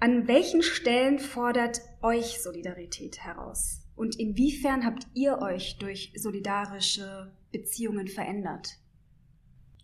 An 0.00 0.28
welchen 0.28 0.62
Stellen 0.62 1.18
fordert 1.18 1.80
euch 2.02 2.42
Solidarität 2.42 3.20
heraus? 3.20 3.85
Und 3.96 4.20
inwiefern 4.20 4.84
habt 4.84 5.06
ihr 5.14 5.38
euch 5.40 5.78
durch 5.78 6.12
solidarische 6.14 7.32
Beziehungen 7.50 8.08
verändert? 8.08 8.68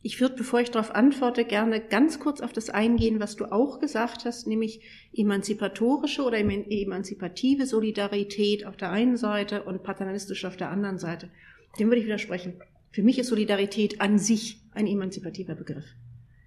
Ich 0.05 0.21
würde, 0.21 0.35
bevor 0.35 0.61
ich 0.61 0.71
darauf 0.71 0.95
antworte, 0.95 1.45
gerne 1.45 1.81
ganz 1.81 2.19
kurz 2.19 2.41
auf 2.41 2.53
das 2.53 2.71
eingehen, 2.71 3.21
was 3.21 3.37
du 3.37 3.47
auch 3.47 3.79
gesagt 3.79 4.25
hast, 4.25 4.49
nämlich 4.49 4.81
emanzipatorische 5.13 6.25
oder 6.25 6.39
emanzipative 6.39 7.67
Solidarität 7.67 8.67
auf 8.67 8.77
der 8.77 8.91
einen 8.91 9.17
Seite 9.17 9.63
und 9.63 9.85
paternalistische 9.85 10.49
auf 10.49 10.57
der 10.57 10.71
anderen 10.71 10.99
Seite. 10.99 11.31
Dem 11.79 11.89
würde 11.89 12.01
ich 12.01 12.07
widersprechen. 12.07 12.55
Für 12.91 13.05
mich 13.05 13.19
ist 13.19 13.29
Solidarität 13.29 14.01
an 14.01 14.19
sich 14.19 14.61
ein 14.73 14.89
emanzipativer 14.89 15.55
Begriff. 15.55 15.87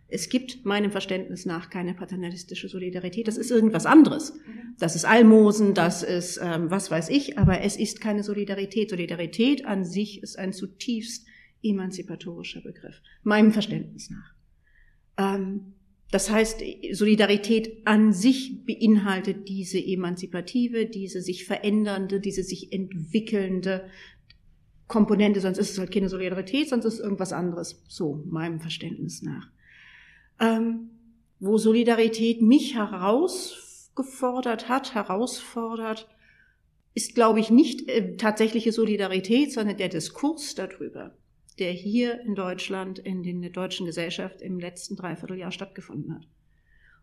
Es 0.07 0.29
gibt 0.29 0.65
meinem 0.65 0.91
Verständnis 0.91 1.45
nach 1.45 1.69
keine 1.69 1.95
paternalistische 1.95 2.69
Solidarität. 2.69 3.27
Das 3.27 3.37
ist 3.37 3.49
irgendwas 3.49 3.85
anderes. 3.85 4.33
Das 4.77 4.95
ist 4.95 5.05
Almosen, 5.05 5.73
das 5.73 6.03
ist 6.03 6.39
ähm, 6.41 6.69
was 6.69 6.91
weiß 6.91 7.09
ich, 7.09 7.39
aber 7.39 7.61
es 7.61 7.75
ist 7.75 8.01
keine 8.01 8.23
Solidarität. 8.23 8.91
Solidarität 8.91 9.65
an 9.65 9.83
sich 9.83 10.21
ist 10.21 10.37
ein 10.37 10.53
zutiefst 10.53 11.25
emanzipatorischer 11.63 12.61
Begriff, 12.61 13.01
meinem 13.23 13.51
Verständnis 13.51 14.11
nach. 14.11 14.35
Ähm, 15.17 15.73
das 16.11 16.29
heißt, 16.29 16.61
Solidarität 16.91 17.85
an 17.85 18.13
sich 18.13 18.63
beinhaltet 18.63 19.49
diese 19.49 19.79
emanzipative, 19.79 20.85
diese 20.85 21.21
sich 21.21 21.45
verändernde, 21.45 22.19
diese 22.19 22.43
sich 22.43 22.71
entwickelnde 22.71 23.89
Komponente, 24.87 25.41
sonst 25.41 25.57
ist 25.57 25.71
es 25.71 25.79
halt 25.79 25.91
keine 25.91 26.09
Solidarität, 26.09 26.69
sonst 26.69 26.85
ist 26.85 26.93
es 26.95 26.99
irgendwas 26.99 27.33
anderes, 27.33 27.83
so 27.87 28.23
meinem 28.27 28.59
Verständnis 28.59 29.23
nach 29.23 29.49
ähm, 30.39 30.89
wo 31.39 31.57
Solidarität 31.57 32.41
mich 32.41 32.75
herausgefordert 32.75 34.69
hat, 34.69 34.93
herausfordert, 34.95 36.07
ist, 36.93 37.13
glaube 37.13 37.39
ich, 37.39 37.49
nicht 37.49 37.89
äh, 37.89 38.15
tatsächliche 38.15 38.71
Solidarität, 38.71 39.51
sondern 39.51 39.77
der 39.77 39.89
Diskurs 39.89 40.55
darüber, 40.55 41.15
der 41.59 41.71
hier 41.71 42.21
in 42.21 42.35
Deutschland, 42.35 42.99
in 42.99 43.41
der 43.41 43.51
deutschen 43.51 43.85
Gesellschaft 43.85 44.41
im 44.41 44.59
letzten 44.59 44.95
Dreivierteljahr 44.95 45.51
stattgefunden 45.51 46.15
hat. 46.15 46.27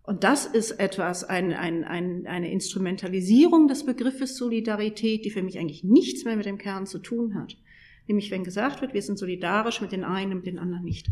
Und 0.05 0.25
das 0.25 0.47
ist 0.47 0.73
etwas, 0.73 1.23
ein, 1.23 1.53
ein, 1.53 1.85
ein, 1.85 2.27
eine 2.27 2.51
Instrumentalisierung 2.51 3.69
des 3.69 3.87
Begriffes 3.87 4.37
Solidarität, 4.37 5.25
die 5.25 5.31
für 5.31 5.43
mich 5.43 5.59
eigentlich 5.59 5.85
nichts 5.85 6.25
mehr 6.25 6.37
mit 6.37 6.47
dem 6.47 6.59
Kern 6.59 6.87
zu 6.87 6.99
tun 6.99 7.35
hat. 7.35 7.57
Nämlich 8.09 8.31
wenn 8.33 8.43
gesagt 8.43 8.81
wird, 8.81 8.95
wir 8.95 9.03
sind 9.03 9.19
solidarisch 9.19 9.81
mit 9.81 9.93
den 9.93 10.03
einen 10.03 10.33
und 10.33 10.39
mit 10.39 10.47
den 10.47 10.59
anderen 10.59 10.85
nicht. 10.85 11.09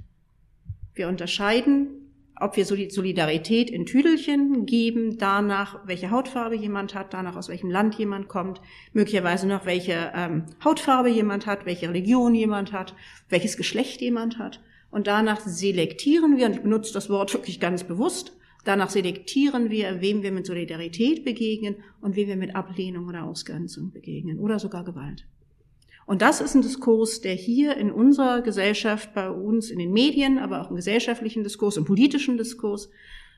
Wir 0.94 1.06
unterscheiden 1.06 1.99
ob 2.40 2.56
wir 2.56 2.64
Solidarität 2.64 3.70
in 3.70 3.86
Tüdelchen 3.86 4.66
geben, 4.66 5.18
danach, 5.18 5.86
welche 5.86 6.10
Hautfarbe 6.10 6.56
jemand 6.56 6.94
hat, 6.94 7.12
danach, 7.12 7.36
aus 7.36 7.48
welchem 7.48 7.70
Land 7.70 7.96
jemand 7.96 8.28
kommt, 8.28 8.60
möglicherweise 8.92 9.46
noch, 9.46 9.66
welche 9.66 10.12
ähm, 10.14 10.46
Hautfarbe 10.64 11.10
jemand 11.10 11.46
hat, 11.46 11.66
welche 11.66 11.88
Religion 11.88 12.34
jemand 12.34 12.72
hat, 12.72 12.94
welches 13.28 13.56
Geschlecht 13.56 14.00
jemand 14.00 14.38
hat. 14.38 14.60
Und 14.90 15.06
danach 15.06 15.40
selektieren 15.40 16.36
wir, 16.36 16.46
und 16.46 16.54
ich 16.54 16.62
benutze 16.62 16.92
das 16.92 17.10
Wort 17.10 17.32
wirklich 17.32 17.60
ganz 17.60 17.84
bewusst, 17.84 18.32
danach 18.64 18.90
selektieren 18.90 19.70
wir, 19.70 20.00
wem 20.00 20.22
wir 20.22 20.32
mit 20.32 20.46
Solidarität 20.46 21.24
begegnen 21.24 21.76
und 22.00 22.16
wem 22.16 22.28
wir 22.28 22.36
mit 22.36 22.56
Ablehnung 22.56 23.06
oder 23.06 23.24
Ausgrenzung 23.24 23.92
begegnen 23.92 24.38
oder 24.38 24.58
sogar 24.58 24.84
Gewalt. 24.84 25.26
Und 26.10 26.22
das 26.22 26.40
ist 26.40 26.56
ein 26.56 26.62
Diskurs, 26.62 27.20
der 27.20 27.34
hier 27.34 27.76
in 27.76 27.92
unserer 27.92 28.42
Gesellschaft, 28.42 29.14
bei 29.14 29.30
uns 29.30 29.70
in 29.70 29.78
den 29.78 29.92
Medien, 29.92 30.38
aber 30.38 30.60
auch 30.60 30.68
im 30.68 30.74
gesellschaftlichen 30.74 31.44
Diskurs, 31.44 31.76
im 31.76 31.84
politischen 31.84 32.36
Diskurs 32.36 32.90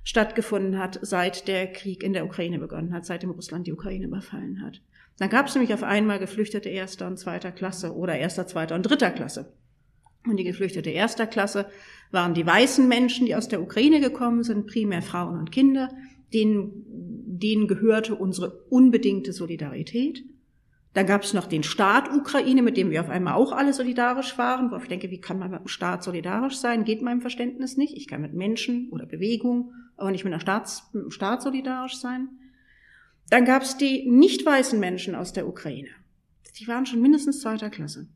stattgefunden 0.04 0.78
hat, 0.78 0.98
seit 1.02 1.48
der 1.48 1.70
Krieg 1.70 2.02
in 2.02 2.14
der 2.14 2.24
Ukraine 2.24 2.58
begonnen 2.58 2.94
hat, 2.94 3.04
seitdem 3.04 3.32
Russland 3.32 3.66
die 3.66 3.74
Ukraine 3.74 4.06
überfallen 4.06 4.62
hat. 4.62 4.80
Dann 5.18 5.28
gab 5.28 5.48
es 5.48 5.54
nämlich 5.54 5.74
auf 5.74 5.82
einmal 5.82 6.18
Geflüchtete 6.18 6.70
erster 6.70 7.06
und 7.08 7.18
zweiter 7.18 7.52
Klasse 7.52 7.94
oder 7.94 8.16
erster, 8.16 8.46
zweiter 8.46 8.74
und 8.74 8.84
dritter 8.84 9.10
Klasse. 9.10 9.52
Und 10.26 10.38
die 10.38 10.44
Geflüchtete 10.44 10.88
erster 10.88 11.26
Klasse 11.26 11.66
waren 12.10 12.32
die 12.32 12.46
weißen 12.46 12.88
Menschen, 12.88 13.26
die 13.26 13.36
aus 13.36 13.48
der 13.48 13.60
Ukraine 13.60 14.00
gekommen 14.00 14.44
sind, 14.44 14.66
primär 14.66 15.02
Frauen 15.02 15.38
und 15.38 15.52
Kinder. 15.52 15.90
Denen, 16.32 16.86
denen 16.86 17.68
gehörte 17.68 18.14
unsere 18.14 18.62
unbedingte 18.70 19.34
Solidarität. 19.34 20.24
Dann 20.94 21.06
gab 21.06 21.22
es 21.22 21.32
noch 21.32 21.46
den 21.46 21.62
Staat 21.62 22.12
Ukraine, 22.12 22.62
mit 22.62 22.76
dem 22.76 22.90
wir 22.90 23.00
auf 23.00 23.08
einmal 23.08 23.34
auch 23.34 23.52
alle 23.52 23.72
solidarisch 23.72 24.36
waren, 24.36 24.70
wo 24.70 24.76
ich 24.76 24.88
denke, 24.88 25.10
wie 25.10 25.20
kann 25.20 25.38
man 25.38 25.50
mit 25.50 25.60
einem 25.60 25.68
Staat 25.68 26.02
solidarisch 26.02 26.56
sein? 26.56 26.84
Geht 26.84 27.00
meinem 27.00 27.22
Verständnis 27.22 27.76
nicht. 27.78 27.96
Ich 27.96 28.08
kann 28.08 28.20
mit 28.20 28.34
Menschen 28.34 28.90
oder 28.90 29.06
Bewegungen, 29.06 29.72
aber 29.96 30.10
nicht 30.10 30.24
mit, 30.24 30.32
einer 30.32 30.40
Staats, 30.40 30.90
mit 30.92 31.02
einem 31.02 31.10
Staat 31.10 31.42
solidarisch 31.42 31.96
sein. 31.96 32.28
Dann 33.30 33.46
gab 33.46 33.62
es 33.62 33.78
die 33.78 34.06
nicht 34.10 34.44
weißen 34.44 34.78
Menschen 34.78 35.14
aus 35.14 35.32
der 35.32 35.48
Ukraine. 35.48 35.88
Die 36.58 36.68
waren 36.68 36.84
schon 36.84 37.00
mindestens 37.00 37.40
zweiter 37.40 37.70
Klasse. 37.70 38.08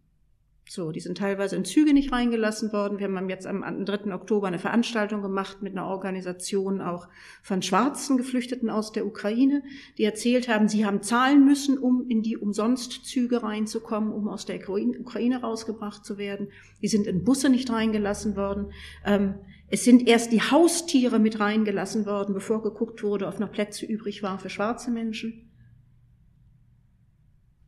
So, 0.68 0.90
die 0.90 0.98
sind 0.98 1.18
teilweise 1.18 1.55
in 1.55 1.64
Züge 1.64 1.94
nicht 1.94 2.11
reingelassen 2.11 2.72
worden. 2.72 2.98
Wir 2.98 3.07
haben 3.07 3.29
jetzt 3.29 3.46
am 3.46 3.85
3. 3.85 4.12
Oktober 4.12 4.48
eine 4.48 4.59
Veranstaltung 4.59 5.22
gemacht 5.22 5.62
mit 5.62 5.72
einer 5.72 5.87
Organisation 5.87 6.81
auch 6.81 7.07
von 7.40 7.62
schwarzen 7.62 8.16
Geflüchteten 8.16 8.68
aus 8.68 8.90
der 8.90 9.07
Ukraine, 9.07 9.62
die 9.96 10.02
erzählt 10.02 10.48
haben, 10.48 10.68
sie 10.68 10.85
haben 10.85 11.02
zahlen 11.02 11.44
müssen, 11.44 11.79
um 11.79 12.09
in 12.09 12.22
die 12.22 12.37
Umsonstzüge 12.37 13.44
reinzukommen, 13.44 14.12
um 14.12 14.26
aus 14.26 14.44
der 14.44 14.59
Ukraine 14.68 15.40
rausgebracht 15.40 16.05
zu 16.05 16.18
werden. 16.18 16.48
Die 16.83 16.88
sind 16.88 17.07
in 17.07 17.22
Busse 17.22 17.48
nicht 17.48 17.70
reingelassen 17.70 18.35
worden. 18.35 18.72
Ähm, 19.05 19.37
es 19.68 19.85
sind 19.85 20.09
erst 20.09 20.33
die 20.33 20.42
Haustiere 20.42 21.20
mit 21.20 21.38
reingelassen 21.38 22.07
worden, 22.07 22.35
bevor 22.35 22.62
geguckt 22.62 23.05
wurde, 23.05 23.29
ob 23.29 23.38
noch 23.38 23.52
Plätze 23.52 23.87
übrig 23.87 24.24
waren 24.24 24.40
für 24.40 24.50
schwarze 24.50 24.90
Menschen. 24.90 25.45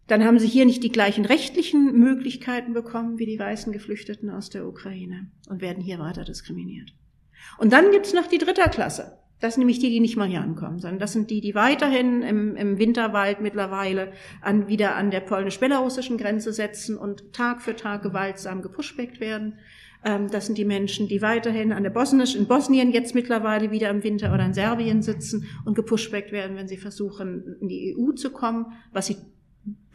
Dann 0.08 0.24
haben 0.24 0.38
sie 0.38 0.48
hier 0.48 0.64
nicht 0.64 0.82
die 0.82 0.90
gleichen 0.90 1.24
rechtlichen 1.24 1.92
Möglichkeiten 1.98 2.72
bekommen 2.72 3.18
wie 3.18 3.26
die 3.26 3.38
weißen 3.38 3.72
Geflüchteten 3.72 4.30
aus 4.30 4.50
der 4.50 4.66
Ukraine 4.66 5.30
und 5.48 5.60
werden 5.60 5.82
hier 5.82 5.98
weiter 5.98 6.24
diskriminiert. 6.24 6.92
Und 7.58 7.72
dann 7.72 7.92
gibt's 7.92 8.14
noch 8.14 8.26
die 8.26 8.38
dritte 8.38 8.62
Klasse. 8.70 9.18
Das 9.40 9.54
sind 9.54 9.60
nämlich 9.60 9.78
die, 9.78 9.90
die 9.90 10.00
nicht 10.00 10.16
mal 10.16 10.26
hier 10.26 10.40
ankommen, 10.40 10.80
sondern 10.80 10.98
das 10.98 11.12
sind 11.12 11.30
die, 11.30 11.40
die 11.40 11.54
weiterhin 11.54 12.22
im, 12.22 12.56
im 12.56 12.78
Winterwald 12.78 13.40
mittlerweile 13.40 14.12
an, 14.40 14.66
wieder 14.66 14.96
an 14.96 15.12
der 15.12 15.20
polnisch-belarussischen 15.20 16.18
Grenze 16.18 16.52
setzen 16.52 16.96
und 16.96 17.32
Tag 17.32 17.62
für 17.62 17.76
Tag 17.76 18.02
gewaltsam 18.02 18.62
gepushbackt 18.62 19.20
werden. 19.20 19.58
Ähm, 20.04 20.28
das 20.28 20.46
sind 20.46 20.58
die 20.58 20.64
Menschen, 20.64 21.06
die 21.06 21.22
weiterhin 21.22 21.72
an 21.72 21.84
der 21.84 21.90
Bosnisch, 21.90 22.34
in 22.34 22.48
Bosnien 22.48 22.90
jetzt 22.90 23.14
mittlerweile 23.14 23.70
wieder 23.70 23.90
im 23.90 24.02
Winter 24.02 24.34
oder 24.34 24.44
in 24.44 24.54
Serbien 24.54 25.02
sitzen 25.02 25.46
und 25.64 25.74
gepushbackt 25.74 26.32
werden, 26.32 26.56
wenn 26.56 26.66
sie 26.66 26.76
versuchen, 26.76 27.56
in 27.60 27.68
die 27.68 27.94
EU 27.96 28.12
zu 28.12 28.30
kommen, 28.30 28.72
was 28.92 29.06
sie 29.06 29.18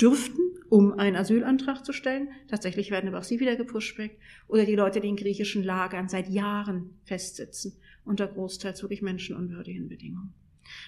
dürften, 0.02 0.42
um 0.70 0.94
einen 0.94 1.16
Asylantrag 1.16 1.86
zu 1.86 1.94
stellen. 1.94 2.30
Tatsächlich 2.48 2.92
werden 2.92 3.08
aber 3.08 3.20
auch 3.20 3.24
sie 3.24 3.40
wieder 3.40 3.56
gepushbackt. 3.56 4.18
Oder 4.48 4.66
die 4.66 4.76
Leute, 4.76 5.02
die 5.02 5.10
in 5.10 5.16
griechischen 5.16 5.64
Lagern 5.64 6.10
seit 6.10 6.30
Jahren 6.30 6.98
festsitzen, 7.04 7.74
unter 8.06 8.28
großteils 8.28 8.82
wirklich 8.82 9.02
menschenunwürdigen 9.02 9.88
Bedingungen. 9.88 10.34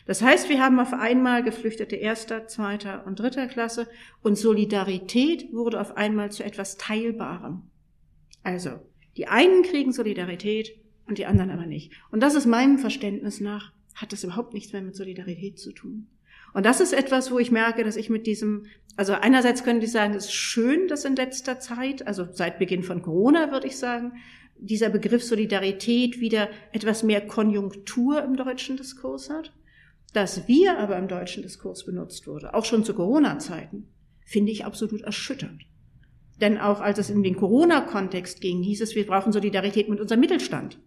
Das 0.06 0.22
heißt, 0.22 0.50
wir 0.50 0.62
haben 0.62 0.80
auf 0.80 0.94
einmal 0.94 1.44
Geflüchtete 1.44 1.96
erster, 1.96 2.48
zweiter 2.48 3.06
und 3.06 3.20
dritter 3.20 3.48
Klasse 3.48 3.88
und 4.22 4.38
Solidarität 4.38 5.52
wurde 5.52 5.80
auf 5.80 5.98
einmal 5.98 6.32
zu 6.32 6.44
etwas 6.44 6.78
Teilbarem. 6.78 7.64
Also, 8.44 8.80
die 9.18 9.28
einen 9.28 9.64
kriegen 9.64 9.92
Solidarität 9.92 10.72
und 11.08 11.18
die 11.18 11.26
anderen 11.26 11.52
aber 11.52 11.66
nicht. 11.66 11.92
Und 12.12 12.22
das 12.22 12.36
ist 12.36 12.46
meinem 12.46 12.78
Verständnis 12.78 13.42
nach, 13.42 13.74
hat 13.96 14.12
das 14.12 14.24
überhaupt 14.24 14.54
nichts 14.54 14.74
mehr 14.74 14.82
mit 14.82 14.96
Solidarität 14.96 15.60
zu 15.60 15.72
tun. 15.72 16.08
Und 16.56 16.66
das 16.66 16.80
ist 16.80 16.94
etwas, 16.94 17.32
wo 17.32 17.40
ich 17.40 17.52
merke, 17.52 17.84
dass 17.84 17.98
ich 17.98 18.10
mit 18.10 18.26
diesem, 18.26 18.68
also 18.96 19.12
einerseits 19.12 19.66
könnte 19.66 19.84
ich 19.84 19.92
sagen, 19.92 20.14
es 20.14 20.28
ist 20.28 20.34
schön, 20.34 20.88
dass 20.88 21.04
in 21.04 21.18
letzter 21.18 21.60
Zeit, 21.60 22.08
also 22.08 22.26
seit 22.32 22.60
Beginn 22.60 22.82
von 22.82 23.02
Corona 23.02 23.52
würde 23.52 23.68
ich 23.68 23.76
sagen, 23.76 24.14
dieser 24.58 24.88
Begriff 24.88 25.22
Solidarität 25.22 26.22
wieder 26.22 26.48
etwas 26.72 27.04
mehr 27.04 27.28
Konjunktur 27.28 28.24
im 28.24 28.38
deutschen 28.38 28.78
Diskurs 28.78 29.30
hat. 29.30 29.52
Dass 30.14 30.48
wir 30.48 30.80
aber 30.80 30.98
im 30.98 31.10
deutschen 31.10 31.44
Diskurs 31.44 31.86
benutzt 31.86 32.26
wurde, 32.26 32.54
auch 32.54 32.64
schon 32.64 32.86
zu 32.86 32.94
Corona-Zeiten, 32.94 33.90
finde 34.26 34.54
ich 34.54 34.64
absolut 34.64 35.02
erschütternd. 35.02 35.64
Denn 36.40 36.58
auch 36.58 36.80
als 36.80 37.00
es 37.00 37.10
in 37.10 37.22
den 37.22 37.36
Corona-Kontext 37.36 38.40
ging, 38.40 38.64
hieß 38.64 38.80
es, 38.80 38.96
wir 38.96 39.06
brauchen 39.06 39.34
Solidarität 39.34 39.90
mit 39.90 40.00
unserem 40.00 40.22
Mittelstand, 40.22 40.80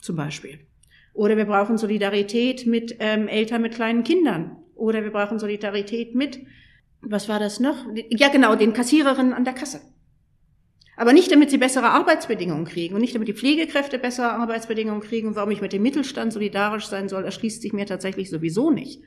zum 0.00 0.14
Beispiel. 0.14 0.60
Oder 1.14 1.36
wir 1.36 1.46
brauchen 1.46 1.78
Solidarität 1.78 2.64
mit 2.64 2.94
ähm, 3.00 3.26
Eltern 3.26 3.62
mit 3.62 3.74
kleinen 3.74 4.04
Kindern. 4.04 4.58
Oder 4.76 5.02
wir 5.02 5.10
brauchen 5.10 5.38
Solidarität 5.38 6.14
mit, 6.14 6.38
was 7.00 7.28
war 7.28 7.38
das 7.38 7.60
noch? 7.60 7.86
Ja, 8.10 8.28
genau, 8.28 8.54
den 8.54 8.72
Kassiererinnen 8.72 9.32
an 9.32 9.44
der 9.44 9.54
Kasse. 9.54 9.80
Aber 10.96 11.12
nicht, 11.12 11.30
damit 11.30 11.50
sie 11.50 11.58
bessere 11.58 11.88
Arbeitsbedingungen 11.88 12.64
kriegen 12.64 12.94
und 12.94 13.02
nicht, 13.02 13.14
damit 13.14 13.28
die 13.28 13.34
Pflegekräfte 13.34 13.98
bessere 13.98 14.32
Arbeitsbedingungen 14.32 15.02
kriegen. 15.02 15.36
Warum 15.36 15.50
ich 15.50 15.60
mit 15.60 15.72
dem 15.72 15.82
Mittelstand 15.82 16.32
solidarisch 16.32 16.86
sein 16.86 17.08
soll, 17.08 17.24
erschließt 17.24 17.60
sich 17.60 17.74
mir 17.74 17.84
tatsächlich 17.84 18.30
sowieso 18.30 18.70
nicht. 18.70 19.02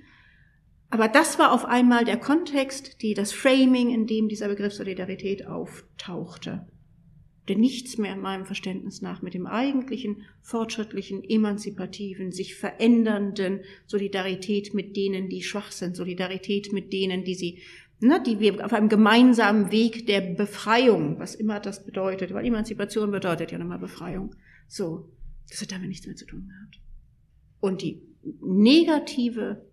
Aber 0.91 1.07
das 1.07 1.39
war 1.39 1.51
auf 1.51 1.65
einmal 1.65 2.05
der 2.05 2.17
Kontext, 2.17 3.01
die, 3.01 3.13
das 3.13 3.31
Framing, 3.31 3.89
in 3.89 4.05
dem 4.05 4.27
dieser 4.27 4.47
Begriff 4.47 4.73
Solidarität 4.73 5.47
auftauchte. 5.47 6.67
Denn 7.49 7.59
nichts 7.59 7.97
mehr 7.97 8.13
in 8.13 8.21
meinem 8.21 8.45
Verständnis 8.45 9.01
nach 9.01 9.23
mit 9.23 9.33
dem 9.33 9.47
eigentlichen, 9.47 10.21
fortschrittlichen, 10.41 11.23
emanzipativen, 11.23 12.31
sich 12.31 12.55
verändernden 12.55 13.61
Solidarität 13.87 14.75
mit 14.75 14.95
denen, 14.95 15.29
die 15.29 15.41
schwach 15.41 15.71
sind, 15.71 15.95
Solidarität 15.95 16.71
mit 16.71 16.93
denen, 16.93 17.23
die 17.23 17.35
sie 17.35 17.59
ne, 17.99 18.21
die 18.23 18.39
wir 18.39 18.63
auf 18.63 18.73
einem 18.73 18.89
gemeinsamen 18.89 19.71
Weg 19.71 20.07
der 20.07 20.21
Befreiung, 20.21 21.19
was 21.19 21.35
immer 21.35 21.59
das 21.59 21.85
bedeutet, 21.85 22.33
weil 22.33 22.45
Emanzipation 22.45 23.11
bedeutet 23.11 23.51
ja 23.51 23.57
nochmal 23.57 23.79
Befreiung. 23.79 24.35
So, 24.67 25.11
das 25.49 25.61
hat 25.61 25.71
damit 25.71 25.89
nichts 25.89 26.05
mehr 26.05 26.15
zu 26.15 26.25
tun 26.25 26.47
gehabt. 26.47 26.79
Und 27.59 27.81
die 27.81 28.01
negative 28.41 29.65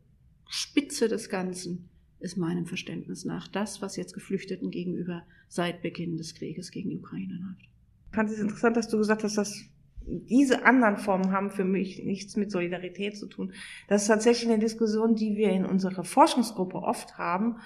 Spitze 0.49 1.09
des 1.09 1.29
Ganzen 1.29 1.89
ist 2.19 2.37
meinem 2.37 2.67
Verständnis 2.67 3.25
nach 3.25 3.49
das, 3.49 3.83
was 3.83 3.97
jetzt 3.97 4.15
Geflüchteten 4.15 4.71
gegenüber 4.71 5.25
seit 5.49 5.83
Beginn 5.83 6.17
des 6.17 6.35
Krieges 6.35 6.71
gegen 6.71 6.91
die 6.91 6.97
Ukraine 6.97 7.35
läuft. 7.35 7.69
Ich 8.11 8.17
fand 8.17 8.31
es 8.31 8.39
interessant, 8.39 8.77
dass 8.77 8.89
du 8.89 8.99
gesagt 8.99 9.25
hast, 9.25 9.37
dass 9.37 9.65
diese 10.07 10.65
anderen 10.65 10.97
Formen 10.97 11.33
haben 11.33 11.51
für 11.51 11.65
mich 11.65 12.05
nichts 12.05 12.37
mit 12.37 12.51
Solidarität 12.51 13.17
zu 13.17 13.27
tun. 13.27 13.53
Das 13.89 14.03
ist 14.03 14.09
tatsächlich 14.09 14.49
eine 14.49 14.61
Diskussion, 14.61 15.17
die 15.17 15.37
wir 15.37 15.51
in 15.51 15.67
unserer 15.67 16.05
Forschungsgruppe 16.05 16.79
oft 16.79 17.19
haben 17.19 17.57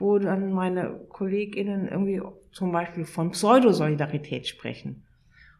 wo 0.00 0.18
dann 0.18 0.50
meine 0.52 0.98
KollegInnen 1.10 1.86
irgendwie 1.86 2.22
zum 2.52 2.72
Beispiel 2.72 3.04
von 3.04 3.32
Pseudosolidarität 3.32 4.48
sprechen. 4.48 5.04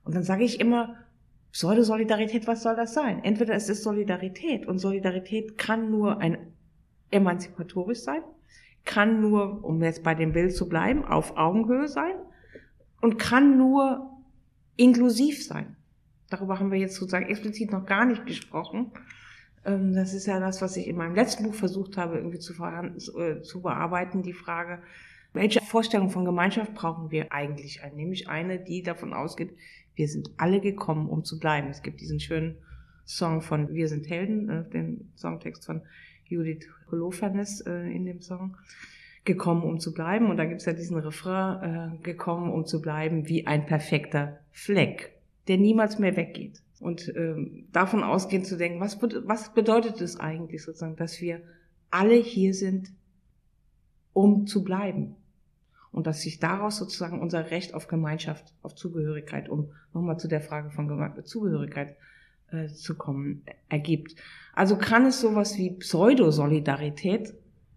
Und 0.02 0.14
dann 0.14 0.22
sage 0.24 0.44
ich 0.44 0.59
immer, 0.59 0.96
Pseudosolidarität, 1.52 2.46
was 2.46 2.62
soll 2.62 2.74
das 2.74 2.94
sein? 2.94 3.22
Entweder 3.22 3.54
es 3.54 3.68
ist 3.68 3.83
Solidarität 3.83 4.66
und 4.66 4.78
Solidarität 4.78 5.59
kann 5.59 5.90
nur 5.90 6.18
ein 6.20 6.38
emanzipatorisch 7.11 8.00
sein, 8.00 8.22
kann 8.85 9.21
nur, 9.21 9.64
um 9.64 9.83
jetzt 9.83 10.03
bei 10.03 10.14
dem 10.14 10.33
Bild 10.33 10.55
zu 10.55 10.69
bleiben, 10.69 11.05
auf 11.05 11.37
Augenhöhe 11.37 11.88
sein 11.88 12.14
und 13.01 13.19
kann 13.19 13.57
nur 13.57 14.11
inklusiv 14.77 15.45
sein. 15.45 15.77
Darüber 16.29 16.59
haben 16.59 16.71
wir 16.71 16.79
jetzt 16.79 16.97
sozusagen 16.97 17.27
explizit 17.27 17.73
noch 17.73 17.87
gar 17.87 18.05
nicht 18.05 18.25
gesprochen. 18.27 18.93
Ähm, 19.64 19.93
das 19.95 20.14
ist 20.14 20.27
ja 20.27 20.40
das, 20.40 20.62
was 20.62 20.77
ich 20.77 20.87
in 20.87 20.97
meinem 20.97 21.14
letzten 21.14 21.45
Buch 21.45 21.55
versucht 21.55 21.97
habe, 21.97 22.16
irgendwie 22.16 22.38
zu, 22.38 22.55
äh, 22.62 23.43
zu 23.43 23.62
bearbeiten, 23.62 24.23
die 24.23 24.33
Frage, 24.33 24.81
welche 25.33 25.61
Vorstellung 25.61 26.11
von 26.11 26.25
Gemeinschaft 26.25 26.75
brauchen 26.75 27.11
wir 27.11 27.33
eigentlich? 27.33 27.81
Nämlich 27.95 28.29
eine, 28.29 28.59
die 28.59 28.83
davon 28.83 29.12
ausgeht, 29.12 29.55
wir 29.95 30.09
sind 30.09 30.31
alle 30.38 30.61
gekommen, 30.61 31.09
um 31.09 31.25
zu 31.25 31.38
bleiben. 31.38 31.69
Es 31.69 31.83
gibt 31.83 32.01
diesen 32.01 32.21
schönen 32.21 32.57
Song 33.05 33.43
von 33.43 33.73
Wir 33.75 33.88
sind 33.88 34.09
Helden, 34.09 34.49
äh, 34.49 34.69
den 34.71 35.12
Songtext 35.16 35.66
von 35.66 35.83
Judith 36.31 36.66
Holofernes 36.90 37.61
äh, 37.62 37.95
in 37.95 38.07
dem 38.07 38.21
Song, 38.21 38.57
gekommen, 39.25 39.64
um 39.64 39.81
zu 39.81 39.93
bleiben. 39.93 40.31
Und 40.31 40.38
da 40.38 40.45
gibt 40.45 40.61
es 40.61 40.66
ja 40.66 40.73
diesen 40.73 40.99
Refrain, 40.99 42.01
gekommen, 42.03 42.51
um 42.51 42.64
zu 42.64 42.81
bleiben, 42.81 43.29
wie 43.29 43.47
ein 43.47 43.66
perfekter 43.66 44.38
Fleck, 44.51 45.12
der 45.49 45.59
niemals 45.59 45.99
mehr 45.99 46.16
weggeht. 46.16 46.62
Und 46.81 47.12
ähm, 47.14 47.66
davon 47.73 48.03
ausgehend 48.03 48.47
zu 48.47 48.57
denken, 48.57 48.81
was, 48.81 48.99
was 49.03 49.53
bedeutet 49.53 50.01
es 50.01 50.19
eigentlich 50.19 50.62
sozusagen, 50.62 50.97
dass 50.97 51.21
wir 51.21 51.43
alle 51.90 52.14
hier 52.14 52.55
sind, 52.55 52.90
um 54.14 54.47
zu 54.47 54.64
bleiben? 54.64 55.16
Und 55.93 56.07
dass 56.07 56.23
sich 56.23 56.38
daraus 56.38 56.79
sozusagen 56.79 57.21
unser 57.21 57.51
Recht 57.51 57.75
auf 57.75 57.88
Gemeinschaft, 57.88 58.55
auf 58.62 58.77
Zugehörigkeit, 58.77 59.49
um 59.49 59.73
nochmal 59.93 60.19
zu 60.19 60.29
der 60.29 60.40
Frage 60.40 60.71
von 60.71 61.25
Zugehörigkeit 61.25 61.97
äh, 62.53 62.69
zu 62.69 62.97
kommen, 62.97 63.43
ergibt. 63.69 64.15
Also 64.55 64.77
kann 64.77 65.07
es 65.07 65.21
sowas 65.21 65.57
wie 65.57 65.71
Pseudosolidarität 65.71 67.35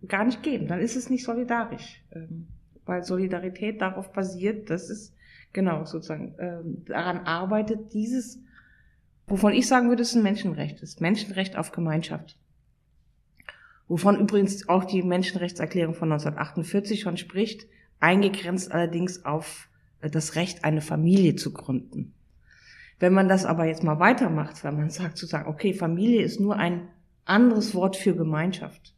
gar 0.07 0.25
nicht 0.25 0.43
geben. 0.43 0.67
Dann 0.67 0.79
ist 0.79 0.95
es 0.95 1.09
nicht 1.09 1.23
solidarisch. 1.23 2.03
Ähm, 2.11 2.47
weil 2.85 3.03
Solidarität 3.03 3.81
darauf 3.81 4.11
basiert, 4.11 4.69
dass 4.69 4.89
es 4.89 5.13
genau 5.53 5.85
sozusagen 5.85 6.35
ähm, 6.39 6.83
daran 6.85 7.19
arbeitet, 7.19 7.93
dieses 7.93 8.39
Wovon 9.27 9.53
ich 9.53 9.67
sagen 9.67 9.89
würde, 9.89 10.01
es 10.01 10.09
ist 10.09 10.15
ein 10.15 10.23
Menschenrecht. 10.23 10.81
Ist 10.81 11.01
Menschenrecht 11.01 11.57
auf 11.57 11.71
Gemeinschaft. 11.71 12.37
Wovon 13.87 14.19
übrigens 14.19 14.67
auch 14.69 14.85
die 14.85 15.03
Menschenrechtserklärung 15.03 15.93
von 15.93 16.11
1948 16.11 17.01
schon 17.01 17.17
spricht, 17.17 17.67
eingegrenzt 17.99 18.71
allerdings 18.71 19.23
auf 19.25 19.69
äh, 20.01 20.09
das 20.09 20.35
Recht, 20.35 20.63
eine 20.63 20.81
Familie 20.81 21.35
zu 21.35 21.53
gründen. 21.53 22.13
Wenn 23.03 23.11
man 23.11 23.27
das 23.27 23.43
aber 23.43 23.65
jetzt 23.65 23.83
mal 23.83 23.99
weitermacht, 23.99 24.63
wenn 24.63 24.77
man 24.77 24.89
sagt 24.89 25.17
zu 25.17 25.25
sagen, 25.25 25.49
okay, 25.49 25.73
Familie 25.73 26.21
ist 26.21 26.39
nur 26.39 26.55
ein 26.55 26.87
anderes 27.25 27.75
Wort 27.75 27.97
für 27.97 28.15
Gemeinschaft. 28.15 28.95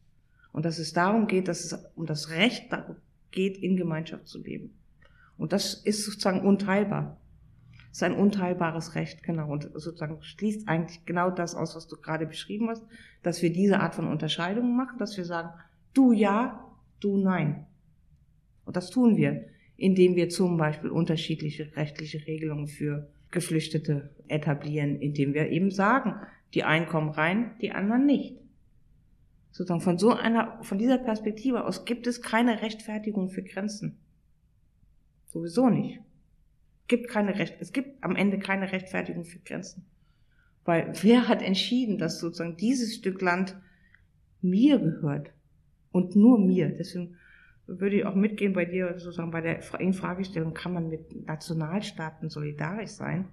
Und 0.52 0.64
dass 0.64 0.78
es 0.78 0.94
darum 0.94 1.26
geht, 1.26 1.48
dass 1.48 1.66
es 1.66 1.74
um 1.96 2.06
das 2.06 2.30
Recht 2.30 2.66
geht, 3.32 3.58
in 3.58 3.78
Gemeinschaft 3.78 4.28
zu 4.28 4.44
leben. 4.44 4.78
Und 5.40 5.54
das 5.54 5.74
ist 5.74 6.06
sozusagen 6.06 6.42
unteilbar 6.42 7.20
ist 7.92 8.04
ein 8.04 8.14
unteilbares 8.14 8.94
Recht, 8.94 9.24
genau. 9.24 9.52
Und 9.52 9.72
sozusagen 9.74 10.22
schließt 10.22 10.68
eigentlich 10.68 11.04
genau 11.06 11.32
das 11.32 11.56
aus, 11.56 11.76
was 11.76 11.88
du 11.88 11.96
gerade 11.96 12.28
beschrieben 12.28 12.70
hast, 12.70 12.86
dass 13.24 13.42
wir 13.42 13.52
diese 13.52 13.80
Art 13.80 13.96
von 13.96 14.08
Unterscheidungen 14.08 14.78
machen, 14.78 15.00
dass 15.00 15.18
wir 15.18 15.26
sagen, 15.26 15.50
du 15.96 16.12
ja, 16.12 16.64
du 17.00 17.18
nein. 17.18 17.66
Und 18.66 18.76
das 18.76 18.92
tun 18.92 19.18
wir, 19.18 19.46
indem 19.78 20.16
wir 20.16 20.30
zum 20.30 20.58
Beispiel 20.58 20.92
unterschiedliche 20.92 21.76
rechtliche 21.76 22.28
Regelungen 22.28 22.68
für 22.68 23.10
Geflüchtete 23.32 24.10
etablieren, 24.28 25.00
indem 25.00 25.34
wir 25.34 25.50
eben 25.50 25.72
sagen, 25.72 26.16
die 26.54 26.64
einen 26.64 26.88
kommen 26.88 27.10
rein, 27.10 27.52
die 27.62 27.72
anderen 27.72 28.06
nicht. 28.06 28.38
Sozusagen 29.52 29.82
von 29.82 29.98
so 29.98 30.12
einer, 30.12 30.60
von 30.64 30.78
dieser 30.78 30.98
Perspektive 30.98 31.66
aus 31.66 31.86
gibt 31.86 32.08
es 32.08 32.22
keine 32.22 32.62
Rechtfertigung 32.62 33.30
für 33.30 33.44
Grenzen. 33.44 33.98
Sowieso 35.28 35.70
nicht 35.70 36.00
gibt 36.88 37.08
keine 37.08 37.38
Recht, 37.38 37.56
es 37.60 37.74
gibt 37.74 38.04
am 38.04 38.16
Ende 38.16 38.40
keine 38.40 38.72
Rechtfertigung 38.72 39.26
für 39.26 39.40
Grenzen. 39.40 39.86
Weil 40.64 40.94
wer 41.02 41.28
hat 41.28 41.42
entschieden, 41.42 41.98
dass 41.98 42.20
sozusagen 42.20 42.58
dieses 42.58 42.96
Stück 42.96 43.22
Land 43.22 43.56
mir 44.42 44.80
gehört 44.80 45.32
und 45.92 46.16
nur 46.16 46.40
mir? 46.40 46.70
Deswegen 46.70 47.18
würde 47.68 47.96
ich 47.96 48.06
auch 48.06 48.16
mitgehen 48.16 48.54
bei 48.54 48.66
dir 48.66 48.98
sozusagen 48.98 49.32
bei 49.32 49.42
der 49.42 49.62
Fragestellung, 49.62 50.54
kann 50.54 50.74
man 50.74 50.90
mit 50.90 51.26
Nationalstaaten 51.26 52.30
solidarisch 52.30 52.92
sein? 52.92 53.26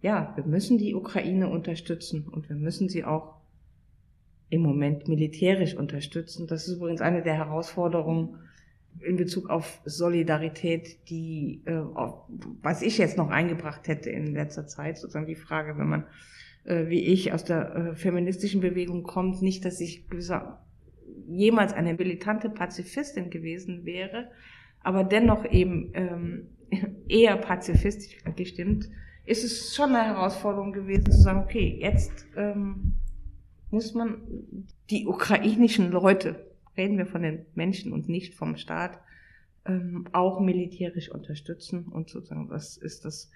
Ja, 0.00 0.32
wir 0.36 0.44
müssen 0.44 0.78
die 0.78 0.94
Ukraine 0.94 1.48
unterstützen 1.48 2.28
und 2.28 2.48
wir 2.48 2.56
müssen 2.56 2.88
sie 2.88 3.04
auch 3.04 3.34
im 4.48 4.62
Moment 4.62 5.08
militärisch 5.08 5.74
unterstützen. 5.74 6.46
Das 6.46 6.66
ist 6.66 6.76
übrigens 6.76 7.00
eine 7.00 7.22
der 7.22 7.34
Herausforderungen, 7.34 8.38
in 9.00 9.16
Bezug 9.16 9.48
auf 9.48 9.80
Solidarität, 9.84 11.08
die, 11.08 11.62
äh, 11.66 11.76
auf, 11.76 12.24
was 12.62 12.82
ich 12.82 12.98
jetzt 12.98 13.16
noch 13.16 13.30
eingebracht 13.30 13.86
hätte 13.86 14.10
in 14.10 14.34
letzter 14.34 14.66
Zeit, 14.66 14.98
sozusagen 14.98 15.26
die 15.26 15.36
Frage, 15.36 15.78
wenn 15.78 15.88
man 15.88 16.04
äh, 16.64 16.88
wie 16.88 17.00
ich 17.00 17.32
aus 17.32 17.44
der 17.44 17.74
äh, 17.74 17.96
feministischen 17.96 18.60
Bewegung 18.60 19.02
kommt, 19.02 19.42
nicht, 19.42 19.64
dass 19.64 19.80
ich 19.80 20.08
gewisser, 20.08 20.60
jemals 21.28 21.72
eine 21.72 21.94
militante 21.94 22.50
Pazifistin 22.50 23.30
gewesen 23.30 23.84
wäre, 23.84 24.30
aber 24.80 25.04
dennoch 25.04 25.44
eben 25.44 25.90
ähm, 25.94 26.48
eher 27.08 27.36
pazifistisch 27.36 28.16
gestimmt, 28.36 28.88
ist 29.24 29.44
es 29.44 29.74
schon 29.74 29.94
eine 29.94 30.14
Herausforderung 30.14 30.72
gewesen 30.72 31.10
zu 31.10 31.18
sagen, 31.20 31.40
okay, 31.40 31.78
jetzt 31.80 32.26
ähm, 32.36 32.94
muss 33.70 33.94
man 33.94 34.22
die 34.90 35.06
ukrainischen 35.06 35.90
Leute, 35.90 36.46
reden 36.76 36.96
wir 36.96 37.06
von 37.06 37.22
den 37.22 37.44
Menschen 37.54 37.92
und 37.92 38.08
nicht 38.08 38.34
vom 38.34 38.56
Staat, 38.56 38.98
ähm, 39.66 40.06
auch 40.12 40.40
militärisch 40.40 41.10
unterstützen 41.10 41.88
und 41.88 42.08
sozusagen, 42.08 42.48
was 42.48 42.78
ist 42.78 43.04
das 43.04 43.30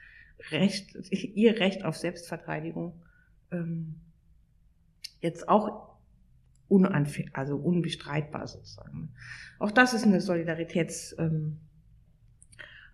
Recht, 0.50 0.96
ihr 1.10 1.60
Recht 1.60 1.84
auf 1.84 1.96
Selbstverteidigung 1.96 2.94
ähm, 3.50 3.96
jetzt 5.20 5.48
auch 5.48 5.91
unanf 6.72 7.20
also 7.32 7.56
unbestreitbar 7.56 8.46
sozusagen. 8.46 9.10
Auch 9.58 9.70
das 9.70 9.92
ist 9.94 10.04
eine 10.04 10.20
Solidaritätsanforderung 10.20 11.58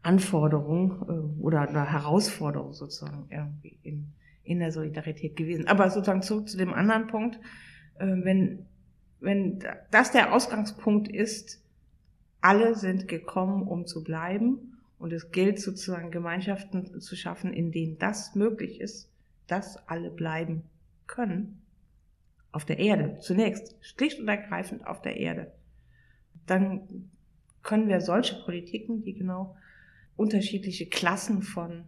ähm, 0.04 1.08
äh, 1.08 1.42
oder 1.42 1.68
eine 1.68 1.90
Herausforderung 1.90 2.72
sozusagen 2.72 3.26
irgendwie 3.30 3.78
in, 3.82 4.12
in 4.42 4.58
der 4.58 4.72
Solidarität 4.72 5.36
gewesen. 5.36 5.68
Aber 5.68 5.90
sozusagen 5.90 6.22
zurück 6.22 6.48
zu 6.48 6.56
dem 6.58 6.74
anderen 6.74 7.06
Punkt, 7.06 7.38
äh, 7.98 8.06
wenn, 8.06 8.66
wenn 9.20 9.60
das 9.90 10.10
der 10.12 10.32
Ausgangspunkt 10.32 11.08
ist, 11.08 11.62
alle 12.40 12.74
sind 12.74 13.08
gekommen, 13.08 13.62
um 13.66 13.86
zu 13.86 14.02
bleiben 14.04 14.78
und 14.98 15.12
es 15.12 15.30
gilt 15.30 15.60
sozusagen 15.60 16.10
Gemeinschaften 16.10 17.00
zu 17.00 17.16
schaffen, 17.16 17.52
in 17.52 17.72
denen 17.72 17.98
das 17.98 18.34
möglich 18.34 18.80
ist, 18.80 19.10
dass 19.46 19.88
alle 19.88 20.10
bleiben 20.10 20.62
können, 21.06 21.62
auf 22.53 22.64
der 22.64 22.78
Erde, 22.78 23.18
zunächst, 23.20 23.76
schlicht 23.80 24.20
und 24.20 24.28
ergreifend 24.28 24.86
auf 24.86 25.03
der 25.03 25.16
Erde, 25.16 25.53
dann 26.46 27.11
können 27.62 27.88
wir 27.88 28.01
solche 28.01 28.36
Politiken, 28.42 29.03
die 29.03 29.14
genau 29.14 29.57
unterschiedliche 30.16 30.86
Klassen 30.86 31.42
von 31.42 31.84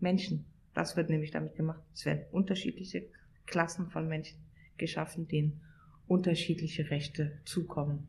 Menschen, 0.00 0.44
das 0.74 0.96
wird 0.96 1.08
nämlich 1.08 1.30
damit 1.30 1.54
gemacht, 1.54 1.82
es 1.94 2.04
werden 2.04 2.24
unterschiedliche 2.32 3.06
Klassen 3.46 3.88
von 3.90 4.08
Menschen 4.08 4.38
geschaffen, 4.76 5.28
denen 5.28 5.60
unterschiedliche 6.06 6.90
Rechte 6.90 7.38
zukommen 7.44 8.08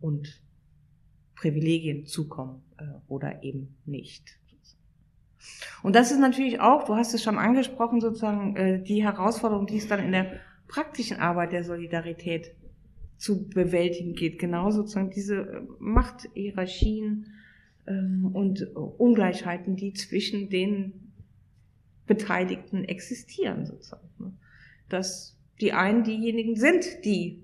und 0.00 0.42
Privilegien 1.34 2.06
zukommen 2.06 2.62
äh, 2.78 2.84
oder 3.08 3.42
eben 3.42 3.76
nicht. 3.86 4.38
Und 5.82 5.96
das 5.96 6.10
ist 6.10 6.18
natürlich 6.18 6.60
auch, 6.60 6.84
du 6.84 6.94
hast 6.94 7.14
es 7.14 7.22
schon 7.22 7.38
angesprochen, 7.38 8.00
sozusagen 8.00 8.56
äh, 8.56 8.82
die 8.82 9.02
Herausforderung, 9.02 9.66
die 9.66 9.78
es 9.78 9.88
dann 9.88 10.04
in 10.04 10.12
der 10.12 10.40
praktischen 10.70 11.18
Arbeit 11.18 11.52
der 11.52 11.64
Solidarität 11.64 12.54
zu 13.16 13.48
bewältigen 13.48 14.14
geht. 14.14 14.38
Genau 14.38 14.70
sozusagen 14.70 15.10
diese 15.10 15.36
äh, 15.36 15.60
Machthierarchien 15.78 17.26
ähm, 17.86 18.30
und 18.32 18.74
Ungleichheiten, 18.74 19.76
die 19.76 19.92
zwischen 19.92 20.48
den 20.48 21.12
Beteiligten 22.06 22.84
existieren, 22.84 23.66
sozusagen. 23.66 24.08
Ne? 24.18 24.32
Dass 24.88 25.36
die 25.60 25.72
einen 25.72 26.04
diejenigen 26.04 26.56
sind, 26.56 27.04
die, 27.04 27.42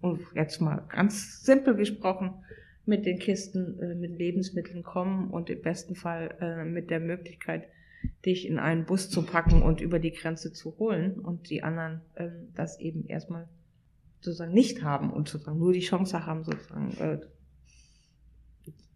und 0.00 0.20
jetzt 0.34 0.60
mal 0.60 0.84
ganz 0.88 1.44
simpel 1.44 1.74
gesprochen, 1.74 2.32
mit 2.86 3.06
den 3.06 3.18
Kisten 3.18 3.78
äh, 3.80 3.94
mit 3.94 4.18
Lebensmitteln 4.18 4.82
kommen 4.82 5.30
und 5.30 5.50
im 5.50 5.62
besten 5.62 5.94
Fall 5.94 6.36
äh, 6.40 6.64
mit 6.64 6.90
der 6.90 7.00
Möglichkeit, 7.00 7.68
dich 8.24 8.46
in 8.46 8.58
einen 8.58 8.84
Bus 8.84 9.10
zu 9.10 9.22
packen 9.22 9.62
und 9.62 9.80
über 9.80 9.98
die 9.98 10.12
Grenze 10.12 10.52
zu 10.52 10.78
holen 10.78 11.18
und 11.18 11.50
die 11.50 11.62
anderen 11.62 12.00
äh, 12.14 12.30
das 12.54 12.78
eben 12.80 13.06
erstmal 13.06 13.48
sozusagen 14.20 14.52
nicht 14.52 14.82
haben 14.82 15.12
und 15.12 15.28
sozusagen 15.28 15.58
nur 15.58 15.72
die 15.72 15.80
Chance 15.80 16.24
haben, 16.26 16.44
sozusagen 16.44 16.96
äh, 16.98 17.20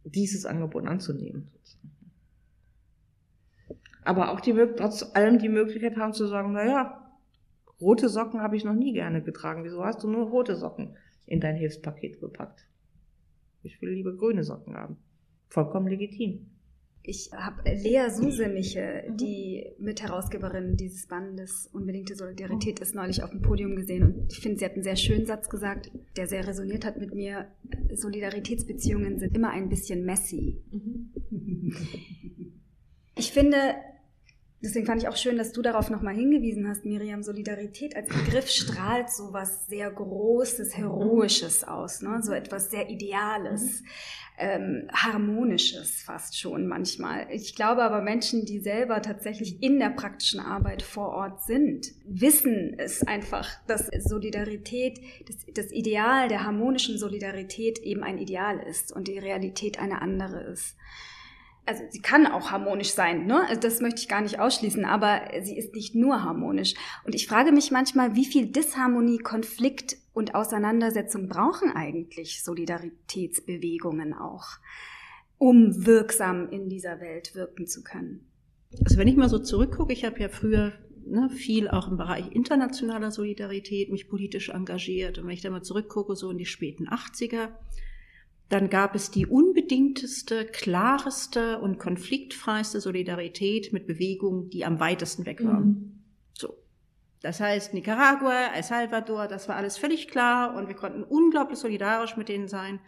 dieses 0.04 0.46
Angebot 0.46 0.86
anzunehmen. 0.86 1.48
Sozusagen. 1.52 1.96
Aber 4.04 4.30
auch 4.30 4.40
die 4.40 4.54
trotz 4.76 5.02
allem 5.14 5.40
die 5.40 5.48
Möglichkeit 5.48 5.96
haben 5.96 6.12
zu 6.12 6.28
sagen, 6.28 6.52
naja, 6.52 7.07
rote 7.80 8.09
Socken 8.09 8.40
habe 8.40 8.57
ich 8.57 8.64
noch 8.64 8.74
nie 8.74 8.92
gerne 8.92 9.20
getragen. 9.20 9.64
Wieso 9.64 9.84
hast 9.84 10.02
du 10.04 10.09
nur 10.09 10.28
rote 10.28 10.54
Socken 10.57 10.96
in 11.26 11.40
dein 11.40 11.57
Hilfspaket 11.57 12.20
gepackt? 12.20 12.66
Ich 13.64 13.82
will 13.82 13.90
lieber 13.90 14.16
grüne 14.16 14.44
Socken 14.44 14.76
haben. 14.76 14.96
Vollkommen 15.48 15.88
legitim. 15.88 16.46
Ich 17.09 17.30
habe 17.32 17.62
Lea 17.70 18.09
Susemiche, 18.11 19.04
mhm. 19.09 19.16
die 19.16 19.64
Mitherausgeberin 19.78 20.76
dieses 20.76 21.07
Bandes 21.07 21.68
Unbedingte 21.72 22.16
Solidarität, 22.16 22.80
ist 22.80 22.96
neulich 22.96 23.22
auf 23.22 23.30
dem 23.30 23.42
Podium 23.42 23.76
gesehen 23.76 24.02
und 24.02 24.32
ich 24.32 24.40
finde, 24.40 24.59
sie 24.59 24.64
hat 24.64 24.72
einen 24.72 24.82
sehr 24.82 24.96
schönen 24.96 25.24
Satz 25.24 25.48
gesagt, 25.48 25.92
der 26.16 26.26
sehr 26.26 26.46
resoniert 26.46 26.84
hat 26.84 26.98
mit 26.98 27.14
mir. 27.14 27.46
Solidaritätsbeziehungen 27.94 29.20
sind 29.20 29.36
immer 29.36 29.50
ein 29.50 29.68
bisschen 29.68 30.04
messy. 30.04 30.61
Mhm. 30.72 31.12
Ich 33.18 33.32
finde, 33.32 33.76
Deswegen 34.66 34.84
fand 34.84 35.00
ich 35.00 35.08
auch 35.08 35.16
schön, 35.16 35.36
dass 35.38 35.52
du 35.52 35.62
darauf 35.62 35.90
nochmal 35.90 36.16
hingewiesen 36.16 36.68
hast, 36.68 36.84
Miriam. 36.84 37.22
Solidarität 37.22 37.94
als 37.94 38.08
Begriff 38.08 38.48
strahlt 38.48 39.10
so 39.10 39.32
was 39.32 39.68
sehr 39.68 39.92
Großes, 39.92 40.76
Heroisches 40.76 41.62
aus, 41.62 42.02
ne? 42.02 42.18
so 42.20 42.32
etwas 42.32 42.72
sehr 42.72 42.90
Ideales, 42.90 43.84
ähm, 44.36 44.88
Harmonisches 44.92 46.02
fast 46.02 46.36
schon 46.36 46.66
manchmal. 46.66 47.28
Ich 47.30 47.54
glaube 47.54 47.84
aber 47.84 48.02
Menschen, 48.02 48.44
die 48.44 48.58
selber 48.58 49.02
tatsächlich 49.02 49.62
in 49.62 49.78
der 49.78 49.90
praktischen 49.90 50.40
Arbeit 50.40 50.82
vor 50.82 51.10
Ort 51.10 51.44
sind, 51.44 51.86
wissen 52.04 52.74
es 52.76 53.06
einfach, 53.06 53.48
dass 53.68 53.88
Solidarität, 54.00 54.98
das, 55.28 55.36
das 55.54 55.70
Ideal 55.70 56.26
der 56.26 56.42
harmonischen 56.42 56.98
Solidarität 56.98 57.78
eben 57.78 58.02
ein 58.02 58.18
Ideal 58.18 58.58
ist 58.58 58.90
und 58.90 59.06
die 59.06 59.20
Realität 59.20 59.78
eine 59.78 60.02
andere 60.02 60.40
ist 60.40 60.76
also 61.66 61.82
sie 61.90 62.00
kann 62.00 62.26
auch 62.26 62.52
harmonisch 62.52 62.92
sein, 62.92 63.26
ne? 63.26 63.46
Also 63.48 63.60
das 63.60 63.80
möchte 63.80 64.00
ich 64.00 64.08
gar 64.08 64.22
nicht 64.22 64.38
ausschließen, 64.38 64.84
aber 64.84 65.22
sie 65.42 65.58
ist 65.58 65.74
nicht 65.74 65.94
nur 65.94 66.22
harmonisch. 66.22 66.74
Und 67.04 67.14
ich 67.14 67.26
frage 67.26 67.52
mich 67.52 67.70
manchmal, 67.70 68.14
wie 68.14 68.24
viel 68.24 68.46
Disharmonie, 68.46 69.18
Konflikt 69.18 69.96
und 70.12 70.34
Auseinandersetzung 70.34 71.28
brauchen 71.28 71.70
eigentlich 71.72 72.42
Solidaritätsbewegungen 72.44 74.14
auch, 74.14 74.46
um 75.38 75.84
wirksam 75.84 76.48
in 76.50 76.68
dieser 76.68 77.00
Welt 77.00 77.34
wirken 77.34 77.66
zu 77.66 77.82
können? 77.82 78.26
Also 78.84 78.98
wenn 78.98 79.08
ich 79.08 79.16
mal 79.16 79.28
so 79.28 79.38
zurückgucke, 79.38 79.92
ich 79.92 80.04
habe 80.04 80.20
ja 80.20 80.28
früher 80.28 80.72
ne, 81.04 81.30
viel 81.30 81.68
auch 81.68 81.88
im 81.88 81.96
Bereich 81.96 82.30
internationaler 82.32 83.10
Solidarität 83.10 83.90
mich 83.90 84.08
politisch 84.08 84.50
engagiert. 84.50 85.18
Und 85.18 85.26
wenn 85.26 85.34
ich 85.34 85.42
da 85.42 85.50
mal 85.50 85.62
zurückgucke, 85.62 86.14
so 86.16 86.30
in 86.30 86.38
die 86.38 86.46
späten 86.46 86.88
80er, 86.88 87.48
dann 88.49 88.70
gab 88.70 88.94
es 88.94 89.11
die 89.11 89.26
unbedingteste, 89.26 90.44
klareste 90.47 91.59
und 91.59 91.78
konfliktfreiste 91.78 92.80
Solidarität 92.80 93.72
mit 93.72 93.86
Bewegungen, 93.86 94.51
die 94.51 94.64
am 94.64 94.78
weitesten 94.78 95.26
weg 95.26 95.44
waren. 95.44 95.64
Mhm. 95.64 96.03
So. 96.32 96.55
Das 97.22 97.40
heißt, 97.40 97.74
Nicaragua, 97.74 98.55
El 98.55 98.62
Salvador, 98.62 99.26
das 99.26 99.49
war 99.49 99.57
alles 99.57 99.78
völlig 99.78 100.07
klar 100.09 100.55
und 100.55 100.68
wir 100.68 100.76
konnten 100.76 101.03
unglaublich 101.03 101.59
solidarisch 101.59 102.16
mit 102.16 102.28
denen 102.28 102.47
sein. 102.47 102.78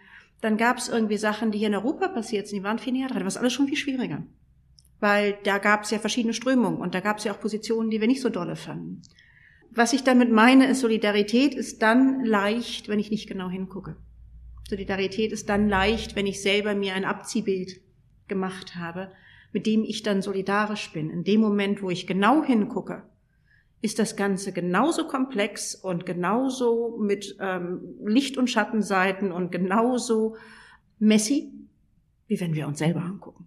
Dann 0.41 0.57
gab 0.57 0.79
es 0.79 0.89
irgendwie 0.89 1.17
Sachen, 1.17 1.51
die 1.51 1.59
hier 1.59 1.69
in 1.69 1.75
Europa 1.75 2.07
passiert 2.07 2.47
sind, 2.47 2.59
die 2.59 2.65
waren 2.65 2.79
viel 2.79 2.93
näher 2.93 3.09
dran. 3.09 3.25
Das 3.25 3.35
war 3.35 3.43
alles 3.43 3.53
schon 3.53 3.67
viel 3.67 3.77
schwieriger. 3.77 4.23
Weil 5.01 5.39
da 5.43 5.59
gab 5.59 5.83
es 5.83 5.91
ja 5.91 5.99
verschiedene 5.99 6.35
Strömungen 6.35 6.81
und 6.81 6.95
da 6.95 7.01
gab 7.01 7.19
es 7.19 7.25
ja 7.25 7.33
auch 7.33 7.41
Positionen, 7.41 7.91
die 7.91 8.01
wir 8.01 8.07
nicht 8.07 8.21
so 8.21 8.29
dolle 8.29 8.55
fanden. 8.55 9.03
Was 9.71 9.93
ich 9.93 10.05
damit 10.05 10.31
meine, 10.31 10.69
ist, 10.69 10.81
Solidarität 10.81 11.55
ist 11.55 11.83
dann 11.83 12.25
leicht, 12.25 12.89
wenn 12.89 13.01
ich 13.01 13.11
nicht 13.11 13.29
genau 13.29 13.49
hingucke. 13.49 13.97
Solidarität 14.69 15.33
ist 15.33 15.49
dann 15.49 15.69
leicht, 15.69 16.14
wenn 16.14 16.27
ich 16.27 16.43
selber 16.43 16.75
mir 16.75 16.95
ein 16.95 17.07
Abziehbild 17.07 17.81
gemacht 18.29 18.77
habe, 18.77 19.11
mit 19.53 19.66
dem 19.66 19.83
ich 19.83 20.03
dann 20.03 20.21
solidarisch 20.21 20.93
bin. 20.93 21.09
In 21.09 21.25
dem 21.25 21.41
Moment, 21.41 21.83
wo 21.83 21.89
ich 21.89 22.07
genau 22.07 22.45
hingucke, 22.45 23.03
ist 23.81 23.99
das 23.99 24.14
Ganze 24.14 24.53
genauso 24.53 25.07
komplex 25.07 25.75
und 25.75 26.05
genauso 26.05 26.99
mit 27.01 27.37
ähm, 27.41 27.81
Licht- 28.05 28.37
und 28.37 28.51
Schattenseiten 28.51 29.33
und 29.33 29.51
genauso 29.53 30.37
messy, 30.99 31.51
wie 32.27 32.41
wenn 32.41 32.55
wir 32.55 32.69
uns 32.69 32.79
selber 32.79 33.01
angucken. 33.01 33.47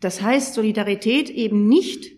Das 0.00 0.22
heißt, 0.22 0.54
Solidarität 0.54 1.30
eben 1.30 1.68
nicht 1.68 2.16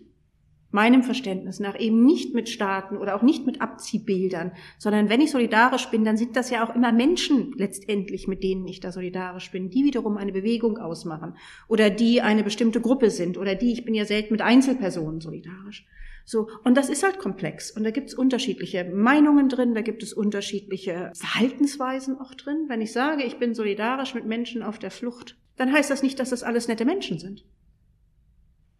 meinem 0.75 1.01
Verständnis 1.03 1.59
nach 1.59 1.79
eben 1.79 2.05
nicht 2.05 2.35
mit 2.35 2.49
Staaten 2.49 2.97
oder 2.97 3.15
auch 3.15 3.23
nicht 3.23 3.45
mit 3.47 3.61
Abziehbildern, 3.61 4.51
sondern 4.77 5.09
wenn 5.09 5.21
ich 5.21 5.31
solidarisch 5.31 5.87
bin, 5.87 6.03
dann 6.03 6.17
sind 6.17 6.35
das 6.35 6.51
ja 6.51 6.63
auch 6.63 6.75
immer 6.75 6.91
Menschen 6.91 7.53
letztendlich, 7.57 8.27
mit 8.27 8.43
denen 8.43 8.67
ich 8.67 8.81
da 8.81 8.91
solidarisch 8.91 9.49
bin, 9.51 9.69
die 9.71 9.85
wiederum 9.85 10.17
eine 10.17 10.33
Bewegung 10.33 10.77
ausmachen 10.77 11.37
oder 11.67 11.89
die 11.89 12.21
eine 12.21 12.43
bestimmte 12.43 12.81
Gruppe 12.81 13.09
sind 13.09 13.37
oder 13.37 13.55
die, 13.55 13.71
ich 13.71 13.85
bin 13.85 13.95
ja 13.95 14.05
selten 14.05 14.33
mit 14.33 14.41
Einzelpersonen 14.41 15.21
solidarisch. 15.21 15.87
So, 16.25 16.49
und 16.63 16.75
das 16.75 16.89
ist 16.89 17.03
halt 17.03 17.19
komplex. 17.19 17.71
Und 17.71 17.83
da 17.83 17.91
gibt 17.91 18.09
es 18.09 18.13
unterschiedliche 18.13 18.83
Meinungen 18.83 19.47
drin, 19.47 19.75
da 19.75 19.81
gibt 19.81 20.03
es 20.03 20.11
unterschiedliche 20.11 21.11
Verhaltensweisen 21.15 22.19
auch 22.19 22.33
drin. 22.33 22.65
Wenn 22.67 22.81
ich 22.81 22.91
sage, 22.91 23.23
ich 23.23 23.37
bin 23.37 23.53
solidarisch 23.53 24.13
mit 24.13 24.25
Menschen 24.25 24.61
auf 24.61 24.77
der 24.77 24.91
Flucht, 24.91 25.37
dann 25.55 25.71
heißt 25.71 25.89
das 25.89 26.03
nicht, 26.03 26.19
dass 26.19 26.31
das 26.31 26.43
alles 26.43 26.67
nette 26.67 26.83
Menschen 26.83 27.17
sind. 27.17 27.45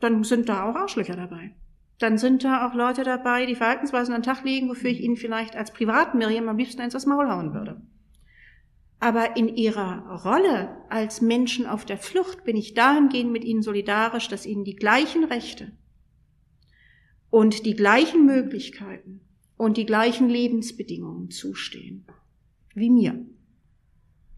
Dann 0.01 0.23
sind 0.23 0.49
da 0.49 0.69
auch 0.69 0.75
Arschlöcher 0.75 1.15
dabei 1.15 1.55
dann 1.99 2.17
sind 2.17 2.43
da 2.43 2.67
auch 2.67 2.73
Leute 2.73 3.03
dabei, 3.03 3.45
die 3.45 3.55
Verhaltensweisen 3.55 4.13
an 4.13 4.21
den 4.21 4.25
Tag 4.25 4.43
legen, 4.43 4.69
wofür 4.69 4.89
ich 4.89 5.01
ihnen 5.01 5.15
vielleicht 5.15 5.55
als 5.55 5.71
Privat-Miriam 5.71 6.49
am 6.49 6.57
liebsten 6.57 6.81
eins 6.81 6.93
das 6.93 7.05
Maul 7.05 7.29
hauen 7.29 7.53
würde. 7.53 7.81
Aber 8.99 9.37
in 9.37 9.55
ihrer 9.55 10.23
Rolle 10.25 10.77
als 10.89 11.21
Menschen 11.21 11.65
auf 11.65 11.85
der 11.85 11.97
Flucht 11.97 12.43
bin 12.43 12.57
ich 12.57 12.73
dahingehend 12.73 13.31
mit 13.31 13.43
ihnen 13.43 13.61
solidarisch, 13.61 14.27
dass 14.27 14.45
ihnen 14.45 14.63
die 14.63 14.75
gleichen 14.75 15.23
Rechte 15.23 15.71
und 17.29 17.65
die 17.65 17.75
gleichen 17.75 18.25
Möglichkeiten 18.25 19.21
und 19.57 19.77
die 19.77 19.85
gleichen 19.85 20.29
Lebensbedingungen 20.29 21.29
zustehen 21.29 22.05
wie 22.73 22.89
mir. 22.89 23.25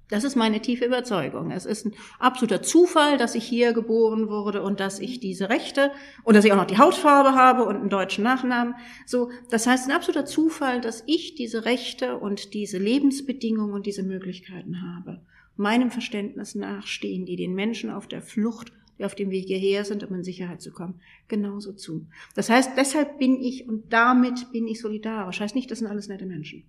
Das 0.09 0.23
ist 0.23 0.35
meine 0.35 0.61
tiefe 0.61 0.85
Überzeugung. 0.85 1.51
Es 1.51 1.65
ist 1.65 1.85
ein 1.85 1.93
absoluter 2.17 2.61
Zufall, 2.61 3.17
dass 3.17 3.35
ich 3.35 3.43
hier 3.43 3.73
geboren 3.73 4.29
wurde 4.29 4.61
und 4.61 4.79
dass 4.79 4.99
ich 4.99 5.19
diese 5.19 5.49
Rechte 5.49 5.91
und 6.23 6.35
dass 6.35 6.45
ich 6.45 6.51
auch 6.53 6.57
noch 6.57 6.65
die 6.65 6.77
Hautfarbe 6.77 7.33
habe 7.33 7.65
und 7.65 7.75
einen 7.75 7.89
deutschen 7.89 8.23
Nachnamen. 8.23 8.75
So, 9.05 9.31
das 9.49 9.67
heißt, 9.67 9.87
ein 9.89 9.95
absoluter 9.95 10.25
Zufall, 10.25 10.79
dass 10.79 11.03
ich 11.07 11.35
diese 11.35 11.65
Rechte 11.65 12.17
und 12.17 12.53
diese 12.53 12.77
Lebensbedingungen 12.77 13.73
und 13.73 13.85
diese 13.85 14.03
Möglichkeiten 14.03 14.81
habe. 14.81 15.21
Meinem 15.57 15.91
Verständnis 15.91 16.55
nach 16.55 16.87
stehen 16.87 17.25
die 17.25 17.35
den 17.35 17.53
Menschen 17.53 17.89
auf 17.89 18.07
der 18.07 18.21
Flucht, 18.21 18.71
die 18.97 19.05
auf 19.05 19.15
dem 19.15 19.29
Weg 19.29 19.47
hierher 19.47 19.83
sind, 19.83 20.03
um 20.03 20.15
in 20.15 20.23
Sicherheit 20.23 20.61
zu 20.61 20.71
kommen, 20.71 21.01
genauso 21.27 21.73
zu. 21.73 22.07
Das 22.35 22.49
heißt, 22.49 22.71
deshalb 22.77 23.19
bin 23.19 23.41
ich 23.41 23.67
und 23.67 23.91
damit 23.91 24.51
bin 24.53 24.67
ich 24.67 24.79
solidarisch. 24.79 25.41
Heißt 25.41 25.55
nicht, 25.55 25.69
das 25.69 25.79
sind 25.79 25.87
alles 25.87 26.07
nette 26.07 26.25
Menschen. 26.25 26.63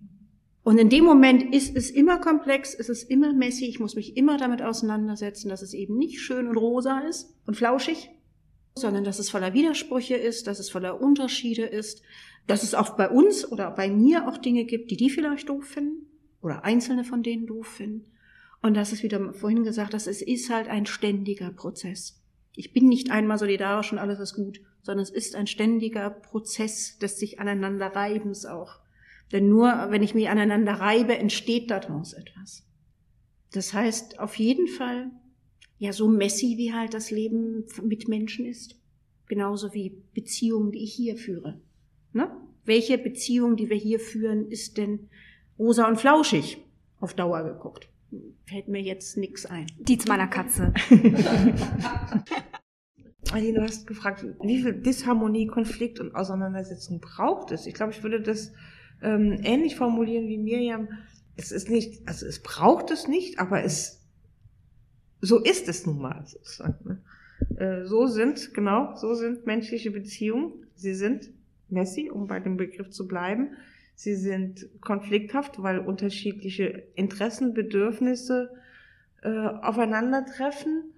Und 0.63 0.77
in 0.77 0.89
dem 0.89 1.05
Moment 1.05 1.53
ist 1.53 1.75
es 1.75 1.89
immer 1.89 2.19
komplex, 2.19 2.73
ist 2.73 2.89
es 2.89 3.03
immer 3.03 3.33
messy, 3.33 3.65
ich 3.65 3.79
muss 3.79 3.95
mich 3.95 4.17
immer 4.17 4.37
damit 4.37 4.61
auseinandersetzen, 4.61 5.49
dass 5.49 5.61
es 5.61 5.73
eben 5.73 5.97
nicht 5.97 6.19
schön 6.19 6.47
und 6.47 6.57
rosa 6.57 6.99
ist 6.99 7.33
und 7.45 7.55
flauschig, 7.55 8.09
sondern 8.75 9.03
dass 9.03 9.19
es 9.19 9.29
voller 9.29 9.53
Widersprüche 9.53 10.15
ist, 10.15 10.47
dass 10.47 10.59
es 10.59 10.69
voller 10.69 11.01
Unterschiede 11.01 11.63
ist, 11.63 12.01
dass 12.47 12.63
es 12.63 12.75
auch 12.75 12.97
bei 12.97 13.09
uns 13.09 13.49
oder 13.49 13.71
bei 13.71 13.89
mir 13.89 14.27
auch 14.27 14.37
Dinge 14.37 14.65
gibt, 14.65 14.91
die 14.91 14.97
die 14.97 15.09
vielleicht 15.09 15.49
doof 15.49 15.65
finden 15.65 16.07
oder 16.41 16.63
einzelne 16.63 17.03
von 17.03 17.23
denen 17.23 17.47
doof 17.47 17.67
finden. 17.67 18.11
Und 18.61 18.75
das 18.75 18.91
ist 18.91 19.03
wieder 19.03 19.33
vorhin 19.33 19.63
gesagt, 19.63 19.93
dass 19.93 20.07
es 20.07 20.21
ist 20.21 20.49
halt 20.49 20.67
ein 20.67 20.85
ständiger 20.85 21.51
Prozess. 21.51 22.21
Ich 22.55 22.73
bin 22.73 22.89
nicht 22.89 23.11
einmal 23.11 23.37
solidarisch 23.37 23.91
und 23.91 23.99
alles 23.99 24.19
ist 24.19 24.35
gut, 24.35 24.59
sondern 24.81 25.03
es 25.03 25.11
ist 25.11 25.35
ein 25.35 25.47
ständiger 25.47 26.09
Prozess 26.09 26.97
des 26.97 27.17
sich 27.17 27.39
aneinander 27.39 27.87
Reibens 27.87 28.45
auch. 28.45 28.79
Denn 29.31 29.49
nur 29.49 29.87
wenn 29.89 30.03
ich 30.03 30.15
mich 30.15 30.29
aneinander 30.29 30.73
reibe, 30.73 31.17
entsteht 31.17 31.69
daraus 31.69 32.13
etwas. 32.13 32.65
Das 33.51 33.73
heißt, 33.73 34.19
auf 34.19 34.35
jeden 34.35 34.67
Fall, 34.67 35.11
ja, 35.77 35.93
so 35.93 36.07
messy 36.07 36.57
wie 36.57 36.73
halt 36.73 36.93
das 36.93 37.11
Leben 37.11 37.65
mit 37.83 38.07
Menschen 38.07 38.45
ist. 38.45 38.75
Genauso 39.27 39.73
wie 39.73 40.01
Beziehungen, 40.13 40.71
die 40.71 40.83
ich 40.83 40.93
hier 40.93 41.15
führe. 41.15 41.61
Ne? 42.13 42.31
Welche 42.65 42.97
Beziehung, 42.97 43.55
die 43.55 43.69
wir 43.69 43.77
hier 43.77 43.99
führen, 43.99 44.49
ist 44.49 44.77
denn 44.77 45.09
rosa 45.57 45.87
und 45.87 45.99
flauschig 45.99 46.57
auf 46.99 47.13
Dauer 47.13 47.43
geguckt? 47.43 47.89
Fällt 48.47 48.67
mir 48.67 48.81
jetzt 48.81 49.17
nichts 49.17 49.45
ein. 49.45 49.67
Die 49.79 49.99
zu 49.99 50.07
meiner 50.07 50.27
Katze. 50.27 50.73
Aline, 53.31 53.59
du 53.59 53.63
hast 53.63 53.85
gefragt, 53.85 54.25
wie 54.41 54.63
viel 54.63 54.73
Disharmonie, 54.73 55.45
Konflikt 55.45 55.99
und 55.99 56.15
Auseinandersetzung 56.15 56.99
braucht 56.99 57.51
es? 57.51 57.67
Ich 57.67 57.75
glaube, 57.75 57.91
ich 57.91 58.01
würde 58.01 58.21
das 58.21 58.51
ähm, 59.01 59.39
ähnlich 59.43 59.75
formulieren 59.75 60.27
wie 60.27 60.37
Miriam. 60.37 60.89
Es 61.35 61.51
ist 61.51 61.69
nicht, 61.69 62.07
also 62.07 62.25
es 62.25 62.41
braucht 62.41 62.91
es 62.91 63.07
nicht, 63.07 63.39
aber 63.39 63.63
es, 63.63 64.05
so 65.21 65.41
ist 65.41 65.67
es 65.67 65.85
nun 65.85 65.99
mal 65.99 66.25
sozusagen. 66.25 66.77
Ne? 66.85 67.01
Äh, 67.57 67.85
so 67.85 68.07
sind, 68.07 68.53
genau, 68.53 68.95
so 68.95 69.13
sind 69.13 69.45
menschliche 69.45 69.91
Beziehungen. 69.91 70.65
Sie 70.75 70.93
sind 70.93 71.29
messy, 71.69 72.09
um 72.09 72.27
bei 72.27 72.39
dem 72.39 72.57
Begriff 72.57 72.89
zu 72.89 73.07
bleiben. 73.07 73.51
Sie 73.95 74.15
sind 74.15 74.69
konflikthaft, 74.81 75.61
weil 75.61 75.79
unterschiedliche 75.79 76.83
Interessen, 76.95 77.53
Bedürfnisse 77.53 78.49
äh, 79.21 79.29
aufeinandertreffen, 79.29 80.93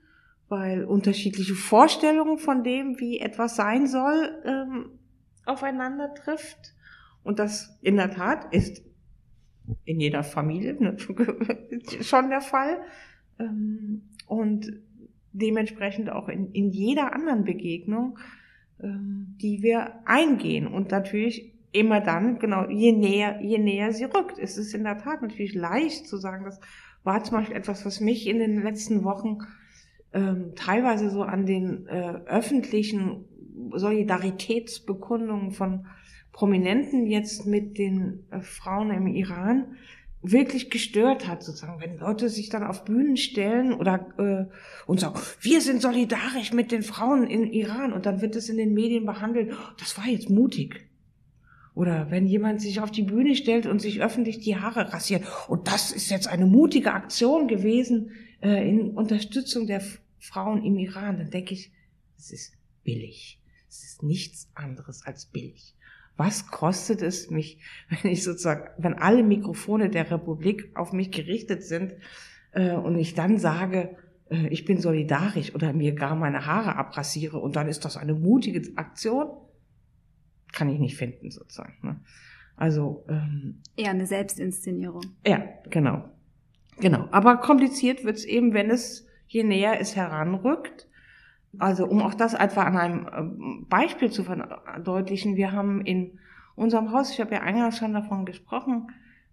weil 0.49 0.84
unterschiedliche 0.84 1.56
Vorstellungen 1.56 2.38
von 2.38 2.64
dem, 2.64 2.99
wie 2.99 3.20
etwas 3.20 3.56
sein 3.56 3.88
soll, 3.88 4.30
ähm, 4.45 4.99
aufeinander 5.45 6.14
trifft. 6.14 6.76
Und 7.24 7.40
das 7.40 7.78
in 7.82 7.98
der 7.98 8.12
Tat 8.12 8.54
ist 8.54 8.84
in 9.86 10.00
jeder 10.00 10.24
Familie 10.24 10.98
schon 12.02 12.30
der 12.30 12.42
Fall. 12.42 12.82
Ähm, 13.40 14.04
und 14.28 14.72
dementsprechend 15.34 16.10
auch 16.10 16.28
in, 16.28 16.52
in 16.52 16.72
jeder 16.72 17.14
anderen 17.14 17.44
Begegnung, 17.44 18.18
ähm, 18.82 19.36
die 19.42 19.62
wir 19.62 19.94
eingehen. 20.06 20.68
Und 20.68 20.92
natürlich 20.92 21.54
immer 21.72 22.02
dann, 22.02 22.40
genau, 22.40 22.68
je 22.70 22.92
näher, 22.92 23.40
je 23.42 23.58
näher 23.58 23.94
sie 23.94 24.06
rückt. 24.06 24.40
Es 24.40 24.58
ist 24.58 24.74
in 24.74 24.84
der 24.84 24.98
Tat 24.98 25.22
natürlich 25.22 25.54
leicht 25.54 26.08
zu 26.08 26.18
sagen, 26.18 26.46
das 26.46 26.60
war 27.04 27.24
zum 27.24 27.38
Beispiel 27.38 27.56
etwas, 27.56 27.86
was 27.86 28.00
mich 28.00 28.28
in 28.28 28.40
den 28.40 28.62
letzten 28.62 29.04
Wochen 29.04 29.40
ähm, 30.14 30.54
teilweise 30.56 31.10
so 31.10 31.24
an 31.24 31.46
den 31.46 31.88
äh, 31.88 32.20
öffentlichen 32.26 33.26
Solidaritätsbekundungen 33.74 35.52
von 35.52 35.88
Prominenten 36.32 37.08
jetzt 37.08 37.46
mit 37.46 37.78
den 37.78 38.24
äh, 38.32 38.42
Frauen 38.42 38.92
im 38.92 39.08
Iran 39.08 39.76
wirklich 40.24 40.70
gestört 40.70 41.28
hat, 41.28 41.44
sozusagen, 41.44 41.82
wenn 41.82 41.98
Leute 41.98 42.30
sich 42.30 42.50
dann 42.50 42.64
auf 42.64 42.86
Bühnen 42.86 43.18
stellen 43.18 43.74
oder 43.74 44.08
äh, 44.20 44.54
und 44.86 45.00
sagen, 45.00 45.20
wir 45.42 45.62
sind 45.62 45.82
solidarisch 45.82 46.54
mit 46.54 46.72
den 46.72 46.84
Frauen 46.84 47.26
in 47.28 47.52
Iran 47.52 47.92
und 47.92 48.06
dann 48.06 48.22
wird 48.22 48.36
es 48.36 48.48
in 48.48 48.58
den 48.58 48.74
Medien 48.74 49.06
behandelt, 49.06 49.54
das 49.80 49.98
war 49.98 50.08
jetzt 50.08 50.30
mutig. 50.30 50.88
Oder 51.74 52.12
wenn 52.12 52.28
jemand 52.28 52.62
sich 52.62 52.82
auf 52.82 52.92
die 52.92 53.02
Bühne 53.02 53.36
stellt 53.36 53.66
und 53.66 53.82
sich 53.82 54.02
öffentlich 54.02 54.40
die 54.40 54.58
Haare 54.58 54.92
rasiert. 54.94 55.24
Und 55.48 55.68
das 55.68 55.92
ist 55.92 56.12
jetzt 56.12 56.28
eine 56.28 56.46
mutige 56.46 56.92
Aktion 56.92 57.48
gewesen 57.48 58.12
äh, 58.42 58.70
in 58.70 58.92
Unterstützung 58.92 59.68
der 59.68 59.82
Frauen 60.20 60.64
im 60.64 60.78
Iran, 60.78 61.18
dann 61.18 61.32
denke 61.32 61.54
ich, 61.54 61.72
es 62.18 62.32
ist 62.32 62.54
billig. 62.84 63.40
Es 63.70 63.84
ist 63.84 64.04
nichts 64.04 64.52
anderes 64.54 65.04
als 65.04 65.26
billig 65.26 65.74
was 66.18 66.47
kostet 66.47 67.01
es 67.01 67.30
mich, 67.30 67.59
wenn 67.89 68.12
ich 68.12 68.24
sozusagen, 68.24 68.70
wenn 68.78 68.93
alle 68.95 69.24
Mikrofone 69.24 69.89
der 69.89 70.09
Republik 70.12 70.72
auf 70.76 70.93
mich 70.93 71.12
gerichtet 71.12 71.64
sind 71.64 71.93
äh, 72.51 72.72
und 72.72 72.97
ich 72.97 73.14
dann 73.14 73.38
sage, 73.38 73.97
äh, 74.30 74.47
ich 74.47 74.66
bin 74.66 74.80
solidarisch 74.80 75.53
oder 75.55 75.74
mir 75.74 75.93
gar 75.93 76.16
meine 76.16 76.45
Haare 76.45 76.76
abrasiere 76.76 77.38
und 77.38 77.55
dann 77.55 77.68
ist 77.68 77.86
das 77.86 77.97
eine 77.97 78.14
mutige 78.14 78.78
Aktion, 78.78 79.28
kann 80.51 80.70
ich 80.70 80.80
nicht 80.80 80.97
finden 80.97 81.32
sozusagen. 81.32 81.76
Ne? 81.82 81.99
Also 82.55 83.05
ähm, 83.09 83.62
eher 83.76 83.91
eine 83.91 84.05
Selbstinszenierung. 84.05 85.03
Ja, 85.26 85.43
genau, 85.70 86.09
genau. 86.80 87.07
Aber 87.12 87.38
kompliziert 87.38 88.03
wird's 88.03 88.26
eben, 88.26 88.53
wenn 88.53 88.70
es 88.70 89.07
je 89.28 89.43
näher 89.43 89.80
es 89.80 89.95
heranrückt 89.95 90.88
also 91.58 91.86
um 91.86 92.02
auch 92.02 92.14
das 92.14 92.36
einfach 92.36 92.66
an 92.66 92.78
einem 92.78 93.08
ähm, 93.16 93.66
Beispiel 93.70 94.10
zu 94.10 94.24
verdeutlichen, 94.24 95.36
wir 95.36 95.52
haben 95.52 95.82
in 95.82 96.20
unserem 96.56 96.91
Haus, 96.91 97.12
ich 97.12 97.20
habe 97.20 97.36
ja 97.36 97.41
eingangs 97.41 97.78
schon 97.78 97.93
davon 97.93 98.26
gesprochen, 98.26 98.91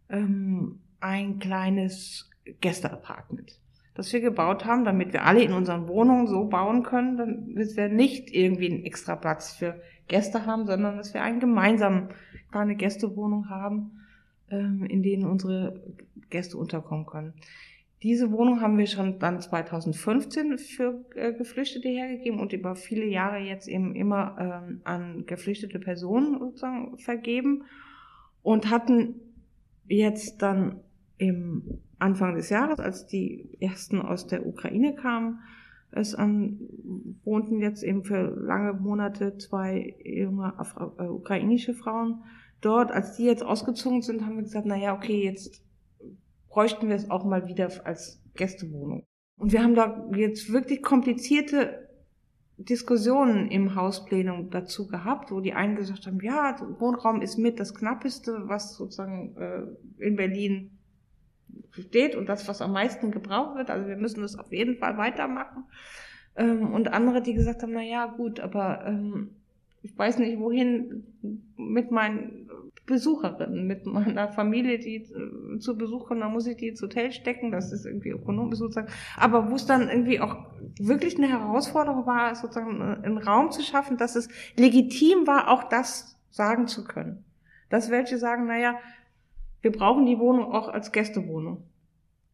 ähm, 0.08 0.80
ein 1.00 1.38
kleines 1.38 2.30
Gästeapartment, 2.60 3.60
das 3.94 4.12
wir 4.12 4.20
gebaut 4.20 4.64
haben, 4.64 4.84
damit 4.84 5.12
wir 5.12 5.24
alle 5.24 5.42
in 5.42 5.52
unseren 5.52 5.88
Wohnungen 5.88 6.26
so 6.26 6.46
bauen 6.46 6.82
können, 6.82 7.16
damit 7.16 7.76
wir 7.76 7.88
nicht 7.88 8.34
irgendwie 8.34 8.72
einen 8.72 8.84
extra 8.84 9.16
Platz 9.16 9.52
für 9.52 9.80
Gäste 10.08 10.46
haben, 10.46 10.66
sondern 10.66 10.96
dass 10.96 11.14
wir 11.14 11.22
einen 11.22 11.40
gemeinsamen 11.40 12.08
kleine 12.50 12.74
Gästewohnung 12.76 13.50
haben, 13.50 14.00
ähm, 14.50 14.84
in 14.84 15.02
denen 15.02 15.26
unsere 15.26 15.82
Gäste 16.30 16.56
unterkommen 16.56 17.06
können. 17.06 17.34
Diese 18.02 18.30
Wohnung 18.30 18.60
haben 18.60 18.78
wir 18.78 18.86
schon 18.86 19.18
dann 19.18 19.40
2015 19.40 20.58
für 20.58 21.04
äh, 21.16 21.32
Geflüchtete 21.32 21.88
hergegeben 21.88 22.38
und 22.38 22.52
über 22.52 22.76
viele 22.76 23.06
Jahre 23.06 23.38
jetzt 23.38 23.66
eben 23.66 23.96
immer 23.96 24.36
ähm, 24.38 24.80
an 24.84 25.26
geflüchtete 25.26 25.80
Personen 25.80 26.38
sozusagen 26.38 26.96
vergeben 26.98 27.64
und 28.42 28.70
hatten 28.70 29.16
jetzt 29.88 30.42
dann 30.42 30.80
im 31.16 31.80
Anfang 31.98 32.36
des 32.36 32.50
Jahres, 32.50 32.78
als 32.78 33.06
die 33.06 33.48
ersten 33.60 34.00
aus 34.00 34.28
der 34.28 34.46
Ukraine 34.46 34.94
kamen, 34.94 35.40
Es 35.90 36.14
an, 36.14 36.60
wohnten 37.24 37.60
jetzt 37.60 37.82
eben 37.82 38.04
für 38.04 38.30
lange 38.38 38.74
Monate 38.74 39.38
zwei 39.38 39.96
junge 40.04 40.56
Afra 40.58 40.92
äh, 40.98 41.08
ukrainische 41.08 41.74
Frauen 41.74 42.22
dort. 42.60 42.92
Als 42.92 43.16
die 43.16 43.24
jetzt 43.24 43.42
ausgezogen 43.42 44.02
sind, 44.02 44.24
haben 44.24 44.36
wir 44.36 44.42
gesagt, 44.42 44.66
na 44.66 44.76
ja, 44.76 44.94
okay, 44.94 45.24
jetzt 45.24 45.62
bräuchten 46.48 46.88
wir 46.88 46.96
es 46.96 47.10
auch 47.10 47.24
mal 47.24 47.46
wieder 47.46 47.70
als 47.84 48.22
Gästewohnung. 48.34 49.06
Und 49.36 49.52
wir 49.52 49.62
haben 49.62 49.74
da 49.74 50.08
jetzt 50.14 50.52
wirklich 50.52 50.82
komplizierte 50.82 51.88
Diskussionen 52.56 53.50
im 53.50 53.76
Hausplenum 53.76 54.50
dazu 54.50 54.88
gehabt, 54.88 55.30
wo 55.30 55.40
die 55.40 55.52
einen 55.52 55.76
gesagt 55.76 56.06
haben, 56.06 56.20
ja, 56.20 56.56
Wohnraum 56.80 57.22
ist 57.22 57.38
mit 57.38 57.60
das 57.60 57.72
Knappeste, 57.72 58.48
was 58.48 58.74
sozusagen 58.74 59.36
äh, 59.36 60.04
in 60.04 60.16
Berlin 60.16 60.78
steht 61.70 62.16
und 62.16 62.28
das, 62.28 62.48
was 62.48 62.60
am 62.60 62.72
meisten 62.72 63.12
gebraucht 63.12 63.56
wird. 63.56 63.70
Also 63.70 63.86
wir 63.86 63.96
müssen 63.96 64.22
das 64.22 64.36
auf 64.36 64.50
jeden 64.52 64.76
Fall 64.76 64.98
weitermachen. 64.98 65.64
Ähm, 66.34 66.72
und 66.72 66.92
andere, 66.92 67.22
die 67.22 67.34
gesagt 67.34 67.62
haben, 67.62 67.72
na 67.72 67.82
ja, 67.82 68.06
gut, 68.06 68.40
aber 68.40 68.84
ähm, 68.86 69.36
ich 69.82 69.96
weiß 69.96 70.18
nicht, 70.18 70.38
wohin 70.40 71.04
mit 71.56 71.92
meinen 71.92 72.37
Besucherinnen, 72.88 73.66
mit 73.66 73.86
meiner 73.86 74.28
Familie, 74.28 74.78
die 74.78 74.96
äh, 74.96 75.58
zu 75.60 75.78
Besuch 75.78 76.06
kommen, 76.06 76.20
dann 76.20 76.32
muss 76.32 76.46
ich 76.46 76.56
die 76.56 76.68
ins 76.68 76.82
Hotel 76.82 77.12
stecken, 77.12 77.52
das 77.52 77.70
ist 77.70 77.86
irgendwie 77.86 78.08
ökonomisch 78.08 78.58
sozusagen. 78.58 78.88
Aber 79.16 79.50
wo 79.50 79.54
es 79.54 79.66
dann 79.66 79.88
irgendwie 79.88 80.18
auch 80.18 80.36
wirklich 80.80 81.16
eine 81.16 81.28
Herausforderung 81.28 82.06
war, 82.06 82.34
sozusagen 82.34 82.82
einen 82.82 83.18
Raum 83.18 83.52
zu 83.52 83.62
schaffen, 83.62 83.96
dass 83.96 84.16
es 84.16 84.28
legitim 84.56 85.26
war, 85.26 85.48
auch 85.48 85.64
das 85.64 86.18
sagen 86.30 86.66
zu 86.66 86.84
können. 86.84 87.24
Dass 87.68 87.90
welche 87.90 88.18
sagen, 88.18 88.46
naja, 88.46 88.74
wir 89.60 89.70
brauchen 89.70 90.06
die 90.06 90.18
Wohnung 90.18 90.52
auch 90.52 90.68
als 90.68 90.90
Gästewohnung. 90.90 91.64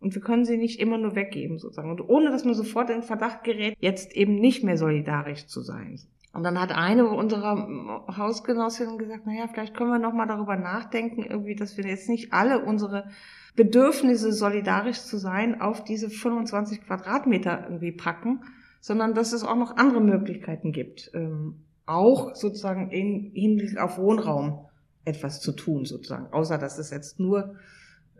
Und 0.01 0.15
wir 0.15 0.23
können 0.23 0.45
sie 0.45 0.59
nicht 0.59 0.81
immer 0.81 0.99
nur 0.99 1.17
weggeben, 1.17 1.59
sozusagen. 1.59 1.91
Und 1.91 2.09
ohne 2.09 2.31
dass 2.31 2.45
man 2.45 2.55
sofort 2.55 2.91
in 2.91 3.03
Verdacht 3.03 3.43
gerät, 3.43 3.75
jetzt 3.81 4.15
eben 4.15 4.37
nicht 4.37 4.63
mehr 4.63 4.77
solidarisch 4.77 5.47
zu 5.47 5.63
sein. 5.63 5.99
Und 6.35 6.43
dann 6.43 6.61
hat 6.61 6.73
eine 6.73 7.09
unserer 7.09 7.69
Hausgenossinnen 8.17 8.99
gesagt, 8.99 9.23
na 9.25 9.35
ja, 9.35 9.47
vielleicht 9.47 9.77
können 9.77 9.91
wir 9.91 10.01
noch 10.01 10.13
mal 10.13 10.27
darüber 10.27 10.57
nachdenken, 10.57 11.23
irgendwie, 11.23 11.55
dass 11.55 11.77
wir 11.77 11.87
jetzt 11.87 12.09
nicht 12.09 12.33
alle 12.33 12.65
unsere 12.65 13.09
Bedürfnisse, 13.55 14.33
solidarisch 14.33 15.03
zu 15.03 15.17
sein, 15.17 15.61
auf 15.61 15.85
diese 15.85 16.11
25 16.11 16.83
Quadratmeter 16.83 17.65
irgendwie 17.65 17.93
packen, 17.93 18.41
sondern 18.81 19.15
dass 19.15 19.33
es 19.33 19.45
auch 19.45 19.57
noch 19.57 19.77
andere 19.77 20.01
Möglichkeiten 20.01 20.73
gibt, 20.73 21.13
ähm, 21.15 21.63
auch 21.87 22.35
sozusagen 22.35 22.91
in 22.91 23.31
Hinblick 23.33 23.79
auf 23.79 23.97
Wohnraum 23.99 24.67
etwas 25.05 25.41
zu 25.41 25.53
tun, 25.53 25.85
sozusagen, 25.85 26.27
außer 26.33 26.59
dass 26.59 26.79
es 26.79 26.91
jetzt 26.91 27.21
nur 27.21 27.55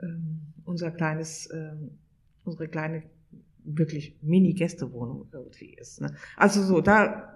ähm, 0.03 0.41
unser 0.65 0.93
kleines, 0.93 1.49
ähm, 1.53 1.99
unsere 2.45 2.69
kleine 2.69 3.03
wirklich 3.65 4.17
Mini-Gästewohnung 4.23 5.27
irgendwie 5.33 5.75
ist. 5.75 6.01
Ne? 6.01 6.15
Also 6.37 6.63
so, 6.63 6.81
da 6.81 7.35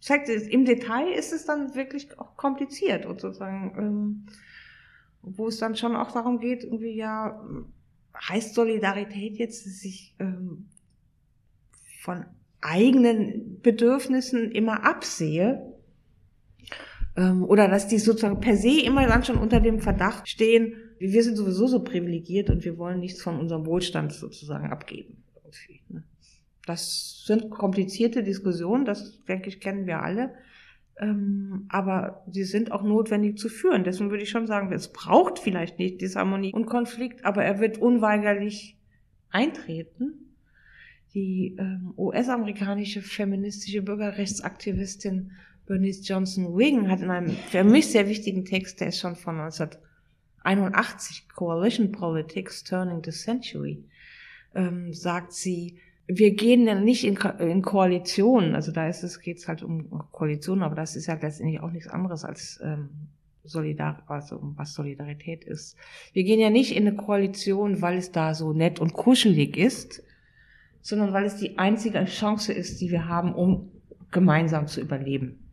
zeigt 0.00 0.28
im 0.28 0.64
Detail 0.64 1.12
ist 1.12 1.32
es 1.32 1.44
dann 1.44 1.74
wirklich 1.74 2.18
auch 2.18 2.36
kompliziert 2.36 3.06
und 3.06 3.20
sozusagen, 3.20 3.74
ähm, 3.78 4.26
wo 5.22 5.48
es 5.48 5.58
dann 5.58 5.76
schon 5.76 5.96
auch 5.96 6.12
darum 6.12 6.38
geht, 6.38 6.64
irgendwie 6.64 6.94
ja, 6.94 7.44
heißt 8.28 8.54
Solidarität 8.54 9.36
jetzt, 9.36 9.66
dass 9.66 9.84
ich 9.84 10.14
ähm, 10.18 10.68
von 12.00 12.24
eigenen 12.60 13.60
Bedürfnissen 13.60 14.50
immer 14.50 14.84
absehe 14.84 15.74
ähm, 17.16 17.44
oder 17.44 17.68
dass 17.68 17.88
die 17.88 17.98
sozusagen 17.98 18.40
per 18.40 18.56
se 18.56 18.80
immer 18.80 19.06
dann 19.06 19.24
schon 19.24 19.38
unter 19.38 19.60
dem 19.60 19.80
Verdacht 19.80 20.28
stehen, 20.28 20.74
wir 20.98 21.22
sind 21.22 21.36
sowieso 21.36 21.66
so 21.66 21.84
privilegiert 21.84 22.50
und 22.50 22.64
wir 22.64 22.76
wollen 22.78 23.00
nichts 23.00 23.22
von 23.22 23.38
unserem 23.38 23.66
Wohlstand 23.66 24.12
sozusagen 24.12 24.70
abgeben. 24.70 25.22
Das 26.68 27.24
sind 27.24 27.48
komplizierte 27.50 28.22
Diskussionen, 28.22 28.84
das 28.84 29.24
denke 29.24 29.48
ich, 29.48 29.58
kennen 29.58 29.86
wir 29.86 30.02
alle. 30.02 30.34
Ähm, 31.00 31.64
aber 31.70 32.24
sie 32.30 32.44
sind 32.44 32.72
auch 32.72 32.82
notwendig 32.82 33.38
zu 33.38 33.48
führen. 33.48 33.84
Deswegen 33.84 34.10
würde 34.10 34.22
ich 34.22 34.28
schon 34.28 34.46
sagen, 34.46 34.70
es 34.72 34.92
braucht 34.92 35.38
vielleicht 35.38 35.78
nicht 35.78 36.02
Disharmonie 36.02 36.52
und 36.52 36.66
Konflikt, 36.66 37.24
aber 37.24 37.42
er 37.42 37.58
wird 37.60 37.78
unweigerlich 37.78 38.76
eintreten. 39.30 40.34
Die 41.14 41.56
ähm, 41.58 41.94
US-amerikanische 41.96 43.00
feministische 43.00 43.80
Bürgerrechtsaktivistin 43.80 45.30
Bernice 45.64 46.06
Johnson 46.06 46.54
Wigan 46.58 46.90
hat 46.90 47.00
in 47.00 47.10
einem 47.10 47.30
für 47.30 47.64
mich 47.64 47.86
sehr 47.86 48.08
wichtigen 48.08 48.44
Text, 48.44 48.80
der 48.80 48.88
ist 48.88 48.98
schon 48.98 49.16
von 49.16 49.40
1981, 49.40 51.28
Coalition 51.30 51.92
Politics 51.92 52.62
Turning 52.62 53.02
the 53.02 53.10
Century, 53.10 53.84
ähm, 54.54 54.92
sagt 54.92 55.32
sie, 55.32 55.78
wir 56.08 56.34
gehen 56.34 56.66
ja 56.66 56.74
nicht 56.74 57.04
in, 57.04 57.16
in 57.38 57.62
Koalitionen, 57.62 58.54
also 58.54 58.72
da 58.72 58.88
ist 58.88 59.02
es, 59.02 59.20
geht's 59.20 59.46
halt 59.46 59.62
um 59.62 59.90
Koalitionen, 60.10 60.64
aber 60.64 60.74
das 60.74 60.96
ist 60.96 61.06
ja 61.06 61.18
letztendlich 61.20 61.60
auch 61.60 61.70
nichts 61.70 61.88
anderes 61.88 62.24
als 62.24 62.58
ähm, 62.64 62.88
Solidar, 63.44 64.02
also 64.06 64.40
was 64.56 64.72
Solidarität 64.72 65.44
ist. 65.44 65.76
Wir 66.14 66.24
gehen 66.24 66.40
ja 66.40 66.48
nicht 66.48 66.74
in 66.74 66.86
eine 66.86 66.96
Koalition, 66.96 67.82
weil 67.82 67.98
es 67.98 68.10
da 68.10 68.32
so 68.32 68.54
nett 68.54 68.80
und 68.80 68.94
kuschelig 68.94 69.58
ist, 69.58 70.02
sondern 70.80 71.12
weil 71.12 71.26
es 71.26 71.36
die 71.36 71.58
einzige 71.58 72.02
Chance 72.06 72.54
ist, 72.54 72.80
die 72.80 72.90
wir 72.90 73.06
haben, 73.06 73.34
um 73.34 73.70
gemeinsam 74.10 74.66
zu 74.66 74.80
überleben. 74.80 75.44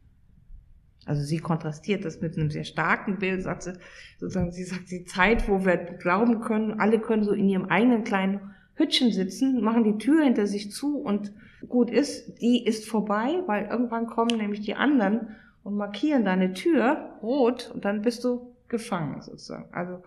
Also 1.05 1.21
sie 1.21 1.39
kontrastiert 1.39 2.05
das 2.05 2.21
mit 2.21 2.37
einem 2.37 2.49
sehr 2.49 2.63
starken 2.63 3.19
Bild, 3.19 3.43
sagt 3.43 3.63
sie, 3.63 3.73
sozusagen, 4.17 4.53
sie 4.53 4.63
sagt, 4.63 4.89
die 4.89 5.03
Zeit, 5.03 5.49
wo 5.49 5.65
wir 5.65 5.75
glauben 5.75 6.39
können, 6.39 6.79
alle 6.79 6.99
können 6.99 7.23
so 7.23 7.33
in 7.33 7.49
ihrem 7.49 7.65
eigenen 7.65 8.05
kleinen 8.05 8.54
Hütchen 8.76 9.11
sitzen, 9.11 9.61
machen 9.61 9.84
die 9.84 9.97
Tür 9.97 10.23
hinter 10.23 10.47
sich 10.47 10.71
zu 10.71 10.97
und 10.97 11.34
gut 11.67 11.89
ist, 11.89 12.41
die 12.41 12.65
ist 12.65 12.88
vorbei, 12.88 13.41
weil 13.47 13.65
irgendwann 13.65 14.05
kommen 14.05 14.38
nämlich 14.38 14.61
die 14.61 14.76
anderen 14.76 15.36
und 15.63 15.76
markieren 15.76 16.26
deine 16.26 16.53
Tür 16.53 17.17
rot 17.21 17.71
und 17.73 17.86
dann 17.86 18.01
bist 18.01 18.23
du 18.23 18.53
gefangen 18.67 19.21
sozusagen. 19.21 19.73
Also 19.73 20.03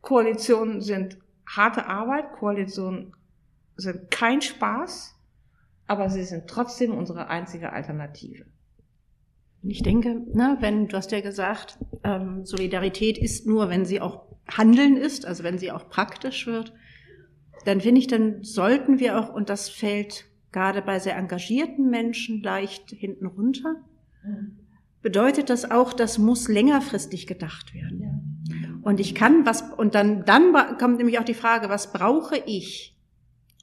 Koalitionen 0.00 0.80
sind 0.80 1.18
harte 1.46 1.86
Arbeit, 1.86 2.32
Koalitionen 2.32 3.14
sind 3.76 4.10
kein 4.10 4.40
Spaß, 4.40 5.14
aber 5.86 6.08
sie 6.08 6.24
sind 6.24 6.48
trotzdem 6.48 6.94
unsere 6.96 7.28
einzige 7.28 7.72
Alternative. 7.72 8.46
Ich 9.62 9.82
denke, 9.82 10.22
na, 10.32 10.58
wenn, 10.60 10.88
du 10.88 10.96
hast 10.96 11.12
ja 11.12 11.20
gesagt, 11.20 11.78
ähm, 12.04 12.44
Solidarität 12.44 13.18
ist 13.18 13.46
nur, 13.46 13.68
wenn 13.68 13.84
sie 13.84 14.00
auch 14.00 14.24
Handeln 14.48 14.96
ist, 14.96 15.26
also 15.26 15.42
wenn 15.42 15.58
sie 15.58 15.72
auch 15.72 15.88
praktisch 15.88 16.46
wird 16.46 16.72
dann 17.66 17.80
finde 17.80 18.00
ich, 18.00 18.06
dann 18.06 18.42
sollten 18.42 18.98
wir 18.98 19.18
auch, 19.18 19.32
und 19.32 19.48
das 19.50 19.68
fällt 19.68 20.26
gerade 20.52 20.82
bei 20.82 20.98
sehr 20.98 21.16
engagierten 21.16 21.90
Menschen 21.90 22.42
leicht 22.42 22.90
hinten 22.90 23.26
runter, 23.26 23.76
bedeutet 25.02 25.50
das 25.50 25.70
auch, 25.70 25.92
das 25.92 26.18
muss 26.18 26.48
längerfristig 26.48 27.26
gedacht 27.26 27.74
werden. 27.74 28.80
Und 28.82 29.00
ich 29.00 29.14
kann 29.14 29.44
was, 29.44 29.62
und 29.62 29.94
dann, 29.94 30.24
dann 30.24 30.52
kommt 30.78 30.98
nämlich 30.98 31.18
auch 31.18 31.24
die 31.24 31.34
Frage, 31.34 31.68
was 31.68 31.92
brauche 31.92 32.36
ich, 32.46 32.96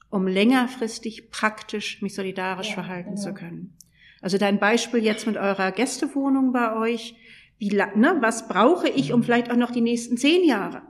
um 0.09 0.27
längerfristig 0.27 1.31
praktisch 1.31 2.01
mich 2.01 2.13
solidarisch 2.13 2.69
ja, 2.69 2.73
verhalten 2.75 3.15
genau. 3.15 3.21
zu 3.21 3.33
können? 3.33 3.73
Also 4.21 4.37
dein 4.37 4.59
Beispiel 4.59 5.03
jetzt 5.03 5.25
mit 5.25 5.37
eurer 5.37 5.71
Gästewohnung 5.71 6.53
bei 6.53 6.75
euch, 6.75 7.15
wie, 7.57 7.69
ne, 7.69 8.17
was 8.19 8.47
brauche 8.47 8.89
ich, 8.89 9.13
um 9.13 9.21
mhm. 9.21 9.23
vielleicht 9.23 9.51
auch 9.51 9.55
noch 9.55 9.71
die 9.71 9.81
nächsten 9.81 10.17
zehn 10.17 10.47
Jahre 10.47 10.81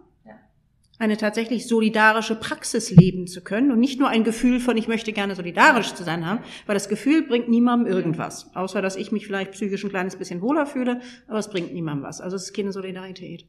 eine 1.04 1.18
tatsächlich 1.18 1.68
solidarische 1.68 2.36
Praxis 2.36 2.90
leben 2.90 3.28
zu 3.28 3.42
können 3.42 3.72
und 3.72 3.80
nicht 3.80 4.00
nur 4.00 4.08
ein 4.08 4.24
Gefühl 4.24 4.60
von, 4.60 4.78
ich 4.78 4.88
möchte 4.88 5.12
gerne 5.12 5.36
solidarisch 5.36 5.94
zu 5.94 6.04
sein 6.04 6.26
haben, 6.26 6.40
weil 6.66 6.76
das 6.76 6.88
Gefühl 6.88 7.24
bringt 7.24 7.50
niemandem 7.50 7.92
irgendwas, 7.92 8.50
außer 8.56 8.82
dass 8.82 8.96
ich 8.96 9.12
mich 9.12 9.28
vielleicht 9.28 9.52
psychisch 9.52 9.84
ein 9.84 9.90
kleines 9.90 10.16
bisschen 10.16 10.42
wohler 10.42 10.66
fühle, 10.66 11.02
aber 11.28 11.40
es 11.40 11.50
bringt 11.50 11.74
niemandem 11.74 12.08
was. 12.08 12.22
Also 12.22 12.38
es 12.38 12.44
ist 12.46 12.54
keine 12.56 12.72
Solidarität. 12.72 13.46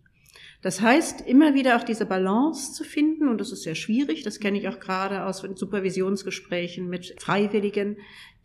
Das 0.63 0.81
heißt, 0.81 1.21
immer 1.21 1.55
wieder 1.55 1.77
auch 1.77 1.85
diese 1.85 2.07
Balance 2.07 2.73
zu 2.73 2.85
finden, 2.85 3.29
und 3.29 3.41
das 3.41 3.53
ist 3.53 3.63
sehr 3.63 3.75
schwierig, 3.75 4.23
das 4.23 4.41
kenne 4.41 4.59
ich 4.59 4.69
auch 4.69 4.81
gerade 4.81 5.25
aus 5.25 5.47
Supervisionsgesprächen 5.55 6.89
mit 6.89 7.15
Freiwilligen, 7.21 7.99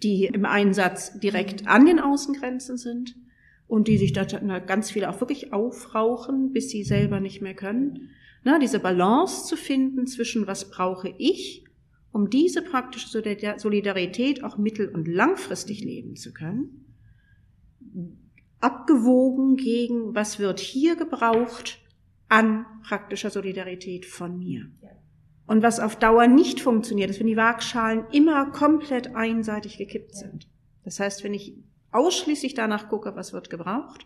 die 0.03 0.25
im 0.25 0.45
Einsatz 0.45 1.19
direkt 1.19 1.67
an 1.67 1.85
den 1.85 1.99
Außengrenzen 1.99 2.77
sind 2.77 3.15
und 3.67 3.87
die 3.87 3.97
sich 3.97 4.13
da 4.13 4.25
ganz 4.59 4.91
viele 4.91 5.09
auch 5.09 5.19
wirklich 5.19 5.51
aufrauchen, 5.51 6.53
bis 6.53 6.69
sie 6.69 6.83
selber 6.83 7.19
nicht 7.19 7.41
mehr 7.41 7.55
können 7.55 8.11
na, 8.43 8.59
diese 8.59 8.79
Balance 8.79 9.45
zu 9.45 9.55
finden 9.55 10.07
zwischen 10.07 10.47
was 10.47 10.69
brauche 10.69 11.13
ich, 11.17 11.65
um 12.11 12.29
diese 12.29 12.61
praktische 12.61 13.07
Solidarität 13.09 14.43
auch 14.43 14.57
mittel- 14.57 14.89
und 14.89 15.07
langfristig 15.07 15.83
leben 15.83 16.15
zu 16.15 16.33
können, 16.33 16.85
abgewogen 18.59 19.55
gegen 19.55 20.15
was 20.15 20.39
wird 20.39 20.59
hier 20.59 20.95
gebraucht 20.95 21.79
an 22.27 22.65
praktischer 22.83 23.29
Solidarität 23.29 24.05
von 24.05 24.37
mir. 24.37 24.69
Und 25.47 25.63
was 25.63 25.79
auf 25.79 25.95
Dauer 25.95 26.27
nicht 26.27 26.59
funktioniert, 26.59 27.09
ist, 27.09 27.19
wenn 27.19 27.27
die 27.27 27.37
Waagschalen 27.37 28.05
immer 28.11 28.51
komplett 28.51 29.15
einseitig 29.15 29.77
gekippt 29.77 30.15
sind. 30.15 30.47
Das 30.83 30.99
heißt, 30.99 31.23
wenn 31.23 31.33
ich 31.33 31.55
ausschließlich 31.91 32.53
danach 32.53 32.89
gucke, 32.89 33.15
was 33.15 33.33
wird 33.33 33.49
gebraucht 33.49 34.05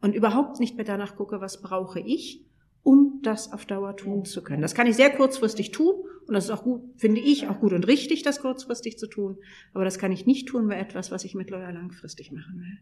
und 0.00 0.14
überhaupt 0.14 0.58
nicht 0.58 0.76
mehr 0.76 0.84
danach 0.84 1.14
gucke, 1.14 1.40
was 1.40 1.62
brauche 1.62 2.00
ich, 2.00 2.44
um 2.82 3.20
das 3.22 3.52
auf 3.52 3.66
Dauer 3.66 3.96
tun 3.96 4.24
zu 4.24 4.42
können. 4.42 4.62
Das 4.62 4.74
kann 4.74 4.86
ich 4.86 4.96
sehr 4.96 5.10
kurzfristig 5.10 5.70
tun 5.70 5.94
und 6.26 6.34
das 6.34 6.44
ist 6.44 6.50
auch 6.50 6.62
gut, 6.62 6.82
finde 6.96 7.20
ich, 7.20 7.48
auch 7.48 7.60
gut 7.60 7.72
und 7.72 7.86
richtig, 7.86 8.22
das 8.22 8.40
kurzfristig 8.40 8.98
zu 8.98 9.06
tun. 9.06 9.38
Aber 9.74 9.84
das 9.84 9.98
kann 9.98 10.12
ich 10.12 10.26
nicht 10.26 10.48
tun 10.48 10.68
bei 10.68 10.78
etwas, 10.78 11.10
was 11.10 11.24
ich 11.24 11.34
mittlerweile 11.34 11.72
langfristig 11.72 12.32
machen 12.32 12.60
will. 12.60 12.78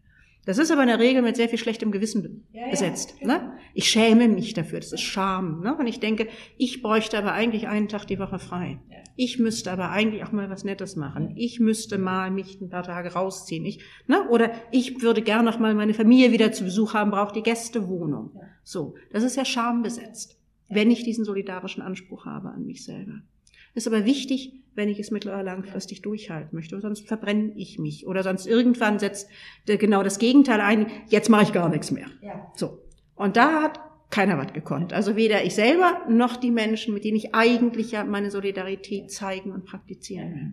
Das 0.48 0.56
ist 0.56 0.70
aber 0.70 0.80
in 0.80 0.88
der 0.88 0.98
Regel 0.98 1.20
mit 1.20 1.36
sehr 1.36 1.50
viel 1.50 1.58
schlechtem 1.58 1.92
Gewissen 1.92 2.46
ja, 2.54 2.70
besetzt. 2.70 3.16
Ja, 3.20 3.26
ne? 3.26 3.52
Ich 3.74 3.90
schäme 3.90 4.28
mich 4.28 4.54
dafür, 4.54 4.80
das 4.80 4.92
ist 4.92 5.02
Scham. 5.02 5.60
Ne? 5.60 5.76
Und 5.76 5.86
ich 5.86 6.00
denke, 6.00 6.26
ich 6.56 6.80
bräuchte 6.80 7.18
aber 7.18 7.32
eigentlich 7.32 7.68
einen 7.68 7.86
Tag 7.86 8.06
die 8.06 8.18
Woche 8.18 8.38
frei. 8.38 8.78
Ich 9.14 9.38
müsste 9.38 9.70
aber 9.70 9.90
eigentlich 9.90 10.24
auch 10.24 10.32
mal 10.32 10.48
was 10.48 10.64
Nettes 10.64 10.96
machen. 10.96 11.34
Ich 11.36 11.60
müsste 11.60 11.98
mal 11.98 12.30
mich 12.30 12.62
ein 12.62 12.70
paar 12.70 12.82
Tage 12.82 13.12
rausziehen. 13.12 13.66
Ich, 13.66 13.80
ne? 14.06 14.26
Oder 14.30 14.52
ich 14.70 15.02
würde 15.02 15.20
gern 15.20 15.44
noch 15.44 15.58
mal 15.58 15.74
meine 15.74 15.92
Familie 15.92 16.32
wieder 16.32 16.50
zu 16.50 16.64
Besuch 16.64 16.94
haben, 16.94 17.10
brauche 17.10 17.34
die 17.34 17.42
Gästewohnung. 17.42 18.40
So, 18.64 18.94
das 19.12 19.24
ist 19.24 19.36
ja 19.36 19.44
schambesetzt, 19.44 20.40
wenn 20.70 20.90
ich 20.90 21.04
diesen 21.04 21.26
solidarischen 21.26 21.82
Anspruch 21.82 22.24
habe 22.24 22.48
an 22.48 22.64
mich 22.64 22.84
selber. 22.86 23.20
Ist 23.74 23.86
aber 23.86 24.06
wichtig, 24.06 24.57
wenn 24.78 24.88
ich 24.88 25.00
es 25.00 25.10
mittel- 25.10 25.32
oder 25.32 25.42
langfristig 25.42 26.02
durchhalten 26.02 26.56
möchte, 26.56 26.80
sonst 26.80 27.06
verbrenne 27.06 27.52
ich 27.56 27.78
mich 27.78 28.06
oder 28.06 28.22
sonst 28.22 28.46
irgendwann 28.46 28.98
setzt 28.98 29.28
genau 29.66 30.04
das 30.04 30.20
Gegenteil 30.20 30.60
ein, 30.60 30.86
jetzt 31.08 31.28
mache 31.28 31.42
ich 31.42 31.52
gar 31.52 31.68
nichts 31.68 31.90
mehr. 31.90 32.06
Ja. 32.22 32.50
So. 32.54 32.78
Und 33.16 33.36
da 33.36 33.60
hat 33.60 33.80
keiner 34.10 34.38
was 34.38 34.52
gekonnt. 34.52 34.92
Also 34.92 35.16
weder 35.16 35.44
ich 35.44 35.56
selber 35.56 36.02
noch 36.08 36.36
die 36.36 36.52
Menschen, 36.52 36.94
mit 36.94 37.04
denen 37.04 37.16
ich 37.16 37.34
eigentlich 37.34 37.90
ja 37.90 38.04
meine 38.04 38.30
Solidarität 38.30 39.10
zeigen 39.10 39.50
und 39.50 39.66
praktizieren 39.66 40.34
will. 40.34 40.52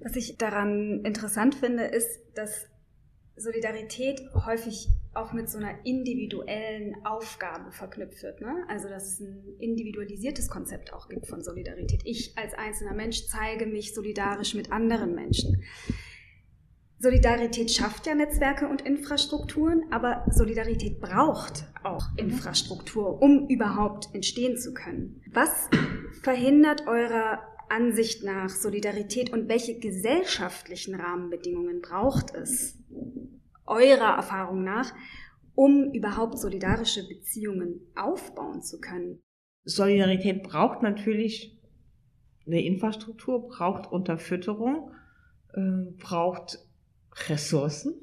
Was 0.00 0.16
ich 0.16 0.38
daran 0.38 1.02
interessant 1.04 1.54
finde, 1.54 1.84
ist, 1.84 2.08
dass 2.34 2.68
Solidarität 3.36 4.22
häufig 4.46 4.88
auch 5.14 5.32
mit 5.32 5.48
so 5.48 5.58
einer 5.58 5.84
individuellen 5.84 6.94
Aufgabe 7.04 7.70
verknüpft 7.72 8.22
wird. 8.22 8.40
Ne? 8.40 8.64
Also 8.68 8.88
dass 8.88 9.12
es 9.12 9.20
ein 9.20 9.56
individualisiertes 9.58 10.48
Konzept 10.48 10.92
auch 10.92 11.08
gibt 11.08 11.26
von 11.26 11.42
Solidarität. 11.42 12.02
Ich 12.04 12.36
als 12.36 12.54
einzelner 12.54 12.94
Mensch 12.94 13.26
zeige 13.26 13.66
mich 13.66 13.94
solidarisch 13.94 14.54
mit 14.54 14.72
anderen 14.72 15.14
Menschen. 15.14 15.62
Solidarität 16.98 17.70
schafft 17.70 18.06
ja 18.06 18.14
Netzwerke 18.14 18.68
und 18.68 18.80
Infrastrukturen, 18.80 19.84
aber 19.90 20.24
Solidarität 20.30 20.98
braucht 20.98 21.66
auch 21.84 22.06
Infrastruktur, 22.16 23.20
um 23.20 23.48
überhaupt 23.48 24.14
entstehen 24.14 24.56
zu 24.56 24.72
können. 24.72 25.22
Was 25.32 25.68
verhindert 26.22 26.86
eurer 26.86 27.42
Ansicht 27.68 28.24
nach 28.24 28.48
Solidarität 28.48 29.30
und 29.30 29.48
welche 29.48 29.78
gesellschaftlichen 29.78 30.94
Rahmenbedingungen 30.94 31.82
braucht 31.82 32.34
es 32.34 32.75
eurer 33.66 34.16
Erfahrung 34.16 34.64
nach, 34.64 34.92
um 35.54 35.92
überhaupt 35.92 36.38
solidarische 36.38 37.06
Beziehungen 37.08 37.80
aufbauen 37.94 38.62
zu 38.62 38.80
können? 38.80 39.20
Solidarität 39.64 40.42
braucht 40.42 40.82
natürlich 40.82 41.58
eine 42.46 42.64
Infrastruktur, 42.64 43.48
braucht 43.48 43.90
Unterfütterung, 43.90 44.92
äh, 45.54 45.90
braucht 45.98 46.58
Ressourcen. 47.28 47.94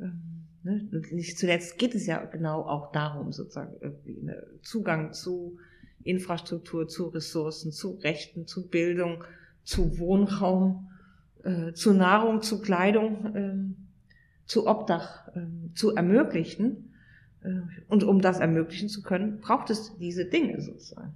Ähm, 0.00 0.46
ne? 0.62 0.88
Nicht 1.10 1.38
zuletzt 1.38 1.78
geht 1.78 1.94
es 1.94 2.06
ja 2.06 2.24
genau 2.24 2.62
auch 2.62 2.92
darum, 2.92 3.32
sozusagen 3.32 3.74
irgendwie 3.80 4.20
eine 4.22 4.46
Zugang 4.62 5.12
zu 5.12 5.58
Infrastruktur, 6.04 6.88
zu 6.88 7.08
Ressourcen, 7.08 7.72
zu 7.72 7.92
Rechten, 7.98 8.46
zu 8.46 8.68
Bildung, 8.68 9.24
zu 9.64 9.98
Wohnraum, 9.98 10.88
äh, 11.44 11.72
zu 11.72 11.92
Nahrung, 11.92 12.42
zu 12.42 12.60
Kleidung, 12.60 13.34
äh, 13.34 14.46
zu 14.46 14.66
Obdach 14.66 15.28
äh, 15.34 15.46
zu 15.74 15.94
ermöglichen. 15.94 16.92
Äh, 17.42 17.60
und 17.88 18.04
um 18.04 18.20
das 18.20 18.40
ermöglichen 18.40 18.88
zu 18.88 19.02
können, 19.02 19.40
braucht 19.40 19.70
es 19.70 19.96
diese 19.98 20.24
Dinge 20.24 20.60
sozusagen. 20.60 21.14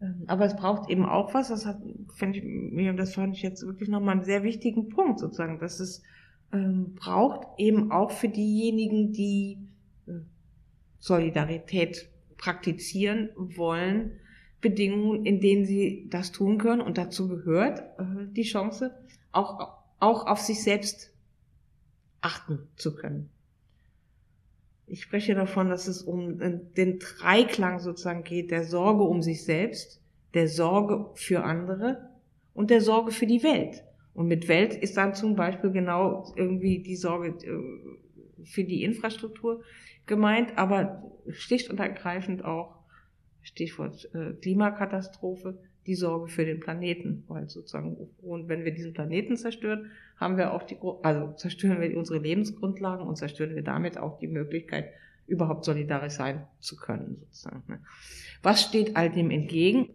Ähm, 0.00 0.24
aber 0.26 0.44
es 0.46 0.56
braucht 0.56 0.90
eben 0.90 1.04
auch 1.04 1.34
was, 1.34 1.48
das 1.48 1.66
hat, 1.66 1.78
finde 2.14 2.38
ich, 2.38 2.96
das 2.96 3.14
fand 3.14 3.36
ich 3.36 3.42
jetzt 3.42 3.64
wirklich 3.66 3.88
nochmal 3.88 4.16
einen 4.16 4.24
sehr 4.24 4.42
wichtigen 4.42 4.88
Punkt 4.88 5.20
sozusagen, 5.20 5.58
dass 5.58 5.80
es 5.80 6.02
ähm, 6.52 6.94
braucht 6.94 7.46
eben 7.58 7.92
auch 7.92 8.10
für 8.10 8.28
diejenigen, 8.28 9.12
die 9.12 9.58
äh, 10.06 10.12
Solidarität 10.98 12.08
praktizieren 12.36 13.30
wollen, 13.36 14.12
Bedingungen, 14.60 15.24
in 15.24 15.40
denen 15.40 15.64
sie 15.64 16.06
das 16.10 16.32
tun 16.32 16.58
können. 16.58 16.80
Und 16.80 16.98
dazu 16.98 17.28
gehört 17.28 17.80
äh, 17.98 18.26
die 18.32 18.42
Chance, 18.42 18.94
auch, 19.32 19.74
auch 19.98 20.26
auf 20.26 20.40
sich 20.40 20.62
selbst 20.62 21.12
achten 22.20 22.68
zu 22.76 22.94
können. 22.94 23.30
Ich 24.86 25.02
spreche 25.02 25.34
davon, 25.34 25.68
dass 25.68 25.86
es 25.86 26.02
um 26.02 26.38
den 26.74 26.98
Dreiklang 26.98 27.78
sozusagen 27.78 28.24
geht, 28.24 28.50
der 28.50 28.64
Sorge 28.64 29.04
um 29.04 29.22
sich 29.22 29.44
selbst, 29.44 30.02
der 30.34 30.48
Sorge 30.48 31.10
für 31.14 31.44
andere 31.44 32.10
und 32.54 32.70
der 32.70 32.80
Sorge 32.80 33.12
für 33.12 33.26
die 33.26 33.42
Welt. 33.42 33.84
Und 34.14 34.26
mit 34.26 34.48
Welt 34.48 34.74
ist 34.74 34.96
dann 34.96 35.14
zum 35.14 35.36
Beispiel 35.36 35.70
genau 35.70 36.32
irgendwie 36.36 36.82
die 36.82 36.96
Sorge 36.96 37.28
äh, 37.28 38.44
für 38.44 38.64
die 38.64 38.82
Infrastruktur 38.82 39.62
gemeint, 40.06 40.58
aber 40.58 41.04
schlicht 41.28 41.70
und 41.70 41.78
ergreifend 41.78 42.44
auch 42.44 42.76
Stichwort 43.42 44.10
äh, 44.12 44.32
Klimakatastrophe, 44.40 45.58
die 45.90 45.96
Sorge 45.96 46.28
für 46.28 46.44
den 46.44 46.60
Planeten, 46.60 47.24
weil 47.26 47.48
sozusagen, 47.48 47.96
und 48.22 48.48
wenn 48.48 48.64
wir 48.64 48.72
diesen 48.72 48.92
Planeten 48.92 49.36
zerstören, 49.36 49.90
haben 50.16 50.36
wir 50.36 50.54
auch 50.54 50.62
die, 50.62 50.76
also 51.02 51.32
zerstören 51.32 51.80
wir 51.80 51.96
unsere 51.96 52.20
Lebensgrundlagen 52.20 53.04
und 53.08 53.16
zerstören 53.16 53.56
wir 53.56 53.64
damit 53.64 53.98
auch 53.98 54.20
die 54.20 54.28
Möglichkeit, 54.28 54.92
überhaupt 55.26 55.64
solidarisch 55.64 56.12
sein 56.12 56.46
zu 56.60 56.76
können, 56.76 57.16
sozusagen. 57.18 57.64
Ne? 57.66 57.80
Was 58.44 58.62
steht 58.62 58.94
all 58.94 59.10
dem 59.10 59.32
entgegen? 59.32 59.88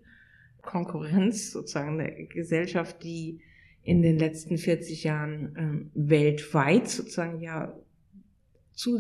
Konkurrenz, 0.62 1.52
sozusagen 1.52 1.98
eine 1.98 2.26
Gesellschaft, 2.26 3.02
die 3.02 3.40
in 3.82 4.02
den 4.02 4.20
letzten 4.20 4.58
40 4.58 5.06
Jahren 5.06 5.56
ähm, 5.58 5.92
weltweit 5.94 6.90
sozusagen 6.90 7.40
ja 7.40 7.74
zu 8.74 9.00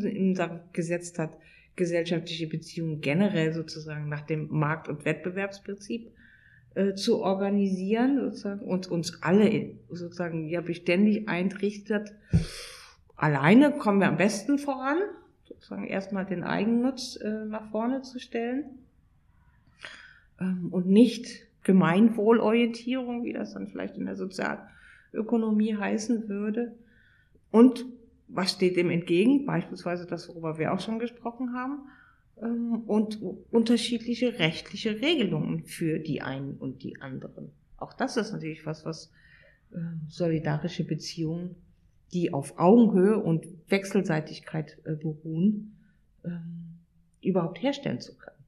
gesetzt 0.72 1.20
hat, 1.20 1.38
gesellschaftliche 1.76 2.48
Beziehungen 2.48 3.02
generell 3.02 3.52
sozusagen 3.52 4.08
nach 4.08 4.22
dem 4.22 4.48
Markt- 4.50 4.88
und 4.88 5.04
Wettbewerbsprinzip 5.04 6.15
äh, 6.76 6.94
zu 6.94 7.22
organisieren 7.22 8.20
sozusagen 8.20 8.60
und 8.60 8.88
uns 8.88 9.24
alle 9.24 9.72
sozusagen 9.90 10.50
ja 10.50 10.60
beständig 10.60 11.30
eintrichtet. 11.30 12.14
Alleine 13.16 13.72
kommen 13.72 14.02
wir 14.02 14.10
am 14.10 14.18
besten 14.18 14.60
voran, 14.60 14.98
sozusagen 15.46 15.88
erstmal 15.88 16.26
den 16.26 16.44
Eigennutz 16.44 17.16
äh, 17.16 17.46
nach 17.46 17.72
vorne 17.72 18.02
zu 18.02 18.20
stellen 18.20 18.66
ähm, 20.42 20.68
und 20.72 20.88
nicht 20.88 21.48
Gemeinwohlorientierung, 21.64 23.24
wie 23.24 23.32
das 23.32 23.54
dann 23.54 23.68
vielleicht 23.68 23.96
in 23.96 24.06
der 24.06 24.18
Sozialökonomie 24.18 25.78
heißen 25.78 26.28
würde. 26.28 26.76
Und 27.52 27.86
was 28.28 28.52
steht 28.52 28.76
dem 28.76 28.90
entgegen? 28.90 29.46
Beispielsweise 29.46 30.06
das, 30.06 30.28
worüber 30.28 30.58
wir 30.58 30.74
auch 30.74 30.82
schon 30.82 31.00
gesprochen 31.00 31.54
haben 31.54 31.88
und 32.36 33.22
unterschiedliche 33.52 34.40
rechtliche 34.40 35.02
Regelungen 35.02 35.64
für 35.66 36.00
die 36.00 36.22
einen 36.22 36.56
und 36.58 36.84
die 36.84 37.00
anderen. 37.02 37.52
Auch 37.78 37.94
das 37.94 38.18
ist 38.18 38.32
natürlich 38.34 38.66
was, 38.66 38.86
was 38.86 39.12
ähm, 39.74 40.02
solidarische 40.10 40.84
Beziehungen, 40.84 41.56
die 42.14 42.34
auf 42.34 42.58
Augenhöhe 42.60 43.18
und 43.18 43.46
Wechselseitigkeit 43.70 44.78
äh, 44.86 44.96
beruhen, 44.96 45.78
ähm, 46.24 46.80
überhaupt 47.22 47.62
herstellen 47.62 48.00
zu 48.00 48.16
können. 48.18 48.44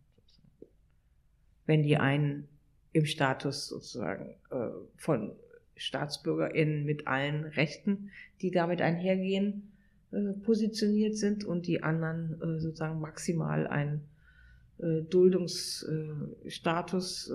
Wenn 1.65 1.83
die 1.83 1.97
einen 1.97 2.47
im 2.93 3.05
Status 3.05 3.67
sozusagen 3.67 4.35
äh, 4.51 4.69
von 4.95 5.33
StaatsbürgerInnen 5.75 6.85
mit 6.85 7.07
allen 7.07 7.43
Rechten, 7.43 8.09
die 8.41 8.51
damit 8.51 8.81
einhergehen, 8.81 9.71
positioniert 10.43 11.17
sind 11.17 11.43
und 11.43 11.67
die 11.67 11.83
anderen 11.83 12.41
äh, 12.41 12.59
sozusagen 12.59 12.99
maximal 12.99 13.67
einen 13.67 14.01
äh, 14.79 15.03
Duldungsstatus 15.03 17.31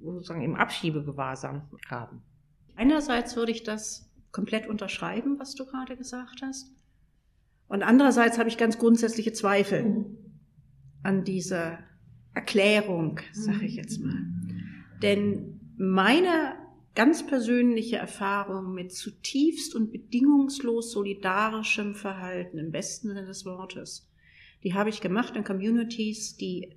sozusagen 0.00 0.42
im 0.42 0.54
Abschiebegewahrsam 0.54 1.62
haben. 1.88 2.22
Einerseits 2.76 3.34
würde 3.34 3.50
ich 3.50 3.64
das 3.64 4.08
komplett 4.30 4.68
unterschreiben, 4.68 5.38
was 5.38 5.54
du 5.54 5.66
gerade 5.66 5.96
gesagt 5.96 6.40
hast. 6.42 6.70
Und 7.66 7.82
andererseits 7.82 8.38
habe 8.38 8.48
ich 8.48 8.56
ganz 8.56 8.78
grundsätzliche 8.78 9.32
Zweifel 9.32 9.84
mhm. 9.84 10.06
an 11.02 11.24
dieser 11.24 11.80
Erklärung, 12.34 13.20
sage 13.32 13.66
ich 13.66 13.74
jetzt 13.74 14.00
mal. 14.00 14.22
Denn 15.02 15.60
meine 15.76 16.54
ganz 16.98 17.24
persönliche 17.24 17.94
Erfahrung 17.94 18.74
mit 18.74 18.92
zutiefst 18.92 19.76
und 19.76 19.92
bedingungslos 19.92 20.90
solidarischem 20.90 21.94
Verhalten 21.94 22.58
im 22.58 22.72
besten 22.72 23.06
Sinne 23.06 23.24
des 23.24 23.46
Wortes. 23.46 24.10
Die 24.64 24.74
habe 24.74 24.90
ich 24.90 25.00
gemacht 25.00 25.36
in 25.36 25.44
Communities, 25.44 26.36
die 26.36 26.76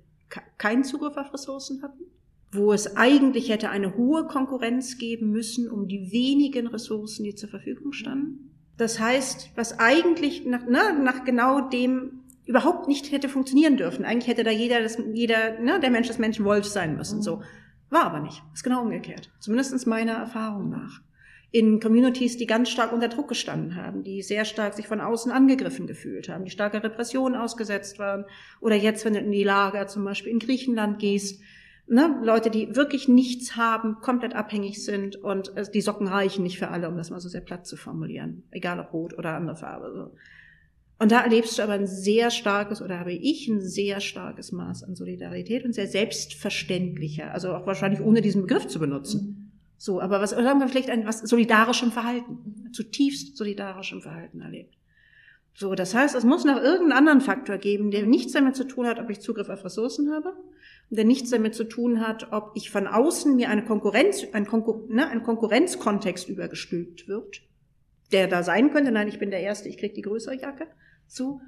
keinen 0.58 0.84
Zugriff 0.84 1.16
auf 1.16 1.34
Ressourcen 1.34 1.82
hatten, 1.82 2.04
wo 2.52 2.72
es 2.72 2.96
eigentlich 2.96 3.48
hätte 3.48 3.70
eine 3.70 3.96
hohe 3.96 4.28
Konkurrenz 4.28 4.96
geben 4.96 5.32
müssen 5.32 5.68
um 5.68 5.88
die 5.88 6.12
wenigen 6.12 6.68
Ressourcen, 6.68 7.24
die 7.24 7.34
zur 7.34 7.48
Verfügung 7.48 7.92
standen. 7.92 8.54
Das 8.76 9.00
heißt, 9.00 9.50
was 9.56 9.80
eigentlich 9.80 10.46
nach, 10.46 10.64
ne, 10.66 10.96
nach 11.02 11.24
genau 11.24 11.68
dem 11.68 12.20
überhaupt 12.46 12.86
nicht 12.86 13.10
hätte 13.10 13.28
funktionieren 13.28 13.76
dürfen. 13.76 14.04
Eigentlich 14.04 14.28
hätte 14.28 14.44
da 14.44 14.52
jeder, 14.52 14.82
das, 14.82 14.98
jeder 15.14 15.58
ne, 15.58 15.80
der 15.80 15.90
Mensch 15.90 16.06
des 16.06 16.18
Menschen 16.18 16.44
Wolf 16.44 16.66
sein 16.66 16.96
müssen. 16.96 17.22
So 17.22 17.42
war 17.92 18.04
aber 18.04 18.20
nicht. 18.20 18.42
Ist 18.52 18.64
genau 18.64 18.82
umgekehrt. 18.82 19.30
Zumindest 19.38 19.86
meiner 19.86 20.14
Erfahrung 20.14 20.70
nach. 20.70 21.00
In 21.50 21.80
Communities, 21.80 22.38
die 22.38 22.46
ganz 22.46 22.70
stark 22.70 22.92
unter 22.92 23.08
Druck 23.08 23.28
gestanden 23.28 23.76
haben, 23.76 24.02
die 24.02 24.22
sehr 24.22 24.46
stark 24.46 24.72
sich 24.72 24.88
von 24.88 25.02
außen 25.02 25.30
angegriffen 25.30 25.86
gefühlt 25.86 26.30
haben, 26.30 26.46
die 26.46 26.50
starker 26.50 26.82
Repression 26.82 27.34
ausgesetzt 27.34 27.98
waren. 27.98 28.24
Oder 28.60 28.76
jetzt, 28.76 29.04
wenn 29.04 29.12
du 29.12 29.20
in 29.20 29.30
die 29.30 29.44
Lager 29.44 29.86
zum 29.86 30.04
Beispiel 30.04 30.32
in 30.32 30.38
Griechenland 30.38 30.98
gehst, 30.98 31.42
ne, 31.86 32.18
Leute, 32.22 32.50
die 32.50 32.74
wirklich 32.74 33.08
nichts 33.08 33.56
haben, 33.56 34.00
komplett 34.00 34.34
abhängig 34.34 34.82
sind 34.82 35.16
und 35.16 35.54
äh, 35.56 35.70
die 35.70 35.82
Socken 35.82 36.08
reichen 36.08 36.42
nicht 36.42 36.58
für 36.58 36.68
alle, 36.68 36.88
um 36.88 36.96
das 36.96 37.10
mal 37.10 37.20
so 37.20 37.28
sehr 37.28 37.42
platt 37.42 37.66
zu 37.66 37.76
formulieren. 37.76 38.44
Egal 38.50 38.80
ob 38.80 38.92
rot 38.94 39.18
oder 39.18 39.34
andere 39.34 39.56
Farbe. 39.56 39.92
So. 39.94 40.16
Und 41.02 41.10
da 41.10 41.22
erlebst 41.22 41.58
du 41.58 41.62
aber 41.64 41.72
ein 41.72 41.88
sehr 41.88 42.30
starkes, 42.30 42.80
oder 42.80 43.00
habe 43.00 43.12
ich 43.12 43.48
ein 43.48 43.60
sehr 43.60 43.98
starkes 43.98 44.52
Maß 44.52 44.84
an 44.84 44.94
Solidarität 44.94 45.64
und 45.64 45.72
sehr 45.72 45.88
selbstverständlicher, 45.88 47.32
also 47.32 47.54
auch 47.54 47.66
wahrscheinlich 47.66 48.00
ohne 48.00 48.22
diesen 48.22 48.42
Begriff 48.42 48.68
zu 48.68 48.78
benutzen. 48.78 49.50
So, 49.76 50.00
aber 50.00 50.20
was 50.20 50.30
sagen 50.30 50.60
wir 50.60 50.68
vielleicht 50.68 50.90
ein 50.90 51.04
was 51.04 51.18
solidarischem 51.18 51.90
Verhalten, 51.90 52.70
zutiefst 52.70 53.36
solidarischem 53.36 54.00
Verhalten 54.00 54.42
erlebt. 54.42 54.76
So, 55.54 55.74
das 55.74 55.92
heißt, 55.92 56.14
es 56.14 56.22
muss 56.22 56.44
noch 56.44 56.58
irgendeinen 56.58 56.92
anderen 56.92 57.20
Faktor 57.20 57.58
geben, 57.58 57.90
der 57.90 58.06
nichts 58.06 58.32
damit 58.32 58.54
zu 58.54 58.62
tun 58.62 58.86
hat, 58.86 59.00
ob 59.00 59.10
ich 59.10 59.18
Zugriff 59.18 59.48
auf 59.48 59.64
Ressourcen 59.64 60.12
habe, 60.12 60.34
der 60.90 61.04
nichts 61.04 61.30
damit 61.30 61.56
zu 61.56 61.64
tun 61.64 62.06
hat, 62.06 62.30
ob 62.30 62.52
ich 62.54 62.70
von 62.70 62.86
außen 62.86 63.34
mir 63.34 63.48
eine 63.48 63.64
Konkurrenz, 63.64 64.24
ein, 64.34 64.46
Konkur 64.46 64.86
ne, 64.88 65.08
ein 65.08 65.24
Konkurrenzkontext 65.24 66.28
übergestülpt 66.28 67.08
wird, 67.08 67.42
der 68.12 68.28
da 68.28 68.44
sein 68.44 68.70
könnte. 68.70 68.92
Nein, 68.92 69.08
ich 69.08 69.18
bin 69.18 69.32
der 69.32 69.40
Erste, 69.40 69.68
ich 69.68 69.78
krieg 69.78 69.94
die 69.94 70.02
größere 70.02 70.40
Jacke. 70.40 70.68
So, 71.12 71.42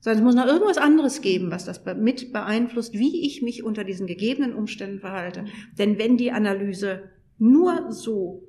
sondern 0.00 0.18
es 0.18 0.24
muss 0.24 0.34
noch 0.34 0.52
irgendwas 0.52 0.76
anderes 0.76 1.20
geben, 1.20 1.52
was 1.52 1.64
das 1.64 1.84
mit 1.84 2.32
beeinflusst, 2.32 2.94
wie 2.94 3.24
ich 3.24 3.42
mich 3.42 3.62
unter 3.62 3.84
diesen 3.84 4.08
gegebenen 4.08 4.52
Umständen 4.52 4.98
verhalte. 4.98 5.44
Denn 5.78 5.98
wenn 5.98 6.16
die 6.16 6.32
Analyse 6.32 7.10
nur 7.38 7.92
so 7.92 8.42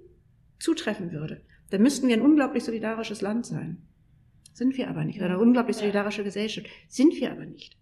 zutreffen 0.57 1.11
würde, 1.11 1.43
dann 1.70 1.84
müssten 1.84 2.07
wir 2.07 2.16
ein 2.16 2.24
unglaublich 2.24 2.63
solidarisches 2.63 3.22
Land 3.22 3.45
sein. 3.45 3.84
Sind 4.53 4.76
wir 4.76 4.89
aber 4.89 5.05
nicht. 5.05 5.20
Oder 5.20 5.28
eine 5.28 5.39
unglaublich 5.39 5.78
solidarische 5.78 6.24
Gesellschaft. 6.24 6.66
Sind 6.88 7.13
wir 7.20 7.32
aber 7.32 7.45
nicht. 7.45 7.78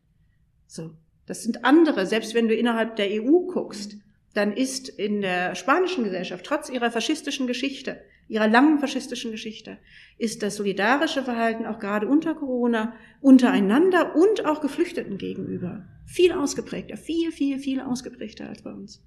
So. 0.67 0.91
Das 1.25 1.41
sind 1.41 1.63
andere. 1.63 2.05
Selbst 2.05 2.35
wenn 2.35 2.49
du 2.49 2.53
innerhalb 2.53 2.97
der 2.97 3.23
EU 3.23 3.47
guckst, 3.47 3.95
dann 4.33 4.51
ist 4.51 4.89
in 4.89 5.21
der 5.21 5.55
spanischen 5.55 6.03
Gesellschaft, 6.03 6.45
trotz 6.45 6.69
ihrer 6.69 6.91
faschistischen 6.91 7.47
Geschichte, 7.47 8.01
ihrer 8.27 8.47
langen 8.47 8.79
faschistischen 8.79 9.31
Geschichte, 9.31 9.77
ist 10.17 10.43
das 10.43 10.55
solidarische 10.55 11.23
Verhalten 11.23 11.65
auch 11.65 11.79
gerade 11.79 12.07
unter 12.07 12.35
Corona 12.35 12.93
untereinander 13.21 14.15
und 14.15 14.45
auch 14.45 14.61
Geflüchteten 14.61 15.17
gegenüber 15.17 15.85
viel 16.05 16.31
ausgeprägter, 16.31 16.97
viel, 16.97 17.31
viel, 17.31 17.59
viel 17.59 17.79
ausgeprägter 17.79 18.49
als 18.49 18.61
bei 18.61 18.71
uns. 18.71 19.03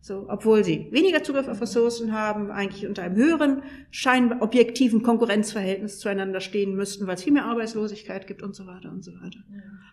So, 0.00 0.26
obwohl 0.28 0.64
sie 0.64 0.86
weniger 0.90 1.22
Zugriff 1.22 1.48
auf 1.48 1.60
Ressourcen 1.60 2.12
haben, 2.12 2.50
eigentlich 2.50 2.86
unter 2.86 3.02
einem 3.02 3.16
höheren, 3.16 3.62
scheinbar 3.90 4.42
objektiven 4.42 5.02
Konkurrenzverhältnis 5.02 5.98
zueinander 5.98 6.40
stehen 6.40 6.74
müssten, 6.76 7.06
weil 7.06 7.16
es 7.16 7.24
viel 7.24 7.32
mehr 7.32 7.44
Arbeitslosigkeit 7.44 8.26
gibt 8.26 8.42
und 8.42 8.54
so 8.54 8.66
weiter 8.66 8.90
und 8.90 9.04
so 9.04 9.12
weiter. 9.20 9.40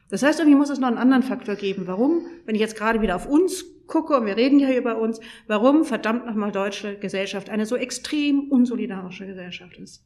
Das 0.09 0.21
heißt, 0.21 0.39
irgendwie 0.39 0.57
muss 0.57 0.69
es 0.69 0.79
noch 0.79 0.87
einen 0.87 0.99
anderen 0.99 1.23
Faktor 1.23 1.55
geben. 1.55 1.87
Warum? 1.87 2.27
Wenn 2.45 2.55
ich 2.55 2.61
jetzt 2.61 2.77
gerade 2.77 3.01
wieder 3.01 3.15
auf 3.15 3.27
uns 3.27 3.65
gucke, 3.87 4.17
und 4.17 4.25
wir 4.25 4.37
reden 4.37 4.59
ja 4.59 4.71
über 4.71 4.97
uns, 4.97 5.19
warum 5.47 5.85
verdammt 5.85 6.25
nochmal 6.25 6.51
deutsche 6.51 6.97
Gesellschaft 6.97 7.49
eine 7.49 7.65
so 7.65 7.75
extrem 7.75 8.49
unsolidarische 8.51 9.25
Gesellschaft 9.25 9.77
ist. 9.77 10.03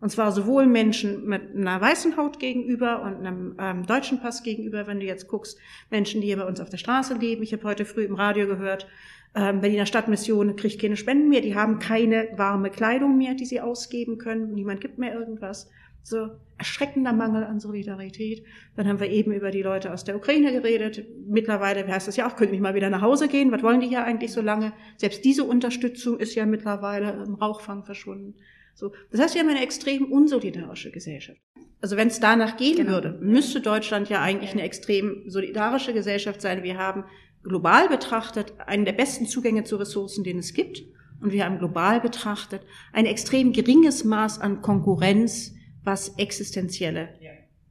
Und 0.00 0.10
zwar 0.10 0.32
sowohl 0.32 0.66
Menschen 0.66 1.26
mit 1.26 1.54
einer 1.54 1.80
weißen 1.80 2.16
Haut 2.16 2.40
gegenüber 2.40 3.02
und 3.02 3.24
einem 3.24 3.56
ähm, 3.60 3.86
deutschen 3.86 4.20
Pass 4.20 4.42
gegenüber, 4.42 4.88
wenn 4.88 4.98
du 4.98 5.06
jetzt 5.06 5.28
guckst, 5.28 5.56
Menschen, 5.90 6.20
die 6.20 6.26
hier 6.26 6.38
bei 6.38 6.46
uns 6.46 6.60
auf 6.60 6.70
der 6.70 6.78
Straße 6.78 7.14
leben. 7.14 7.44
Ich 7.44 7.52
habe 7.52 7.62
heute 7.62 7.84
früh 7.84 8.04
im 8.04 8.16
Radio 8.16 8.48
gehört, 8.48 8.88
ähm, 9.34 9.60
Berliner 9.60 9.86
Stadtmission 9.86 10.56
kriegt 10.56 10.80
keine 10.80 10.96
Spenden 10.96 11.28
mehr, 11.28 11.40
die 11.40 11.54
haben 11.54 11.78
keine 11.78 12.28
warme 12.36 12.68
Kleidung 12.70 13.16
mehr, 13.16 13.34
die 13.34 13.46
sie 13.46 13.60
ausgeben 13.60 14.18
können, 14.18 14.52
niemand 14.52 14.80
gibt 14.80 14.98
mehr 14.98 15.14
irgendwas. 15.14 15.70
So 16.02 16.30
erschreckender 16.58 17.12
Mangel 17.12 17.44
an 17.44 17.60
Solidarität. 17.60 18.44
Dann 18.76 18.86
haben 18.86 19.00
wir 19.00 19.10
eben 19.10 19.32
über 19.32 19.50
die 19.50 19.62
Leute 19.62 19.92
aus 19.92 20.04
der 20.04 20.16
Ukraine 20.16 20.52
geredet. 20.52 21.04
Mittlerweile 21.26 21.86
heißt 21.86 22.08
es 22.08 22.16
ja 22.16 22.28
auch, 22.28 22.36
können 22.36 22.52
nicht 22.52 22.60
mal 22.60 22.74
wieder 22.74 22.90
nach 22.90 23.02
Hause 23.02 23.28
gehen. 23.28 23.50
Was 23.52 23.62
wollen 23.62 23.80
die 23.80 23.88
hier 23.88 24.04
eigentlich 24.04 24.32
so 24.32 24.40
lange? 24.40 24.72
Selbst 24.96 25.24
diese 25.24 25.44
Unterstützung 25.44 26.18
ist 26.18 26.34
ja 26.34 26.46
mittlerweile 26.46 27.24
im 27.24 27.34
Rauchfang 27.34 27.84
verschwunden. 27.84 28.34
So, 28.74 28.92
das 29.10 29.20
heißt, 29.20 29.34
wir 29.34 29.42
haben 29.42 29.50
eine 29.50 29.62
extrem 29.62 30.10
unsolidarische 30.10 30.90
Gesellschaft. 30.90 31.40
Also 31.80 31.96
wenn 31.96 32.08
es 32.08 32.20
danach 32.20 32.56
gehen 32.56 32.76
genau. 32.76 32.92
würde, 32.92 33.18
müsste 33.20 33.60
Deutschland 33.60 34.08
ja 34.08 34.22
eigentlich 34.22 34.52
eine 34.52 34.62
extrem 34.62 35.28
solidarische 35.28 35.92
Gesellschaft 35.92 36.40
sein. 36.40 36.62
Wir 36.62 36.78
haben 36.78 37.04
global 37.42 37.88
betrachtet 37.88 38.54
einen 38.66 38.84
der 38.84 38.92
besten 38.92 39.26
Zugänge 39.26 39.64
zu 39.64 39.76
Ressourcen, 39.76 40.22
den 40.22 40.38
es 40.38 40.54
gibt. 40.54 40.84
Und 41.20 41.32
wir 41.32 41.44
haben 41.44 41.58
global 41.58 42.00
betrachtet 42.00 42.62
ein 42.92 43.06
extrem 43.06 43.52
geringes 43.52 44.04
Maß 44.04 44.40
an 44.40 44.62
Konkurrenz, 44.62 45.54
was 45.84 46.16
existenzielle 46.18 47.10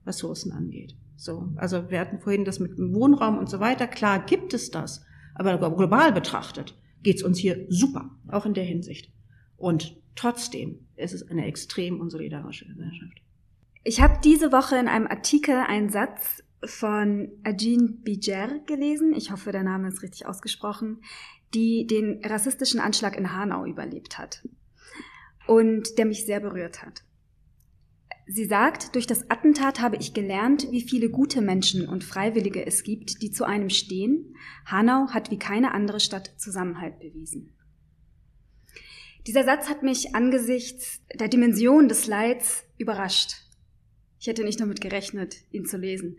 Ressourcen 0.05 0.51
angeht. 0.51 0.95
So, 1.15 1.49
also 1.55 1.89
wir 1.91 1.99
hatten 1.99 2.19
vorhin 2.19 2.45
das 2.45 2.59
mit 2.59 2.77
dem 2.77 2.93
Wohnraum 2.95 3.37
und 3.37 3.49
so 3.49 3.59
weiter. 3.59 3.87
Klar 3.87 4.25
gibt 4.25 4.53
es 4.53 4.71
das, 4.71 5.05
aber 5.35 5.57
global 5.75 6.11
betrachtet 6.11 6.75
geht 7.03 7.17
es 7.17 7.23
uns 7.23 7.37
hier 7.39 7.65
super, 7.69 8.11
auch 8.27 8.45
in 8.45 8.53
der 8.53 8.63
Hinsicht. 8.63 9.11
Und 9.57 9.95
trotzdem 10.15 10.87
ist 10.95 11.13
es 11.13 11.27
eine 11.29 11.45
extrem 11.45 11.99
unsolidarische 11.99 12.67
Gesellschaft. 12.67 13.21
Ich 13.83 14.01
habe 14.01 14.19
diese 14.23 14.51
Woche 14.51 14.77
in 14.77 14.87
einem 14.87 15.07
Artikel 15.07 15.55
einen 15.55 15.89
Satz 15.89 16.43
von 16.63 17.29
Ajin 17.43 18.01
Bijer 18.03 18.59
gelesen, 18.67 19.13
ich 19.15 19.31
hoffe, 19.31 19.51
der 19.51 19.63
Name 19.63 19.87
ist 19.87 20.03
richtig 20.03 20.27
ausgesprochen, 20.27 21.01
die 21.55 21.87
den 21.87 22.23
rassistischen 22.23 22.79
Anschlag 22.79 23.17
in 23.17 23.35
Hanau 23.35 23.65
überlebt 23.65 24.17
hat 24.19 24.47
und 25.47 25.97
der 25.97 26.05
mich 26.05 26.25
sehr 26.25 26.39
berührt 26.39 26.83
hat. 26.83 27.03
Sie 28.33 28.45
sagt, 28.45 28.95
durch 28.95 29.07
das 29.07 29.29
Attentat 29.29 29.81
habe 29.81 29.97
ich 29.97 30.13
gelernt, 30.13 30.71
wie 30.71 30.79
viele 30.79 31.09
gute 31.09 31.41
Menschen 31.41 31.89
und 31.89 32.05
Freiwillige 32.05 32.65
es 32.65 32.83
gibt, 32.83 33.21
die 33.21 33.29
zu 33.29 33.43
einem 33.43 33.69
stehen. 33.69 34.37
Hanau 34.65 35.09
hat 35.09 35.31
wie 35.31 35.37
keine 35.37 35.73
andere 35.73 35.99
Stadt 35.99 36.31
Zusammenhalt 36.37 36.97
bewiesen. 36.99 37.53
Dieser 39.27 39.43
Satz 39.43 39.67
hat 39.67 39.83
mich 39.83 40.15
angesichts 40.15 41.01
der 41.13 41.27
Dimension 41.27 41.89
des 41.89 42.07
Leids 42.07 42.63
überrascht. 42.77 43.33
Ich 44.17 44.27
hätte 44.27 44.45
nicht 44.45 44.61
damit 44.61 44.79
gerechnet, 44.79 45.35
ihn 45.51 45.65
zu 45.65 45.75
lesen. 45.75 46.15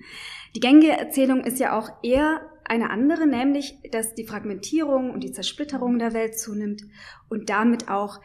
Die 0.55 0.61
gängige 0.61 0.93
Erzählung 0.93 1.43
ist 1.45 1.61
ja 1.61 1.79
auch 1.79 1.89
eher 2.03 2.43
eine 2.65 2.91
andere, 2.91 3.27
nämlich, 3.27 3.79
dass 3.91 4.15
die 4.15 4.27
Fragmentierung 4.27 5.13
und 5.13 5.25
die 5.25 5.33
Zersplitterung 5.33 5.99
der 5.99 6.13
Welt 6.13 6.39
zunimmt 6.39 6.83
und 7.31 7.49
damit 7.49 7.89
auch 7.89 8.21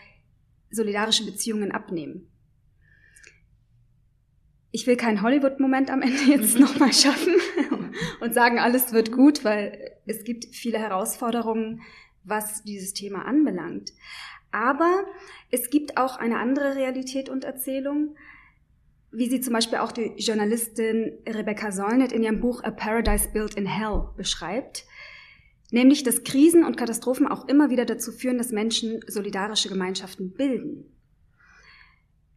solidarische 0.71 1.25
Beziehungen 1.25 1.71
abnehmen. 1.71 2.29
Ich 4.77 4.85
will 4.85 4.95
keinen 4.95 5.23
Hollywood-Moment 5.23 5.89
am 5.89 6.03
Ende 6.03 6.21
jetzt 6.29 6.59
nochmal 6.59 6.93
schaffen 6.93 7.33
und 8.21 8.35
sagen, 8.35 8.59
alles 8.59 8.93
wird 8.93 9.11
gut, 9.11 9.43
weil 9.43 9.97
es 10.05 10.23
gibt 10.23 10.45
viele 10.53 10.77
Herausforderungen, 10.77 11.81
was 12.23 12.61
dieses 12.61 12.93
Thema 12.93 13.25
anbelangt. 13.25 13.91
Aber 14.51 15.03
es 15.49 15.71
gibt 15.71 15.97
auch 15.97 16.17
eine 16.17 16.37
andere 16.37 16.75
Realität 16.75 17.27
und 17.27 17.43
Erzählung, 17.43 18.15
wie 19.11 19.27
sie 19.27 19.41
zum 19.41 19.53
Beispiel 19.53 19.79
auch 19.79 19.91
die 19.91 20.13
Journalistin 20.15 21.17
Rebecca 21.27 21.71
Solnit 21.71 22.11
in 22.11 22.21
ihrem 22.21 22.39
Buch 22.39 22.63
A 22.63 22.69
Paradise 22.69 23.29
Built 23.33 23.55
in 23.55 23.65
Hell 23.65 24.09
beschreibt, 24.15 24.85
nämlich 25.71 26.03
dass 26.03 26.23
Krisen 26.23 26.63
und 26.63 26.77
Katastrophen 26.77 27.25
auch 27.25 27.47
immer 27.47 27.71
wieder 27.71 27.85
dazu 27.85 28.11
führen, 28.11 28.37
dass 28.37 28.51
Menschen 28.51 28.99
solidarische 29.07 29.69
Gemeinschaften 29.69 30.33
bilden. 30.33 30.96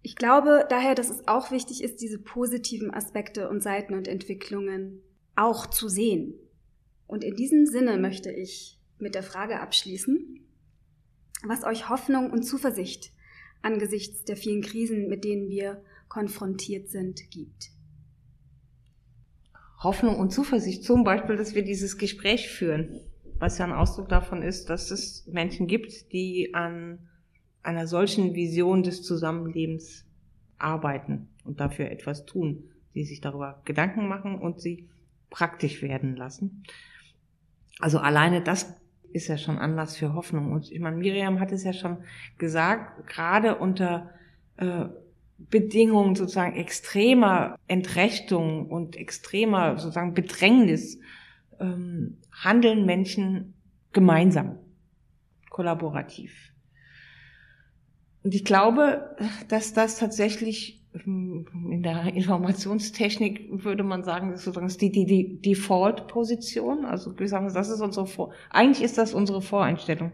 Ich 0.03 0.17
glaube 0.17 0.67
daher, 0.69 0.95
dass 0.95 1.11
es 1.11 1.29
auch 1.29 1.51
wichtig 1.51 1.83
ist, 1.83 2.01
diese 2.01 2.19
positiven 2.19 2.93
Aspekte 2.93 3.49
und 3.49 3.63
Seiten 3.63 3.95
und 3.95 4.09
Entwicklungen 4.09 5.03
auch 5.37 5.67
zu 5.67 5.89
sehen. 5.89 6.35
Und 7.07 7.25
in 7.25 7.35
diesem 7.35 7.67
Sinne 7.67 7.99
möchte 7.99 8.31
ich 8.31 8.79
mit 8.99 9.15
der 9.15 9.23
Frage 9.23 9.61
abschließen, 9.61 10.41
was 11.47 11.65
euch 11.65 11.89
Hoffnung 11.89 12.31
und 12.31 12.43
Zuversicht 12.43 13.13
angesichts 13.63 14.25
der 14.25 14.37
vielen 14.37 14.63
Krisen, 14.63 15.09
mit 15.09 15.25
denen 15.25 15.49
wir 15.49 15.83
konfrontiert 16.09 16.89
sind, 16.89 17.31
gibt. 17.31 17.71
Hoffnung 19.83 20.19
und 20.19 20.31
Zuversicht, 20.31 20.85
zum 20.85 21.05
Beispiel, 21.05 21.37
dass 21.37 21.55
wir 21.55 21.63
dieses 21.63 21.97
Gespräch 21.97 22.51
führen, 22.51 23.01
was 23.39 23.59
ja 23.59 23.65
ein 23.65 23.73
Ausdruck 23.73 24.09
davon 24.09 24.43
ist, 24.43 24.69
dass 24.71 24.91
es 24.91 25.27
Menschen 25.27 25.67
gibt, 25.67 26.13
die 26.13 26.55
an 26.55 27.10
einer 27.63 27.87
solchen 27.87 28.35
Vision 28.35 28.83
des 28.83 29.03
Zusammenlebens 29.03 30.07
arbeiten 30.59 31.29
und 31.45 31.61
dafür 31.61 31.91
etwas 31.91 32.27
tun, 32.27 32.65
die 32.95 33.05
sich 33.05 33.21
darüber 33.21 33.63
Gedanken 33.65 34.09
machen 34.09 34.39
und 34.39 34.61
sie 34.61 34.89
praktisch 35.31 35.83
werden 35.83 36.17
lassen. 36.17 36.65
Also 37.79 37.99
alleine 37.99 38.43
das 38.43 38.75
ist 39.13 39.29
ja 39.29 39.39
schon 39.39 39.59
Anlass 39.59 39.97
für 39.97 40.15
Hoffnung. 40.15 40.53
Und 40.53 40.71
ich 40.71 40.81
meine, 40.81 40.97
Miriam 40.97 41.41
hat 41.41 41.53
es 41.53 41.65
ja 41.65 41.73
schon 41.73 41.99
gesagt, 42.39 43.07
gerade 43.09 43.57
unter 43.57 44.11
äh, 44.57 44.87
Bedingungen 45.39 46.15
sozusagen 46.15 46.57
extremer 46.57 47.57
Entrechtung 47.67 48.69
und 48.69 48.97
extremer 48.97 49.79
sozusagen 49.79 50.15
Bedrängnis 50.15 50.99
ähm, 51.59 52.19
handeln 52.31 52.85
Menschen 52.85 53.55
gemeinsam, 53.93 54.59
kollaborativ. 55.49 56.50
Und 58.23 58.35
ich 58.35 58.45
glaube, 58.45 59.17
dass 59.49 59.73
das 59.73 59.99
tatsächlich 59.99 60.83
ähm, 61.07 61.47
in 61.71 61.83
der 61.83 62.15
Informationstechnik 62.15 63.65
würde 63.65 63.83
man 63.83 64.05
sagen, 64.05 64.31
das 64.31 64.41
ist 64.41 64.45
sozusagen 64.45 64.79
die, 64.79 64.91
die, 64.91 65.07
die 65.07 65.41
Default-Position. 65.41 66.85
Also 66.85 67.19
wir 67.19 67.29
sagen, 67.29 67.53
das 67.53 67.71
ist 67.71 67.81
unsere 67.81 68.07
Vor 68.07 68.33
eigentlich 68.51 68.85
ist 68.85 68.99
das 68.99 69.15
unsere 69.15 69.43
Voreinstellung. 69.43 70.13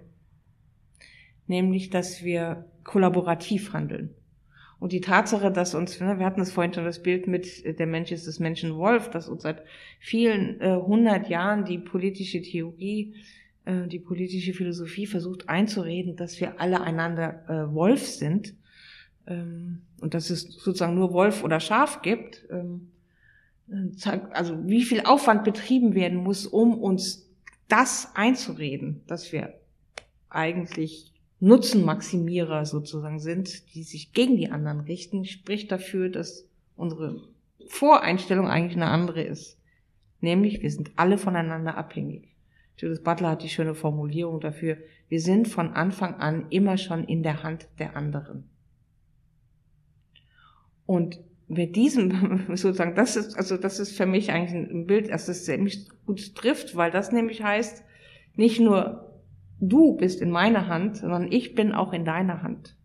Nämlich, 1.48 1.90
dass 1.90 2.24
wir 2.24 2.66
kollaborativ 2.82 3.72
handeln. 3.72 4.14
Und 4.78 4.92
die 4.92 5.00
Tatsache, 5.00 5.50
dass 5.50 5.74
uns, 5.74 6.00
ne, 6.00 6.18
wir 6.18 6.26
hatten 6.26 6.40
das 6.40 6.52
vorhin 6.52 6.74
schon 6.74 6.84
das 6.84 7.02
Bild 7.02 7.26
mit 7.26 7.64
äh, 7.64 7.74
der 7.74 7.86
Mensch 7.86 8.12
ist 8.12 8.26
des 8.26 8.40
Menschen 8.40 8.76
Wolf, 8.76 9.10
dass 9.10 9.28
uns 9.28 9.42
seit 9.42 9.62
vielen 9.98 10.60
äh, 10.60 10.76
hundert 10.76 11.28
Jahren 11.28 11.64
die 11.64 11.78
politische 11.78 12.42
Theorie, 12.42 13.14
äh, 13.66 13.86
die 13.88 13.98
politische 13.98 14.54
Philosophie 14.54 15.06
versucht 15.06 15.48
einzureden, 15.48 16.16
dass 16.16 16.40
wir 16.40 16.60
alle 16.60 16.80
einander 16.80 17.44
äh, 17.48 17.74
Wolf 17.74 18.06
sind 18.06 18.54
ähm, 19.26 19.82
und 20.00 20.14
dass 20.14 20.30
es 20.30 20.42
sozusagen 20.42 20.94
nur 20.94 21.12
Wolf 21.12 21.44
oder 21.44 21.60
Schaf 21.60 22.00
gibt. 22.00 22.46
Ähm, 22.50 22.92
also 24.30 24.56
wie 24.68 24.84
viel 24.84 25.00
Aufwand 25.00 25.42
betrieben 25.42 25.96
werden 25.96 26.18
muss, 26.18 26.46
um 26.46 26.78
uns 26.78 27.28
das 27.66 28.12
einzureden, 28.14 29.02
dass 29.08 29.32
wir 29.32 29.54
eigentlich 30.28 31.12
Nutzenmaximierer 31.40 32.64
sozusagen 32.64 33.18
sind, 33.18 33.74
die 33.74 33.82
sich 33.82 34.12
gegen 34.12 34.36
die 34.36 34.50
anderen 34.50 34.80
richten, 34.80 35.24
spricht 35.24 35.72
dafür, 35.72 36.08
dass 36.08 36.46
unsere 36.76 37.24
Voreinstellung 37.66 38.46
eigentlich 38.46 38.76
eine 38.76 38.86
andere 38.86 39.22
ist. 39.22 39.58
Nämlich, 40.20 40.62
wir 40.62 40.70
sind 40.70 40.92
alle 40.94 41.18
voneinander 41.18 41.76
abhängig. 41.76 42.35
Judith 42.76 43.02
Butler 43.02 43.30
hat 43.30 43.42
die 43.42 43.48
schöne 43.48 43.74
Formulierung 43.74 44.40
dafür, 44.40 44.76
wir 45.08 45.20
sind 45.20 45.48
von 45.48 45.72
Anfang 45.72 46.16
an 46.16 46.46
immer 46.50 46.76
schon 46.76 47.04
in 47.04 47.22
der 47.22 47.42
Hand 47.42 47.68
der 47.78 47.96
anderen. 47.96 48.50
Und 50.84 51.18
mit 51.48 51.76
diesem 51.76 52.46
sozusagen, 52.56 52.94
das 52.94 53.16
ist, 53.16 53.36
also 53.36 53.56
das 53.56 53.78
ist 53.78 53.96
für 53.96 54.06
mich 54.06 54.30
eigentlich 54.30 54.54
ein 54.54 54.86
Bild, 54.86 55.10
das 55.10 55.28
es 55.28 55.44
ziemlich 55.44 55.88
gut 56.04 56.34
trifft, 56.34 56.76
weil 56.76 56.90
das 56.90 57.12
nämlich 57.12 57.42
heißt, 57.42 57.84
nicht 58.34 58.60
nur 58.60 59.12
du 59.60 59.96
bist 59.96 60.20
in 60.20 60.30
meiner 60.30 60.68
Hand, 60.68 60.98
sondern 60.98 61.30
ich 61.30 61.54
bin 61.54 61.72
auch 61.72 61.92
in 61.92 62.04
deiner 62.04 62.42
Hand. 62.42 62.76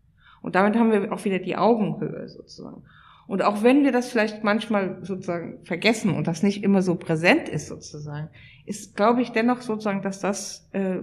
Und 0.41 0.55
damit 0.55 0.75
haben 0.75 0.91
wir 0.91 1.11
auch 1.11 1.25
wieder 1.25 1.39
die 1.39 1.57
Augenhöhe 1.57 2.27
sozusagen. 2.27 2.83
Und 3.31 3.43
auch 3.43 3.63
wenn 3.63 3.85
wir 3.85 3.93
das 3.93 4.09
vielleicht 4.09 4.43
manchmal 4.43 4.97
sozusagen 5.05 5.63
vergessen 5.63 6.13
und 6.13 6.27
das 6.27 6.43
nicht 6.43 6.65
immer 6.65 6.81
so 6.81 6.95
präsent 6.95 7.47
ist 7.47 7.67
sozusagen, 7.67 8.27
ist, 8.65 8.97
glaube 8.97 9.21
ich, 9.21 9.31
dennoch 9.31 9.61
sozusagen, 9.61 10.01
dass 10.01 10.19
das, 10.19 10.67
äh, 10.73 10.97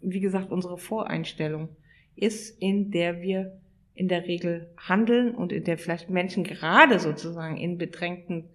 wie 0.00 0.18
gesagt, 0.18 0.50
unsere 0.50 0.78
Voreinstellung 0.78 1.68
ist, 2.16 2.60
in 2.60 2.90
der 2.90 3.22
wir 3.22 3.56
in 3.94 4.08
der 4.08 4.26
Regel 4.26 4.68
handeln 4.78 5.32
und 5.32 5.52
in 5.52 5.62
der 5.62 5.78
vielleicht 5.78 6.10
Menschen 6.10 6.42
gerade 6.42 6.98
sozusagen 6.98 7.56
in 7.56 7.78
bedrängten 7.78 8.46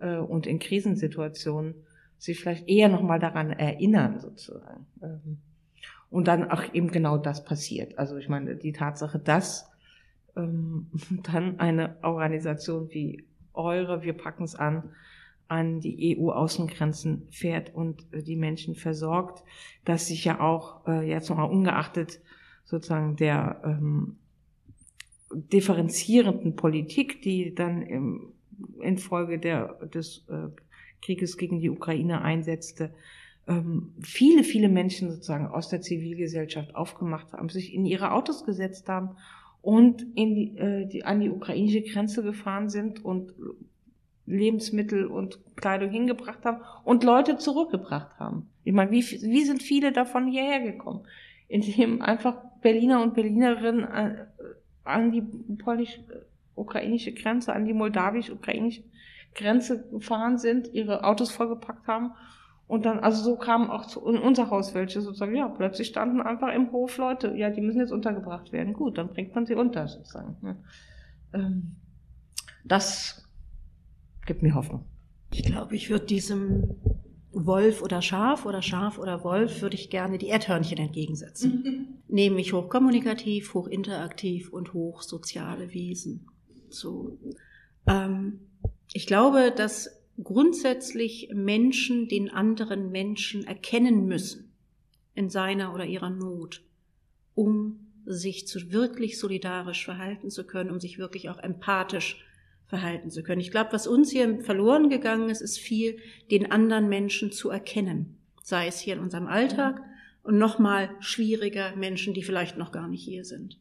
äh, 0.00 0.16
und 0.16 0.48
in 0.48 0.58
Krisensituationen 0.58 1.76
sich 2.18 2.40
vielleicht 2.40 2.68
eher 2.68 2.88
nochmal 2.88 3.20
daran 3.20 3.52
erinnern 3.52 4.18
sozusagen. 4.18 4.84
Ähm, 5.00 5.38
und 6.10 6.26
dann 6.26 6.50
auch 6.50 6.74
eben 6.74 6.90
genau 6.90 7.18
das 7.18 7.44
passiert. 7.44 8.00
Also 8.00 8.16
ich 8.16 8.28
meine, 8.28 8.56
die 8.56 8.72
Tatsache, 8.72 9.20
dass 9.20 9.70
ähm, 10.36 10.90
dann 11.22 11.60
eine 11.60 11.96
Organisation 12.02 12.88
wie 12.90 13.24
eure, 13.52 14.02
wir 14.02 14.14
packen 14.14 14.44
es 14.44 14.54
an, 14.54 14.90
an 15.48 15.80
die 15.80 16.18
EU-Außengrenzen 16.18 17.28
fährt 17.30 17.74
und 17.74 18.06
äh, 18.12 18.22
die 18.22 18.36
Menschen 18.36 18.74
versorgt, 18.74 19.44
dass 19.84 20.08
sich 20.08 20.24
ja 20.24 20.40
auch 20.40 20.86
äh, 20.86 21.08
jetzt 21.08 21.28
nochmal 21.28 21.50
ungeachtet 21.50 22.20
sozusagen 22.64 23.16
der 23.16 23.60
ähm, 23.64 24.16
differenzierenden 25.32 26.56
Politik, 26.56 27.22
die 27.22 27.54
dann 27.54 27.82
im, 27.82 28.32
infolge 28.80 29.38
der, 29.38 29.74
des 29.86 30.26
äh, 30.28 30.48
Krieges 31.02 31.36
gegen 31.36 31.60
die 31.60 31.70
Ukraine 31.70 32.22
einsetzte, 32.22 32.94
ähm, 33.46 33.92
viele, 34.00 34.42
viele 34.42 34.68
Menschen 34.68 35.10
sozusagen 35.10 35.46
aus 35.46 35.68
der 35.68 35.82
Zivilgesellschaft 35.82 36.74
aufgemacht 36.74 37.32
haben, 37.32 37.48
sich 37.50 37.74
in 37.74 37.84
ihre 37.84 38.12
Autos 38.12 38.44
gesetzt 38.44 38.88
haben 38.88 39.16
und 39.64 40.02
in 40.14 40.34
die, 40.34 40.58
äh, 40.58 40.86
die, 40.86 41.04
an 41.04 41.20
die 41.20 41.30
ukrainische 41.30 41.80
Grenze 41.80 42.22
gefahren 42.22 42.68
sind 42.68 43.02
und 43.02 43.32
Lebensmittel 44.26 45.06
und 45.06 45.38
Kleidung 45.56 45.88
hingebracht 45.88 46.44
haben 46.44 46.60
und 46.84 47.02
Leute 47.02 47.38
zurückgebracht 47.38 48.18
haben. 48.18 48.50
Ich 48.64 48.74
meine, 48.74 48.90
wie, 48.90 49.02
wie 49.02 49.44
sind 49.44 49.62
viele 49.62 49.92
davon 49.92 50.26
hierher 50.26 50.60
gekommen? 50.60 51.06
Indem 51.48 52.02
einfach 52.02 52.36
Berliner 52.60 53.02
und 53.02 53.14
Berlinerinnen 53.14 53.84
an, 53.86 54.10
äh, 54.12 54.24
an 54.84 55.12
die 55.12 55.22
polnisch-ukrainische 55.22 57.12
Grenze, 57.14 57.54
an 57.54 57.64
die 57.64 57.72
moldawisch-ukrainische 57.72 58.82
Grenze 59.34 59.88
gefahren 59.90 60.36
sind, 60.36 60.74
ihre 60.74 61.04
Autos 61.04 61.30
vollgepackt 61.30 61.86
haben 61.86 62.12
und 62.66 62.86
dann, 62.86 63.00
also 63.00 63.22
so 63.22 63.36
kamen 63.36 63.70
auch 63.70 63.86
zu, 63.86 64.06
in 64.06 64.18
unser 64.18 64.50
Haus 64.50 64.74
welche 64.74 65.00
sozusagen, 65.00 65.36
ja, 65.36 65.48
plötzlich 65.48 65.88
standen 65.88 66.22
einfach 66.22 66.52
im 66.54 66.72
Hof 66.72 66.96
Leute, 66.96 67.34
ja, 67.36 67.50
die 67.50 67.60
müssen 67.60 67.80
jetzt 67.80 67.92
untergebracht 67.92 68.52
werden. 68.52 68.72
Gut, 68.72 68.96
dann 68.96 69.08
bringt 69.08 69.34
man 69.34 69.44
sie 69.44 69.54
unter 69.54 69.86
sozusagen. 69.86 70.36
Ne? 70.40 70.56
Ähm, 71.34 71.76
das 72.64 73.28
gibt 74.24 74.42
mir 74.42 74.54
Hoffnung. 74.54 74.84
Ich 75.30 75.42
glaube, 75.42 75.76
ich 75.76 75.90
würde 75.90 76.06
diesem 76.06 76.76
Wolf 77.32 77.82
oder 77.82 78.00
Schaf 78.00 78.46
oder 78.46 78.62
Schaf 78.62 78.98
oder 78.98 79.24
Wolf 79.24 79.60
würde 79.60 79.74
ich 79.74 79.90
gerne 79.90 80.16
die 80.16 80.28
Erdhörnchen 80.28 80.78
entgegensetzen. 80.78 82.00
Nämlich 82.08 82.52
hochkommunikativ, 82.52 83.52
hochinteraktiv 83.52 84.50
und 84.50 84.72
hochsoziale 84.72 85.74
Wesen. 85.74 86.28
So. 86.70 87.18
Ähm, 87.86 88.40
ich 88.92 89.06
glaube, 89.06 89.52
dass 89.54 90.03
grundsätzlich 90.22 91.30
Menschen 91.32 92.08
den 92.08 92.30
anderen 92.30 92.90
Menschen 92.90 93.46
erkennen 93.46 94.06
müssen 94.06 94.52
in 95.14 95.28
seiner 95.28 95.74
oder 95.74 95.84
ihrer 95.84 96.10
Not, 96.10 96.62
um 97.34 97.80
sich 98.06 98.46
zu 98.46 98.72
wirklich 98.72 99.18
solidarisch 99.18 99.84
verhalten 99.84 100.30
zu 100.30 100.46
können, 100.46 100.70
um 100.70 100.78
sich 100.78 100.98
wirklich 100.98 101.30
auch 101.30 101.38
empathisch 101.38 102.24
verhalten 102.66 103.10
zu 103.10 103.22
können. 103.22 103.40
Ich 103.40 103.50
glaube, 103.50 103.72
was 103.72 103.86
uns 103.86 104.10
hier 104.10 104.40
verloren 104.42 104.88
gegangen 104.88 105.30
ist, 105.30 105.40
ist 105.40 105.58
viel, 105.58 105.98
den 106.30 106.50
anderen 106.50 106.88
Menschen 106.88 107.32
zu 107.32 107.50
erkennen, 107.50 108.18
sei 108.42 108.66
es 108.66 108.78
hier 108.78 108.94
in 108.94 109.00
unserem 109.00 109.26
Alltag 109.26 109.80
und 110.22 110.38
nochmal 110.38 110.90
schwieriger 111.00 111.76
Menschen, 111.76 112.14
die 112.14 112.22
vielleicht 112.22 112.56
noch 112.56 112.72
gar 112.72 112.88
nicht 112.88 113.04
hier 113.04 113.24
sind. 113.24 113.58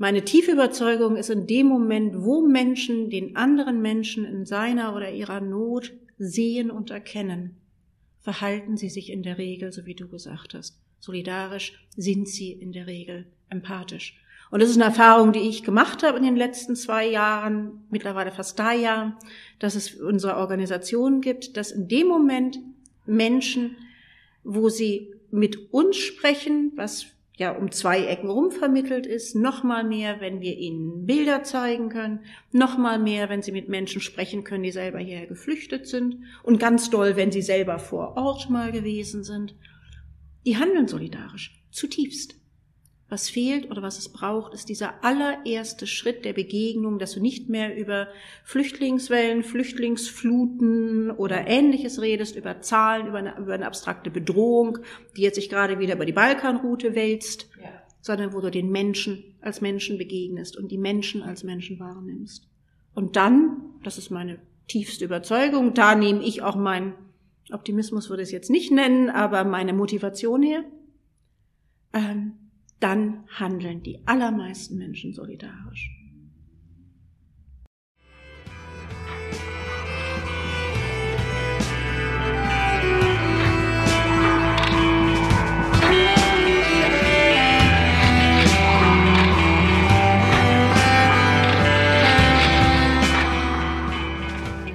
Meine 0.00 0.24
tiefe 0.24 0.52
Überzeugung 0.52 1.16
ist 1.16 1.28
in 1.28 1.48
dem 1.48 1.66
Moment, 1.66 2.22
wo 2.22 2.40
Menschen 2.40 3.10
den 3.10 3.34
anderen 3.34 3.82
Menschen 3.82 4.24
in 4.24 4.46
seiner 4.46 4.94
oder 4.94 5.10
ihrer 5.10 5.40
Not 5.40 5.92
sehen 6.18 6.70
und 6.70 6.90
erkennen, 6.90 7.56
verhalten 8.20 8.76
sie 8.76 8.90
sich 8.90 9.10
in 9.10 9.24
der 9.24 9.38
Regel, 9.38 9.72
so 9.72 9.86
wie 9.86 9.96
du 9.96 10.06
gesagt 10.06 10.54
hast. 10.54 10.78
Solidarisch 11.00 11.84
sind 11.96 12.28
sie 12.28 12.52
in 12.52 12.70
der 12.70 12.86
Regel 12.86 13.26
empathisch. 13.50 14.22
Und 14.52 14.62
das 14.62 14.70
ist 14.70 14.76
eine 14.76 14.84
Erfahrung, 14.84 15.32
die 15.32 15.48
ich 15.48 15.64
gemacht 15.64 16.04
habe 16.04 16.18
in 16.18 16.24
den 16.24 16.36
letzten 16.36 16.76
zwei 16.76 17.06
Jahren, 17.06 17.84
mittlerweile 17.90 18.30
fast 18.30 18.56
drei 18.56 18.76
Jahren, 18.76 19.16
dass 19.58 19.74
es 19.74 19.96
unsere 19.96 20.36
Organisation 20.36 21.20
gibt, 21.20 21.56
dass 21.56 21.72
in 21.72 21.88
dem 21.88 22.06
Moment 22.06 22.60
Menschen, 23.04 23.76
wo 24.44 24.68
sie 24.68 25.12
mit 25.32 25.72
uns 25.72 25.96
sprechen, 25.96 26.72
was 26.76 27.06
ja 27.38 27.52
um 27.52 27.70
zwei 27.70 28.04
Ecken 28.04 28.28
rum 28.28 28.50
vermittelt 28.50 29.06
ist, 29.06 29.36
noch 29.36 29.62
mal 29.62 29.84
mehr, 29.84 30.20
wenn 30.20 30.40
wir 30.40 30.58
ihnen 30.58 31.06
Bilder 31.06 31.44
zeigen 31.44 31.88
können, 31.88 32.20
noch 32.50 32.76
mal 32.76 32.98
mehr, 32.98 33.28
wenn 33.28 33.42
sie 33.42 33.52
mit 33.52 33.68
Menschen 33.68 34.00
sprechen 34.00 34.42
können, 34.42 34.64
die 34.64 34.72
selber 34.72 34.98
hierher 34.98 35.28
geflüchtet 35.28 35.86
sind 35.86 36.24
und 36.42 36.58
ganz 36.58 36.90
doll, 36.90 37.14
wenn 37.14 37.30
sie 37.30 37.42
selber 37.42 37.78
vor 37.78 38.16
Ort 38.16 38.50
mal 38.50 38.72
gewesen 38.72 39.22
sind. 39.22 39.54
Die 40.44 40.56
handeln 40.56 40.88
solidarisch, 40.88 41.62
zutiefst. 41.70 42.37
Was 43.10 43.30
fehlt 43.30 43.70
oder 43.70 43.80
was 43.80 43.98
es 43.98 44.10
braucht, 44.10 44.52
ist 44.52 44.68
dieser 44.68 45.02
allererste 45.02 45.86
Schritt 45.86 46.26
der 46.26 46.34
Begegnung, 46.34 46.98
dass 46.98 47.12
du 47.12 47.20
nicht 47.20 47.48
mehr 47.48 47.74
über 47.74 48.08
Flüchtlingswellen, 48.44 49.42
Flüchtlingsfluten 49.42 51.10
oder 51.12 51.46
ähnliches 51.46 52.02
redest, 52.02 52.36
über 52.36 52.60
Zahlen, 52.60 53.06
über 53.06 53.18
eine, 53.18 53.38
über 53.38 53.54
eine 53.54 53.66
abstrakte 53.66 54.10
Bedrohung, 54.10 54.78
die 55.16 55.22
jetzt 55.22 55.36
sich 55.36 55.48
gerade 55.48 55.78
wieder 55.78 55.94
über 55.94 56.04
die 56.04 56.12
Balkanroute 56.12 56.94
wälzt, 56.94 57.48
ja. 57.62 57.70
sondern 58.02 58.34
wo 58.34 58.42
du 58.42 58.50
den 58.50 58.70
Menschen 58.70 59.36
als 59.40 59.62
Menschen 59.62 59.96
begegnest 59.96 60.58
und 60.58 60.70
die 60.70 60.78
Menschen 60.78 61.22
als 61.22 61.44
Menschen 61.44 61.80
wahrnimmst. 61.80 62.46
Und 62.94 63.16
dann, 63.16 63.70
das 63.84 63.96
ist 63.96 64.10
meine 64.10 64.38
tiefste 64.66 65.06
Überzeugung, 65.06 65.72
da 65.72 65.94
nehme 65.94 66.22
ich 66.22 66.42
auch 66.42 66.56
meinen 66.56 66.92
Optimismus 67.52 68.10
würde 68.10 68.22
ich 68.22 68.28
es 68.28 68.32
jetzt 68.32 68.50
nicht 68.50 68.70
nennen, 68.70 69.08
aber 69.08 69.44
meine 69.44 69.72
Motivation 69.72 70.42
her, 70.42 70.64
ähm, 71.94 72.34
dann 72.80 73.24
handeln 73.28 73.82
die 73.82 74.00
allermeisten 74.06 74.78
Menschen 74.78 75.12
solidarisch. 75.12 75.90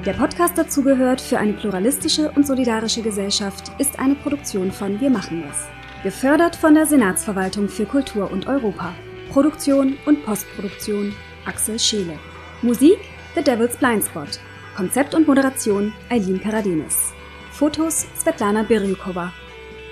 Der 0.06 0.12
Podcast 0.12 0.58
dazugehört 0.58 1.22
für 1.22 1.40
eine 1.40 1.54
pluralistische 1.54 2.30
und 2.32 2.46
solidarische 2.46 3.02
Gesellschaft 3.02 3.72
ist 3.80 3.98
eine 4.00 4.16
Produktion 4.16 4.70
von 4.74 5.00
Wir 5.00 5.10
machen 5.10 5.46
es. 5.50 5.83
Gefördert 6.04 6.58
von 6.58 6.76
der 6.76 6.86
Senatsverwaltung 6.86 7.70
für 7.70 7.86
Kultur 7.86 8.30
und 8.30 8.46
Europa. 8.46 8.94
Produktion 9.32 9.98
und 10.06 10.26
Postproduktion 10.26 11.16
Axel 11.46 11.80
Scheele. 11.80 12.20
Musik 12.62 12.98
The 13.36 13.42
Devil's 13.42 13.78
Blind 13.78 14.04
Spot. 14.04 14.28
Konzept 14.76 15.16
und 15.16 15.26
Moderation 15.26 15.94
Eileen 16.10 16.42
Karadenis. 16.42 17.14
Fotos 17.54 18.06
Svetlana 18.18 18.64
Birjukova. 18.64 19.32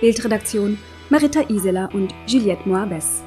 Bildredaktion 0.02 0.78
Marita 1.10 1.50
Iseler 1.50 1.90
und 1.94 2.14
Juliette 2.28 2.68
Moabes. 2.68 3.24